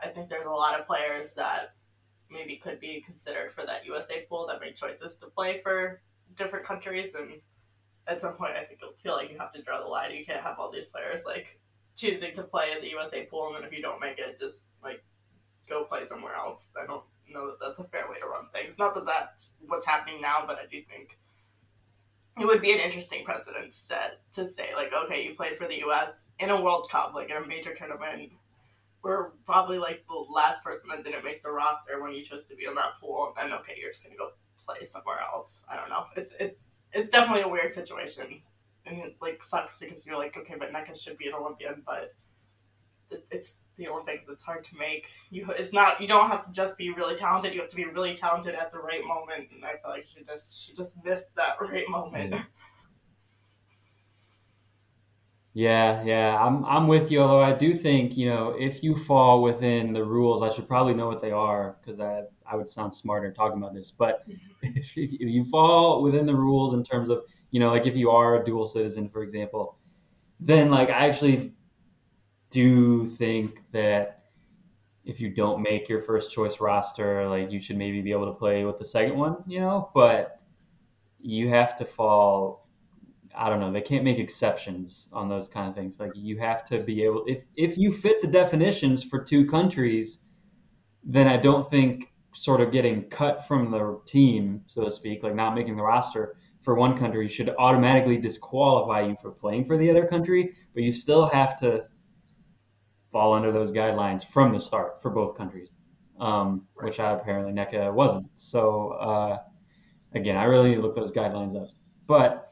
I 0.00 0.08
think 0.08 0.28
there's 0.28 0.46
a 0.46 0.50
lot 0.50 0.78
of 0.78 0.86
players 0.86 1.32
that 1.34 1.74
maybe 2.30 2.56
could 2.56 2.78
be 2.78 3.02
considered 3.04 3.52
for 3.52 3.64
that 3.64 3.86
USA 3.86 4.26
pool 4.28 4.46
that 4.48 4.60
make 4.60 4.76
choices 4.76 5.16
to 5.16 5.26
play 5.26 5.60
for 5.62 6.02
different 6.36 6.66
countries, 6.66 7.14
and 7.14 7.40
at 8.06 8.20
some 8.20 8.34
point, 8.34 8.52
I 8.52 8.64
think 8.64 8.80
you'll 8.82 8.92
feel 9.02 9.14
like 9.14 9.30
you 9.30 9.38
have 9.38 9.52
to 9.54 9.62
draw 9.62 9.80
the 9.80 9.88
line. 9.88 10.14
You 10.14 10.26
can't 10.26 10.42
have 10.42 10.58
all 10.58 10.70
these 10.70 10.84
players 10.84 11.22
like 11.24 11.58
choosing 11.96 12.34
to 12.34 12.42
play 12.42 12.72
in 12.72 12.80
the 12.80 12.90
USA 12.90 13.24
pool, 13.24 13.48
and 13.48 13.56
then 13.56 13.64
if 13.64 13.76
you 13.76 13.82
don't 13.82 14.00
make 14.00 14.18
it, 14.18 14.38
just 14.38 14.62
like 14.82 15.02
go 15.68 15.84
play 15.84 16.04
somewhere 16.04 16.34
else. 16.34 16.68
I 16.80 16.86
don't 16.86 17.02
know 17.28 17.48
that 17.48 17.58
that's 17.60 17.78
a 17.78 17.84
fair 17.84 18.08
way 18.08 18.18
to 18.20 18.26
run 18.26 18.46
things. 18.52 18.78
Not 18.78 18.94
that 18.94 19.06
that's 19.06 19.52
what's 19.66 19.86
happening 19.86 20.20
now, 20.20 20.44
but 20.46 20.58
I 20.58 20.66
do 20.70 20.80
think 20.88 21.18
it 22.38 22.46
would 22.46 22.60
be 22.60 22.72
an 22.72 22.80
interesting 22.80 23.24
precedent 23.24 23.72
to 23.72 23.76
set 23.76 24.20
to 24.32 24.46
say 24.46 24.74
like, 24.74 24.92
okay, 24.92 25.24
you 25.24 25.34
played 25.34 25.58
for 25.58 25.66
the 25.66 25.78
U.S. 25.80 26.10
in 26.38 26.50
a 26.50 26.60
World 26.60 26.90
Cup, 26.90 27.12
like 27.14 27.30
in 27.30 27.36
a 27.36 27.46
major 27.46 27.74
tournament. 27.74 28.32
We're 29.02 29.30
probably 29.44 29.78
like 29.78 30.04
the 30.08 30.14
last 30.14 30.64
person 30.64 30.88
that 30.90 31.04
didn't 31.04 31.24
make 31.24 31.42
the 31.42 31.50
roster 31.50 32.02
when 32.02 32.12
you 32.12 32.24
chose 32.24 32.42
to 32.44 32.56
be 32.56 32.64
in 32.64 32.74
that 32.74 32.98
pool, 33.00 33.32
and 33.38 33.52
then 33.52 33.58
okay, 33.60 33.74
you're 33.80 33.90
just 33.90 34.04
gonna 34.04 34.16
go 34.16 34.30
play 34.64 34.82
somewhere 34.82 35.20
else. 35.20 35.64
I 35.70 35.76
don't 35.76 35.88
know. 35.88 36.06
It's 36.16 36.32
it's 36.40 36.80
it's 36.92 37.08
definitely 37.08 37.42
a 37.42 37.48
weird 37.48 37.72
situation 37.72 38.42
and 38.86 38.98
it 38.98 39.16
like 39.20 39.42
sucks 39.42 39.78
because 39.80 40.06
you're 40.06 40.16
like, 40.16 40.36
okay, 40.36 40.54
but 40.58 40.72
Nneka 40.72 41.00
should 41.00 41.18
be 41.18 41.28
an 41.28 41.34
Olympian, 41.34 41.82
but 41.84 42.14
it's 43.30 43.56
the 43.76 43.88
Olympics. 43.88 44.24
It's 44.28 44.42
hard 44.42 44.64
to 44.64 44.76
make. 44.76 45.06
You 45.30 45.50
it's 45.50 45.72
not. 45.72 46.00
You 46.00 46.08
don't 46.08 46.28
have 46.28 46.44
to 46.46 46.52
just 46.52 46.78
be 46.78 46.90
really 46.90 47.16
talented. 47.16 47.54
You 47.54 47.60
have 47.60 47.70
to 47.70 47.76
be 47.76 47.84
really 47.84 48.14
talented 48.14 48.54
at 48.54 48.72
the 48.72 48.78
right 48.78 49.04
moment. 49.04 49.48
And 49.52 49.64
I 49.64 49.72
feel 49.72 49.90
like 49.90 50.06
she 50.06 50.24
just 50.24 50.64
she 50.64 50.74
just 50.74 51.02
missed 51.04 51.34
that 51.36 51.56
right 51.60 51.88
moment. 51.88 52.32
Mm. 52.34 52.46
Yeah, 55.54 56.02
yeah, 56.04 56.36
I'm 56.38 56.64
I'm 56.66 56.86
with 56.86 57.10
you. 57.10 57.20
Although 57.20 57.40
I 57.40 57.52
do 57.52 57.72
think 57.72 58.16
you 58.16 58.28
know 58.28 58.54
if 58.58 58.82
you 58.82 58.94
fall 58.94 59.42
within 59.42 59.92
the 59.92 60.04
rules, 60.04 60.42
I 60.42 60.52
should 60.52 60.68
probably 60.68 60.94
know 60.94 61.06
what 61.06 61.22
they 61.22 61.30
are 61.30 61.76
because 61.80 61.98
I 61.98 62.24
I 62.50 62.56
would 62.56 62.68
sound 62.68 62.92
smarter 62.92 63.32
talking 63.32 63.58
about 63.58 63.74
this. 63.74 63.90
But 63.90 64.24
if 64.62 64.96
you 64.96 65.44
fall 65.46 66.02
within 66.02 66.26
the 66.26 66.34
rules 66.34 66.74
in 66.74 66.82
terms 66.82 67.08
of 67.08 67.24
you 67.50 67.60
know, 67.60 67.70
like 67.70 67.86
if 67.86 67.96
you 67.96 68.10
are 68.10 68.40
a 68.40 68.44
dual 68.44 68.66
citizen, 68.66 69.08
for 69.08 69.22
example, 69.22 69.78
then 70.40 70.70
like 70.70 70.90
I 70.90 71.06
actually 71.08 71.52
do 72.50 73.06
think 73.06 73.62
that 73.72 74.24
if 75.04 75.20
you 75.20 75.30
don't 75.30 75.62
make 75.62 75.88
your 75.88 76.02
first 76.02 76.32
choice 76.32 76.60
roster, 76.60 77.28
like 77.28 77.50
you 77.50 77.60
should 77.60 77.76
maybe 77.76 78.02
be 78.02 78.12
able 78.12 78.26
to 78.26 78.38
play 78.38 78.64
with 78.64 78.78
the 78.78 78.84
second 78.84 79.16
one, 79.16 79.36
you 79.46 79.60
know, 79.60 79.90
but 79.94 80.40
you 81.20 81.48
have 81.48 81.76
to 81.76 81.84
fall 81.84 82.66
I 83.38 83.50
don't 83.50 83.60
know, 83.60 83.70
they 83.70 83.82
can't 83.82 84.02
make 84.02 84.18
exceptions 84.18 85.08
on 85.12 85.28
those 85.28 85.46
kind 85.46 85.68
of 85.68 85.74
things. 85.74 86.00
Like 86.00 86.12
you 86.14 86.38
have 86.38 86.64
to 86.66 86.80
be 86.80 87.04
able 87.04 87.24
if 87.26 87.44
if 87.54 87.76
you 87.76 87.92
fit 87.92 88.22
the 88.22 88.28
definitions 88.28 89.04
for 89.04 89.22
two 89.22 89.46
countries, 89.46 90.20
then 91.04 91.28
I 91.28 91.36
don't 91.36 91.68
think 91.68 92.12
sort 92.32 92.60
of 92.60 92.72
getting 92.72 93.02
cut 93.08 93.46
from 93.46 93.70
the 93.70 94.00
team, 94.06 94.62
so 94.66 94.84
to 94.84 94.90
speak, 94.90 95.22
like 95.22 95.34
not 95.34 95.54
making 95.54 95.76
the 95.76 95.82
roster 95.82 96.36
for 96.66 96.74
one 96.74 96.98
country 96.98 97.28
should 97.28 97.54
automatically 97.60 98.18
disqualify 98.18 99.00
you 99.00 99.16
for 99.22 99.30
playing 99.30 99.64
for 99.64 99.78
the 99.78 99.88
other 99.88 100.04
country, 100.04 100.52
but 100.74 100.82
you 100.82 100.92
still 100.92 101.26
have 101.26 101.56
to 101.56 101.84
fall 103.12 103.32
under 103.34 103.52
those 103.52 103.70
guidelines 103.70 104.24
from 104.24 104.52
the 104.52 104.58
start 104.58 105.00
for 105.00 105.10
both 105.10 105.38
countries, 105.38 105.72
um, 106.18 106.66
which 106.74 106.98
I, 106.98 107.12
apparently 107.12 107.52
Nneka 107.52 107.94
wasn't. 107.94 108.26
So 108.34 108.88
uh, 109.00 109.38
again, 110.12 110.36
I 110.36 110.42
really 110.42 110.70
need 110.70 110.74
to 110.74 110.82
look 110.82 110.96
those 110.96 111.12
guidelines 111.12 111.54
up. 111.54 111.68
But 112.08 112.50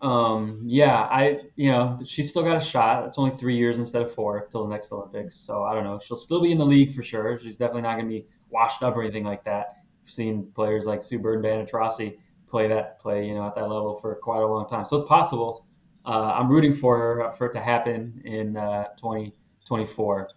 um, 0.00 0.62
yeah, 0.64 1.02
I 1.02 1.40
you 1.56 1.70
know 1.70 2.00
she's 2.06 2.30
still 2.30 2.42
got 2.42 2.56
a 2.56 2.64
shot. 2.64 3.04
It's 3.04 3.18
only 3.18 3.36
three 3.36 3.58
years 3.58 3.78
instead 3.78 4.00
of 4.00 4.14
four 4.14 4.48
till 4.50 4.66
the 4.66 4.70
next 4.72 4.90
Olympics. 4.92 5.34
So 5.34 5.62
I 5.62 5.74
don't 5.74 5.84
know. 5.84 6.00
She'll 6.02 6.16
still 6.16 6.40
be 6.40 6.52
in 6.52 6.58
the 6.58 6.64
league 6.64 6.94
for 6.94 7.02
sure. 7.02 7.38
She's 7.38 7.58
definitely 7.58 7.82
not 7.82 7.96
going 7.96 8.06
to 8.06 8.14
be 8.14 8.26
washed 8.48 8.82
up 8.82 8.96
or 8.96 9.02
anything 9.02 9.24
like 9.24 9.44
that. 9.44 9.76
I've 10.02 10.10
seen 10.10 10.50
players 10.54 10.86
like 10.86 11.02
Sue 11.02 11.18
Bird 11.18 11.44
and 11.44 11.68
Taurasi 11.68 12.16
play 12.50 12.68
that 12.68 13.00
play, 13.00 13.26
you 13.26 13.34
know, 13.34 13.46
at 13.46 13.54
that 13.54 13.68
level 13.68 13.98
for 14.00 14.14
quite 14.16 14.42
a 14.42 14.46
long 14.46 14.68
time. 14.68 14.84
So 14.84 14.98
it's 14.98 15.08
possible. 15.08 15.66
Uh, 16.04 16.32
I'm 16.34 16.48
rooting 16.48 16.74
for 16.74 16.96
her 16.98 17.32
for 17.32 17.46
it 17.46 17.54
to 17.54 17.60
happen 17.60 18.20
in 18.24 18.56
uh, 18.56 18.88
2024. 18.96 20.28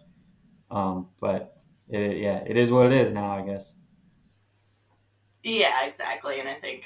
Um, 0.71 1.07
but 1.19 1.61
it, 1.89 2.17
yeah, 2.17 2.43
it 2.45 2.57
is 2.57 2.71
what 2.71 2.91
it 2.91 2.93
is 2.93 3.11
now, 3.11 3.31
I 3.31 3.45
guess. 3.45 3.75
Yeah, 5.43 5.85
exactly. 5.85 6.39
And 6.39 6.47
I 6.47 6.55
think, 6.55 6.85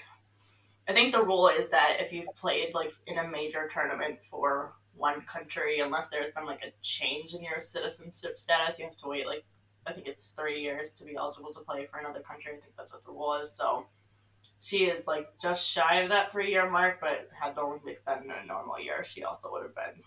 I 0.87 0.93
think 0.93 1.13
the 1.13 1.23
rule 1.23 1.47
is 1.47 1.69
that 1.69 1.97
if 1.99 2.11
you've 2.11 2.27
played 2.35 2.73
like 2.73 2.91
in 3.07 3.19
a 3.19 3.27
major 3.27 3.69
tournament 3.71 4.19
for 4.29 4.73
one 4.95 5.21
country, 5.21 5.79
unless 5.79 6.07
there's 6.07 6.31
been 6.31 6.45
like 6.45 6.63
a 6.63 6.71
change 6.81 7.33
in 7.33 7.43
your 7.43 7.59
citizenship 7.59 8.39
status, 8.39 8.79
you 8.79 8.85
have 8.85 8.97
to 8.97 9.07
wait 9.07 9.27
like 9.27 9.45
I 9.85 9.93
think 9.93 10.07
it's 10.07 10.33
three 10.37 10.61
years 10.61 10.91
to 10.91 11.05
be 11.05 11.15
eligible 11.15 11.53
to 11.53 11.61
play 11.61 11.85
for 11.85 11.99
another 11.99 12.19
country. 12.19 12.51
I 12.51 12.59
think 12.59 12.73
that's 12.77 12.91
what 12.91 13.05
the 13.05 13.11
rule 13.11 13.35
is. 13.35 13.55
So 13.55 13.85
she 14.59 14.85
is 14.85 15.07
like 15.07 15.27
just 15.41 15.67
shy 15.67 16.01
of 16.01 16.09
that 16.09 16.31
three 16.31 16.51
year 16.51 16.69
mark, 16.69 16.99
but 16.99 17.29
had 17.39 17.55
the 17.55 17.61
Olympics 17.61 18.01
been 18.01 18.23
in 18.23 18.31
a 18.31 18.45
normal 18.45 18.79
year, 18.79 19.03
she 19.03 19.23
also 19.23 19.51
would 19.51 19.63
have 19.63 19.75
been 19.75 20.03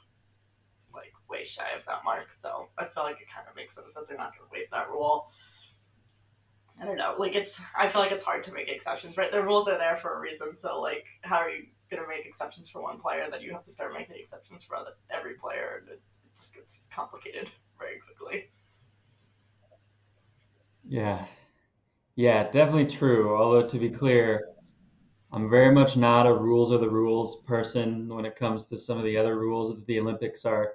like 0.92 1.12
way 1.28 1.44
shy 1.44 1.70
of 1.76 1.84
that 1.86 2.04
mark. 2.04 2.32
So 2.32 2.68
I 2.76 2.86
feel 2.86 3.04
like 3.04 3.20
it 3.20 3.28
kind 3.32 3.46
of 3.48 3.54
makes 3.54 3.74
sense 3.74 3.94
that 3.94 4.08
they're 4.08 4.16
not 4.16 4.36
going 4.36 4.48
to 4.48 4.52
waive 4.52 4.70
that 4.70 4.90
rule. 4.90 5.30
I 6.80 6.84
don't 6.84 6.96
know. 6.96 7.14
Like 7.18 7.34
it's, 7.34 7.60
I 7.76 7.88
feel 7.88 8.00
like 8.00 8.12
it's 8.12 8.24
hard 8.24 8.42
to 8.44 8.52
make 8.52 8.68
exceptions, 8.68 9.16
right? 9.16 9.30
The 9.30 9.42
rules 9.42 9.68
are 9.68 9.78
there 9.78 9.96
for 9.96 10.16
a 10.16 10.20
reason. 10.20 10.56
So 10.58 10.80
like, 10.80 11.04
how 11.22 11.36
are 11.36 11.50
you 11.50 11.66
going 11.90 12.02
to 12.02 12.08
make 12.08 12.26
exceptions 12.26 12.68
for 12.68 12.82
one 12.82 12.98
player 12.98 13.26
that 13.30 13.42
you 13.42 13.52
have 13.52 13.62
to 13.64 13.70
start 13.70 13.92
making 13.92 14.16
exceptions 14.18 14.64
for 14.64 14.76
other, 14.76 14.92
every 15.10 15.34
player? 15.34 15.84
It 15.90 16.00
just 16.34 16.54
gets 16.54 16.80
complicated 16.90 17.50
very 17.78 17.98
quickly. 17.98 18.50
Yeah, 20.88 21.24
yeah, 22.20 22.50
definitely 22.50 22.84
true. 22.84 23.34
Although 23.34 23.66
to 23.66 23.78
be 23.78 23.88
clear, 23.88 24.50
I'm 25.32 25.48
very 25.48 25.74
much 25.74 25.96
not 25.96 26.26
a 26.26 26.34
rules 26.34 26.70
are 26.70 26.76
the 26.76 26.90
rules 26.90 27.42
person 27.44 28.14
when 28.14 28.26
it 28.26 28.36
comes 28.36 28.66
to 28.66 28.76
some 28.76 28.98
of 28.98 29.04
the 29.04 29.16
other 29.16 29.38
rules 29.38 29.74
that 29.74 29.86
the 29.86 29.98
Olympics 29.98 30.44
are 30.44 30.74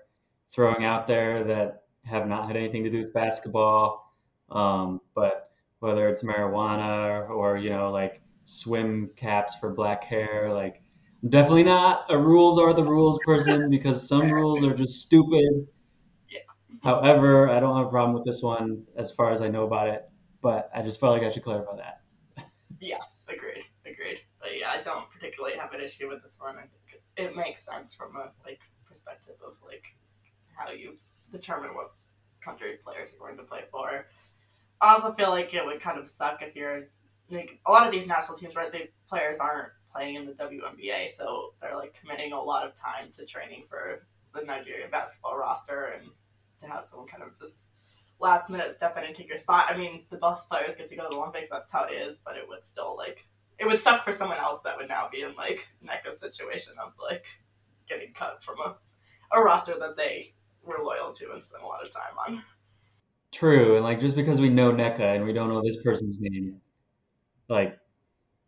throwing 0.52 0.86
out 0.86 1.06
there 1.06 1.44
that 1.44 1.84
have 2.04 2.28
not 2.28 2.48
had 2.48 2.56
anything 2.58 2.84
to 2.84 2.90
do 2.90 3.04
with 3.04 3.14
basketball. 3.14 4.12
Um, 4.50 5.02
but 5.14 5.52
whether 5.82 6.10
it's 6.10 6.24
marijuana 6.24 7.10
or, 7.10 7.28
or, 7.28 7.58
you 7.58 7.70
know 7.70 7.92
like 7.92 8.22
swim 8.46 9.08
caps 9.16 9.54
for 9.60 9.72
black 9.72 10.04
hair, 10.04 10.52
like 10.52 10.82
I'm 11.22 11.30
definitely 11.30 11.64
not 11.64 12.06
a 12.10 12.18
rules 12.18 12.58
are 12.58 12.74
the 12.74 12.84
rules 12.84 13.20
person 13.24 13.70
because 13.76 14.08
some 14.08 14.32
rules 14.32 14.64
are 14.64 14.74
just 14.74 15.00
stupid. 15.00 15.68
Yeah. 16.28 16.40
However, 16.82 17.52
I 17.52 17.60
don't 17.60 17.78
have 17.78 17.86
a 17.86 17.90
problem 17.92 18.16
with 18.16 18.26
this 18.26 18.42
one 18.42 18.84
as 18.98 19.12
far 19.12 19.32
as 19.32 19.44
I 19.44 19.48
know 19.48 19.66
about 19.66 19.90
it, 19.90 20.10
but 20.46 20.70
I 20.76 20.84
just 20.84 21.00
felt 21.00 21.14
like 21.14 21.24
I 21.24 21.32
should 21.32 21.42
clarify 21.42 21.76
that. 21.78 22.02
Yeah, 22.80 23.00
agreed, 23.28 23.64
agreed. 23.84 24.20
But 24.40 24.52
yeah, 24.60 24.70
I 24.70 24.80
don't 24.80 25.10
particularly 25.10 25.58
have 25.58 25.74
an 25.74 25.82
issue 25.82 26.08
with 26.08 26.22
this 26.22 26.36
one. 26.38 26.56
I 26.56 26.62
think 26.62 27.02
it 27.18 27.36
makes 27.36 27.66
sense 27.66 27.96
from 27.96 28.16
a 28.16 28.32
like 28.46 28.62
perspective 28.88 29.38
of 29.44 29.54
like 29.66 29.88
how 30.56 30.70
you 30.70 30.98
determine 31.32 31.74
what 31.74 31.94
country 32.42 32.78
players 32.84 33.12
are 33.12 33.18
going 33.18 33.38
to 33.38 33.44
play 33.44 33.62
for. 33.72 34.06
I 34.82 34.92
also 34.92 35.14
feel 35.14 35.32
like 35.32 35.52
it 35.56 35.66
would 35.66 35.80
kind 35.80 35.98
of 35.98 36.08
suck 36.08 36.44
if 36.44 36.56
you're 36.56 36.90
like 37.32 37.60
a 37.66 37.72
lot 37.72 37.88
of 37.88 37.92
these 37.92 38.06
national 38.06 38.38
teams, 38.38 38.56
right? 38.56 38.72
The 38.72 38.90
players 39.10 39.40
aren't 39.40 39.70
playing 39.92 40.14
in 40.14 40.28
the 40.28 40.34
WNBA, 40.34 41.10
so 41.10 41.56
they're 41.60 41.76
like 41.76 42.00
committing 42.00 42.34
a 42.34 42.40
lot 42.40 42.68
of 42.68 42.76
time 42.76 43.10
to 43.14 43.26
training 43.26 43.64
for 43.68 44.06
the 44.36 44.44
Nigerian 44.44 44.92
basketball 44.92 45.40
roster, 45.40 45.96
and 45.98 46.12
to 46.60 46.68
have 46.68 46.86
someone 46.86 47.08
kind 47.08 47.24
of 47.24 47.36
just 47.40 47.70
last 48.20 48.50
minute 48.50 48.72
step 48.74 48.98
in 48.98 49.04
and 49.04 49.16
take 49.16 49.28
your 49.28 49.38
spot. 49.38 49.68
I 49.70 49.78
mean, 49.78 50.06
the 50.10 50.18
best 50.18 50.50
players 50.50 50.76
get 50.76 50.88
to 50.90 50.96
go 50.96 51.04
to 51.04 51.10
the 51.10 51.18
Olympics. 51.18 51.48
That's 51.50 51.72
how 51.72 51.86
it 51.86 51.94
is, 51.94 52.20
but 52.24 52.38
it 52.38 52.48
would 52.48 52.66
still 52.66 52.96
like 52.98 53.28
it 53.60 53.66
would 53.66 53.80
suck 53.80 54.04
for 54.04 54.12
someone 54.12 54.38
else 54.38 54.62
that 54.64 54.78
would 54.78 54.90
now 54.90 55.08
be 55.12 55.22
in 55.22 55.34
like 55.36 55.68
Nneka's 55.84 56.20
situation 56.20 56.74
of 56.84 56.94
like 57.02 57.26
getting 57.88 58.14
cut 58.14 58.44
from 58.44 58.60
a, 58.60 58.76
a 59.32 59.42
roster 59.42 59.76
that 59.80 59.96
they 59.96 60.34
were 60.64 60.84
loyal 60.84 61.14
to 61.14 61.32
and 61.32 61.44
spent 61.44 61.64
a 61.64 61.68
lot 61.68 61.86
of 61.86 61.92
time 61.92 62.18
on. 62.28 62.44
True, 63.32 63.76
and 63.76 63.84
like 63.84 64.00
just 64.00 64.16
because 64.16 64.40
we 64.40 64.50
know 64.50 64.72
Nneka 64.72 65.16
and 65.16 65.26
we 65.26 65.34
don't 65.34 65.50
know 65.50 65.62
this 65.62 65.78
person's 65.84 66.20
name, 66.20 66.60
like 67.50 67.78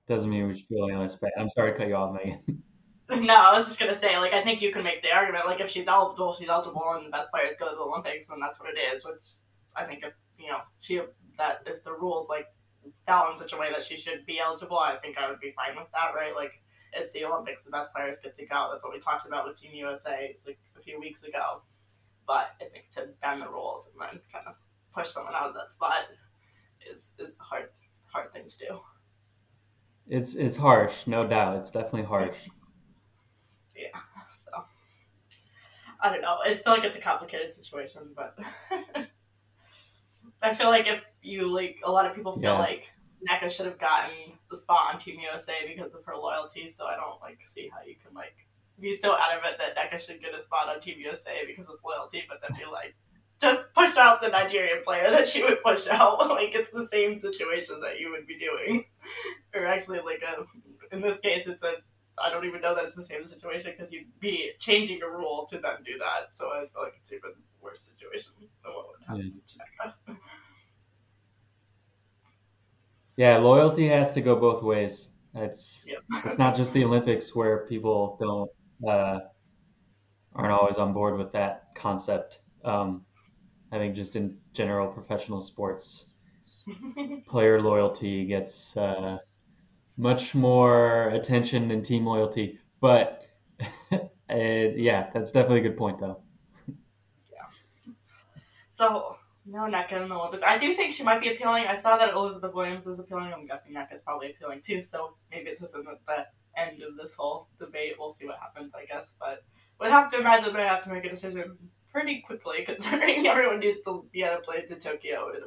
doesn't 0.07 0.29
mean 0.29 0.47
we 0.47 0.57
should 0.57 0.67
feel 0.67 0.85
any 0.85 0.95
less 0.95 1.15
bad. 1.15 1.31
I'm 1.37 1.49
sorry 1.49 1.73
to 1.73 1.77
cut 1.77 1.87
you 1.87 1.95
off, 1.95 2.15
Megan. 2.15 2.63
No, 3.09 3.35
I 3.37 3.57
was 3.57 3.67
just 3.67 3.79
gonna 3.79 3.93
say, 3.93 4.17
like, 4.17 4.33
I 4.33 4.43
think 4.43 4.61
you 4.61 4.69
can 4.69 4.83
make 4.83 5.01
the 5.01 5.15
argument, 5.15 5.45
like, 5.45 5.61
if 5.61 5.69
she's 5.69 5.87
eligible, 5.87 6.35
she's 6.35 6.49
eligible, 6.49 6.83
and 6.89 7.05
the 7.05 7.09
best 7.09 7.31
players 7.31 7.51
go 7.57 7.69
to 7.69 7.73
the 7.73 7.81
Olympics, 7.81 8.27
and 8.27 8.41
that's 8.41 8.59
what 8.59 8.67
it 8.69 8.77
is. 8.77 9.05
Which 9.05 9.23
I 9.77 9.83
think, 9.83 10.03
if 10.03 10.13
you 10.39 10.49
know, 10.49 10.59
she 10.79 11.01
that 11.37 11.61
if 11.65 11.83
the 11.83 11.93
rules 11.93 12.27
like 12.29 12.47
fell 13.05 13.29
in 13.29 13.35
such 13.35 13.53
a 13.53 13.57
way 13.57 13.69
that 13.71 13.83
she 13.83 13.97
should 13.97 14.25
be 14.25 14.39
eligible, 14.39 14.79
I 14.79 14.95
think 14.97 15.17
I 15.17 15.29
would 15.29 15.39
be 15.39 15.53
fine 15.55 15.75
with 15.75 15.87
that, 15.93 16.13
right? 16.15 16.35
Like, 16.35 16.61
it's 16.93 17.11
the 17.13 17.25
Olympics, 17.25 17.61
the 17.63 17.71
best 17.71 17.93
players 17.93 18.19
get 18.19 18.35
to 18.35 18.45
go. 18.45 18.69
That's 18.71 18.83
what 18.83 18.93
we 18.93 18.99
talked 18.99 19.27
about 19.27 19.47
with 19.47 19.59
Team 19.59 19.71
USA 19.73 20.35
like 20.45 20.59
a 20.77 20.81
few 20.81 20.99
weeks 20.99 21.23
ago. 21.23 21.61
But 22.25 22.49
I 22.61 22.65
think 22.65 22.89
to 22.91 23.09
bend 23.21 23.41
the 23.41 23.49
rules 23.49 23.89
and 23.91 24.01
then 24.01 24.21
kind 24.31 24.47
of 24.47 24.55
push 24.93 25.09
someone 25.09 25.33
out 25.35 25.49
of 25.49 25.55
that 25.55 25.71
spot 25.71 26.07
is 26.89 27.09
is 27.19 27.35
a 27.39 27.43
hard 27.43 27.69
hard 28.05 28.33
thing 28.33 28.47
to 28.47 28.57
do. 28.57 28.79
It's 30.07 30.35
it's 30.35 30.57
harsh, 30.57 31.05
no 31.05 31.27
doubt. 31.27 31.57
It's 31.57 31.71
definitely 31.71 32.03
harsh. 32.03 32.37
Yeah, 33.75 33.99
so 34.31 34.65
I 36.01 36.11
don't 36.11 36.21
know. 36.21 36.37
I 36.43 36.53
feel 36.53 36.73
like 36.73 36.83
it's 36.83 36.97
a 36.97 37.01
complicated 37.01 37.53
situation, 37.53 38.15
but 38.15 38.37
I 40.41 40.53
feel 40.53 40.67
like 40.67 40.87
if 40.87 41.01
you 41.21 41.51
like, 41.53 41.77
a 41.83 41.91
lot 41.91 42.05
of 42.05 42.15
people 42.15 42.33
feel 42.33 42.53
Yeah. 42.53 42.59
like 42.59 42.91
Nneka 43.27 43.49
should 43.49 43.65
have 43.65 43.79
gotten 43.79 44.37
the 44.49 44.57
spot 44.57 44.93
on 44.93 44.99
Team 44.99 45.19
USA 45.19 45.53
because 45.67 45.93
of 45.93 46.03
her 46.05 46.15
loyalty. 46.15 46.67
So 46.67 46.85
I 46.85 46.95
don't 46.95 47.19
like 47.21 47.41
see 47.45 47.69
how 47.73 47.81
you 47.85 47.95
can 47.95 48.13
like 48.13 48.35
be 48.79 48.95
so 48.95 49.17
adamant 49.17 49.57
that 49.57 49.75
Nneka 49.75 49.99
should 49.99 50.21
get 50.21 50.35
a 50.35 50.43
spot 50.43 50.69
on 50.69 50.79
Team 50.79 50.99
USA 50.99 51.45
because 51.45 51.67
of 51.67 51.75
loyalty, 51.83 52.23
but 52.29 52.39
then 52.41 52.57
be 52.57 52.65
like, 52.65 52.95
just 53.39 53.59
push 53.73 53.97
out 53.97 54.21
the 54.21 54.29
Nigerian 54.29 54.83
player 54.83 55.09
that 55.11 55.27
she 55.27 55.43
would 55.43 55.61
push 55.63 55.87
out. 55.87 56.19
like 56.29 56.53
it's 56.55 56.69
the 56.71 56.87
same 56.87 57.17
situation 57.17 57.79
that 57.81 57.99
you 57.99 58.11
would 58.11 58.27
be 58.27 58.37
doing, 58.39 58.85
or 59.53 59.65
actually 59.65 59.99
like 59.99 60.21
a 60.23 60.45
in 60.95 61.01
this 61.01 61.19
case 61.19 61.47
it's 61.47 61.63
a 61.63 61.75
I 62.19 62.31
don't 62.31 62.45
even 62.45 62.61
know 62.61 62.73
that 62.73 62.83
it's 62.85 62.95
the 62.95 63.03
same 63.03 63.25
situation 63.27 63.73
because 63.77 63.91
you'd 63.91 64.19
be 64.19 64.51
changing 64.57 65.03
a 65.03 65.09
rule 65.09 65.45
to 65.51 65.59
then 65.59 65.83
do 65.85 65.99
that. 65.99 66.31
So 66.31 66.47
I 66.51 66.61
feel 66.67 66.81
like 66.83 66.93
it's 66.99 67.11
even 67.13 67.31
worse 67.61 67.81
situation 67.81 68.31
than 68.39 68.73
what 68.73 68.87
would 68.89 69.01
happen 69.07 69.39
to 69.45 69.55
Nneka. 70.13 70.17
Yeah, 73.17 73.37
loyalty 73.37 73.87
has 73.89 74.11
to 74.13 74.21
go 74.21 74.35
both 74.35 74.63
ways. 74.63 75.09
It's 75.33 75.85
Yep. 75.85 76.03
it's 76.25 76.37
not 76.37 76.55
just 76.55 76.73
the 76.73 76.83
Olympics 76.85 77.35
where 77.35 77.65
people 77.67 78.17
don't 78.19 78.51
uh, 78.89 79.19
aren't 80.33 80.51
always 80.53 80.77
on 80.77 80.93
board 80.93 81.17
with 81.17 81.31
that 81.33 81.73
concept. 81.75 82.41
Um, 82.63 83.05
I 83.71 83.77
think 83.77 83.95
just 83.95 84.15
in 84.15 84.39
general 84.53 84.87
professional 84.91 85.41
sports, 85.41 86.13
player 87.27 87.61
loyalty 87.61 88.25
gets 88.25 88.77
uh, 88.77 89.17
much 89.97 90.35
more 90.35 91.09
attention 91.09 91.67
than 91.69 91.83
team 91.83 92.05
loyalty. 92.05 92.59
But 92.81 93.27
uh, 93.91 93.99
yeah, 94.29 95.11
that's 95.13 95.31
definitely 95.31 95.59
a 95.61 95.69
good 95.69 95.77
point, 95.77 95.99
though. 95.99 96.23
Yeah. 97.31 97.47
So 98.69 99.17
no 99.47 99.65
in 99.65 99.71
the 99.71 100.15
Olympics. 100.15 100.43
I 100.45 100.57
do 100.57 100.75
think 100.75 100.93
she 100.93 101.03
might 101.03 101.21
be 101.21 101.29
appealing. 101.29 101.65
I 101.67 101.77
saw 101.77 101.97
that 101.97 102.13
Elizabeth 102.13 102.53
Williams 102.53 102.85
is 102.87 102.99
appealing. 102.99 103.33
I'm 103.33 103.45
guessing 103.45 103.73
Nneka 103.73 103.95
is 103.95 104.01
probably 104.01 104.31
appealing 104.31 104.61
too. 104.61 104.81
So 104.81 105.15
maybe 105.31 105.51
this 105.51 105.61
isn't 105.69 105.87
at 105.87 106.05
the 106.05 106.27
end 106.61 106.81
of 106.83 106.97
this 106.97 107.15
whole 107.15 107.47
debate. 107.59 107.95
We'll 107.97 108.09
see 108.09 108.25
what 108.25 108.37
happens, 108.39 108.73
I 108.75 108.85
guess. 108.85 109.13
But 109.19 109.43
would 109.79 109.91
have 109.91 110.11
to 110.11 110.19
imagine 110.19 110.53
they 110.53 110.63
have 110.63 110.83
to 110.83 110.89
make 110.89 111.05
a 111.05 111.09
decision 111.09 111.57
pretty 111.91 112.21
quickly, 112.21 112.57
considering 112.65 113.27
everyone 113.27 113.59
needs 113.59 113.79
to 113.85 114.05
be 114.11 114.23
on 114.25 114.35
a 114.35 114.39
plane 114.41 114.67
to 114.67 114.75
Tokyo 114.75 115.29
in 115.29 115.43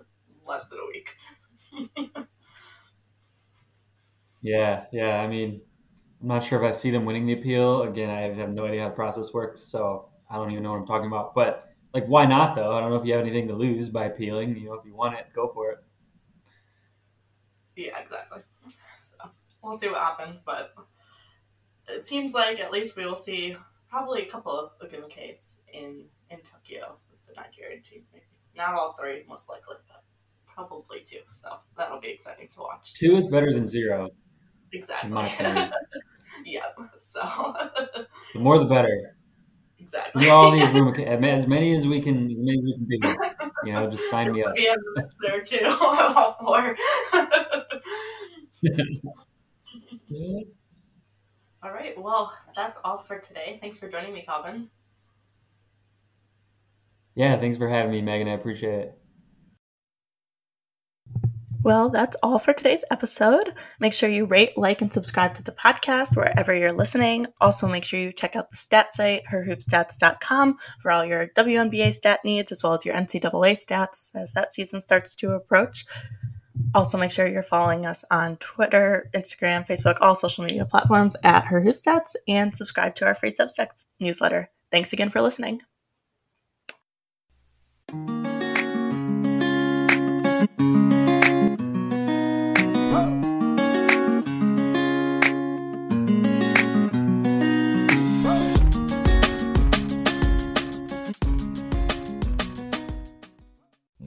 less 0.46 0.64
than 0.66 0.78
a 0.78 0.86
week. 0.86 2.26
Yeah, 4.42 4.84
yeah. 4.92 5.20
I 5.20 5.26
mean, 5.26 5.60
I'm 6.20 6.28
not 6.28 6.44
sure 6.44 6.62
if 6.62 6.68
I 6.68 6.76
see 6.76 6.90
them 6.90 7.04
winning 7.04 7.26
the 7.26 7.34
appeal. 7.34 7.82
Again, 7.82 8.10
I 8.10 8.22
have 8.22 8.50
no 8.50 8.66
idea 8.66 8.82
how 8.82 8.88
the 8.88 8.94
process 8.94 9.32
works, 9.32 9.60
so 9.60 10.08
I 10.30 10.36
don't 10.36 10.50
even 10.50 10.62
know 10.62 10.72
what 10.72 10.78
I'm 10.78 10.86
talking 10.86 11.08
about. 11.08 11.34
But 11.34 11.69
like, 11.92 12.06
why 12.06 12.26
not 12.26 12.54
though? 12.56 12.76
I 12.76 12.80
don't 12.80 12.90
know 12.90 12.96
if 12.96 13.06
you 13.06 13.12
have 13.14 13.22
anything 13.22 13.48
to 13.48 13.54
lose 13.54 13.88
by 13.88 14.06
appealing. 14.06 14.56
You 14.56 14.66
know, 14.66 14.74
if 14.74 14.84
you 14.84 14.94
want 14.94 15.14
it, 15.18 15.26
go 15.34 15.48
for 15.52 15.72
it. 15.72 15.78
Yeah, 17.76 17.98
exactly. 17.98 18.42
So 19.04 19.30
we'll 19.62 19.78
see 19.78 19.88
what 19.88 19.98
happens, 19.98 20.42
but 20.42 20.74
it 21.88 22.04
seems 22.04 22.32
like 22.34 22.60
at 22.60 22.70
least 22.70 22.96
we 22.96 23.04
will 23.06 23.16
see 23.16 23.56
probably 23.88 24.22
a 24.22 24.30
couple 24.30 24.58
of 24.58 24.72
Ogwumikes 24.80 25.54
in 25.72 26.06
in 26.30 26.38
Tokyo 26.42 26.98
with 27.10 27.18
the 27.26 27.32
Nigerian 27.40 27.82
team. 27.82 28.04
Maybe 28.12 28.24
not 28.54 28.74
all 28.74 28.92
three, 28.98 29.24
most 29.28 29.48
likely, 29.48 29.76
but 29.88 30.04
probably 30.46 31.00
two. 31.00 31.20
So 31.28 31.58
that'll 31.76 32.00
be 32.00 32.08
exciting 32.10 32.48
to 32.54 32.60
watch. 32.60 32.94
Two 32.94 33.16
is 33.16 33.26
better 33.26 33.52
than 33.52 33.66
zero, 33.66 34.10
Exactly. 34.72 35.08
in 35.08 35.14
my 35.14 35.72
yeah. 36.44 36.66
So 36.98 37.20
The 38.32 38.40
more, 38.40 38.58
the 38.58 38.64
better. 38.64 39.16
Exactly. 39.80 40.24
We 40.24 40.30
all 40.30 40.52
need 40.52 40.68
room, 40.74 40.94
as 40.94 41.46
many 41.46 41.74
as 41.74 41.86
we 41.86 42.00
can, 42.00 42.30
as 42.30 42.40
many 42.40 42.58
as 42.58 42.64
we 42.64 42.74
can 42.74 42.86
do. 42.86 42.98
You 43.64 43.72
know, 43.72 43.90
just 43.90 44.08
sign 44.10 44.32
me 44.32 44.44
up. 44.44 44.52
Yeah, 44.56 44.76
there 45.20 45.42
too. 45.42 45.58
I'm 45.64 46.16
all 46.16 46.36
for. 46.40 46.76
all 51.62 51.72
right. 51.72 52.00
Well, 52.00 52.32
that's 52.56 52.78
all 52.84 52.98
for 52.98 53.18
today. 53.18 53.58
Thanks 53.60 53.78
for 53.78 53.88
joining 53.88 54.14
me, 54.14 54.22
Calvin. 54.22 54.70
Yeah, 57.14 57.38
thanks 57.38 57.58
for 57.58 57.68
having 57.68 57.90
me, 57.90 58.02
Megan. 58.02 58.28
I 58.28 58.32
appreciate 58.32 58.74
it. 58.74 58.99
Well, 61.62 61.90
that's 61.90 62.16
all 62.22 62.38
for 62.38 62.54
today's 62.54 62.84
episode. 62.90 63.54
Make 63.80 63.92
sure 63.92 64.08
you 64.08 64.24
rate, 64.24 64.56
like, 64.56 64.80
and 64.80 64.90
subscribe 64.90 65.34
to 65.34 65.42
the 65.42 65.52
podcast 65.52 66.16
wherever 66.16 66.54
you're 66.54 66.72
listening. 66.72 67.26
Also, 67.38 67.68
make 67.68 67.84
sure 67.84 68.00
you 68.00 68.12
check 68.12 68.34
out 68.34 68.50
the 68.50 68.56
stat 68.56 68.92
site, 68.92 69.24
herhoopstats.com, 69.30 70.56
for 70.80 70.90
all 70.90 71.04
your 71.04 71.28
WNBA 71.28 71.92
stat 71.92 72.20
needs 72.24 72.50
as 72.50 72.62
well 72.64 72.72
as 72.74 72.86
your 72.86 72.94
NCAA 72.94 73.62
stats 73.62 74.10
as 74.14 74.32
that 74.32 74.54
season 74.54 74.80
starts 74.80 75.14
to 75.16 75.32
approach. 75.32 75.84
Also, 76.74 76.96
make 76.96 77.10
sure 77.10 77.26
you're 77.26 77.42
following 77.42 77.84
us 77.84 78.04
on 78.10 78.38
Twitter, 78.38 79.10
Instagram, 79.12 79.66
Facebook, 79.66 79.98
all 80.00 80.14
social 80.14 80.44
media 80.44 80.64
platforms 80.64 81.14
at 81.22 81.46
Her 81.46 81.62
and 82.26 82.54
subscribe 82.54 82.94
to 82.94 83.06
our 83.06 83.14
free 83.14 83.30
Substack 83.30 83.84
newsletter. 83.98 84.50
Thanks 84.70 84.92
again 84.94 85.10
for 85.10 85.20
listening. 85.20 85.60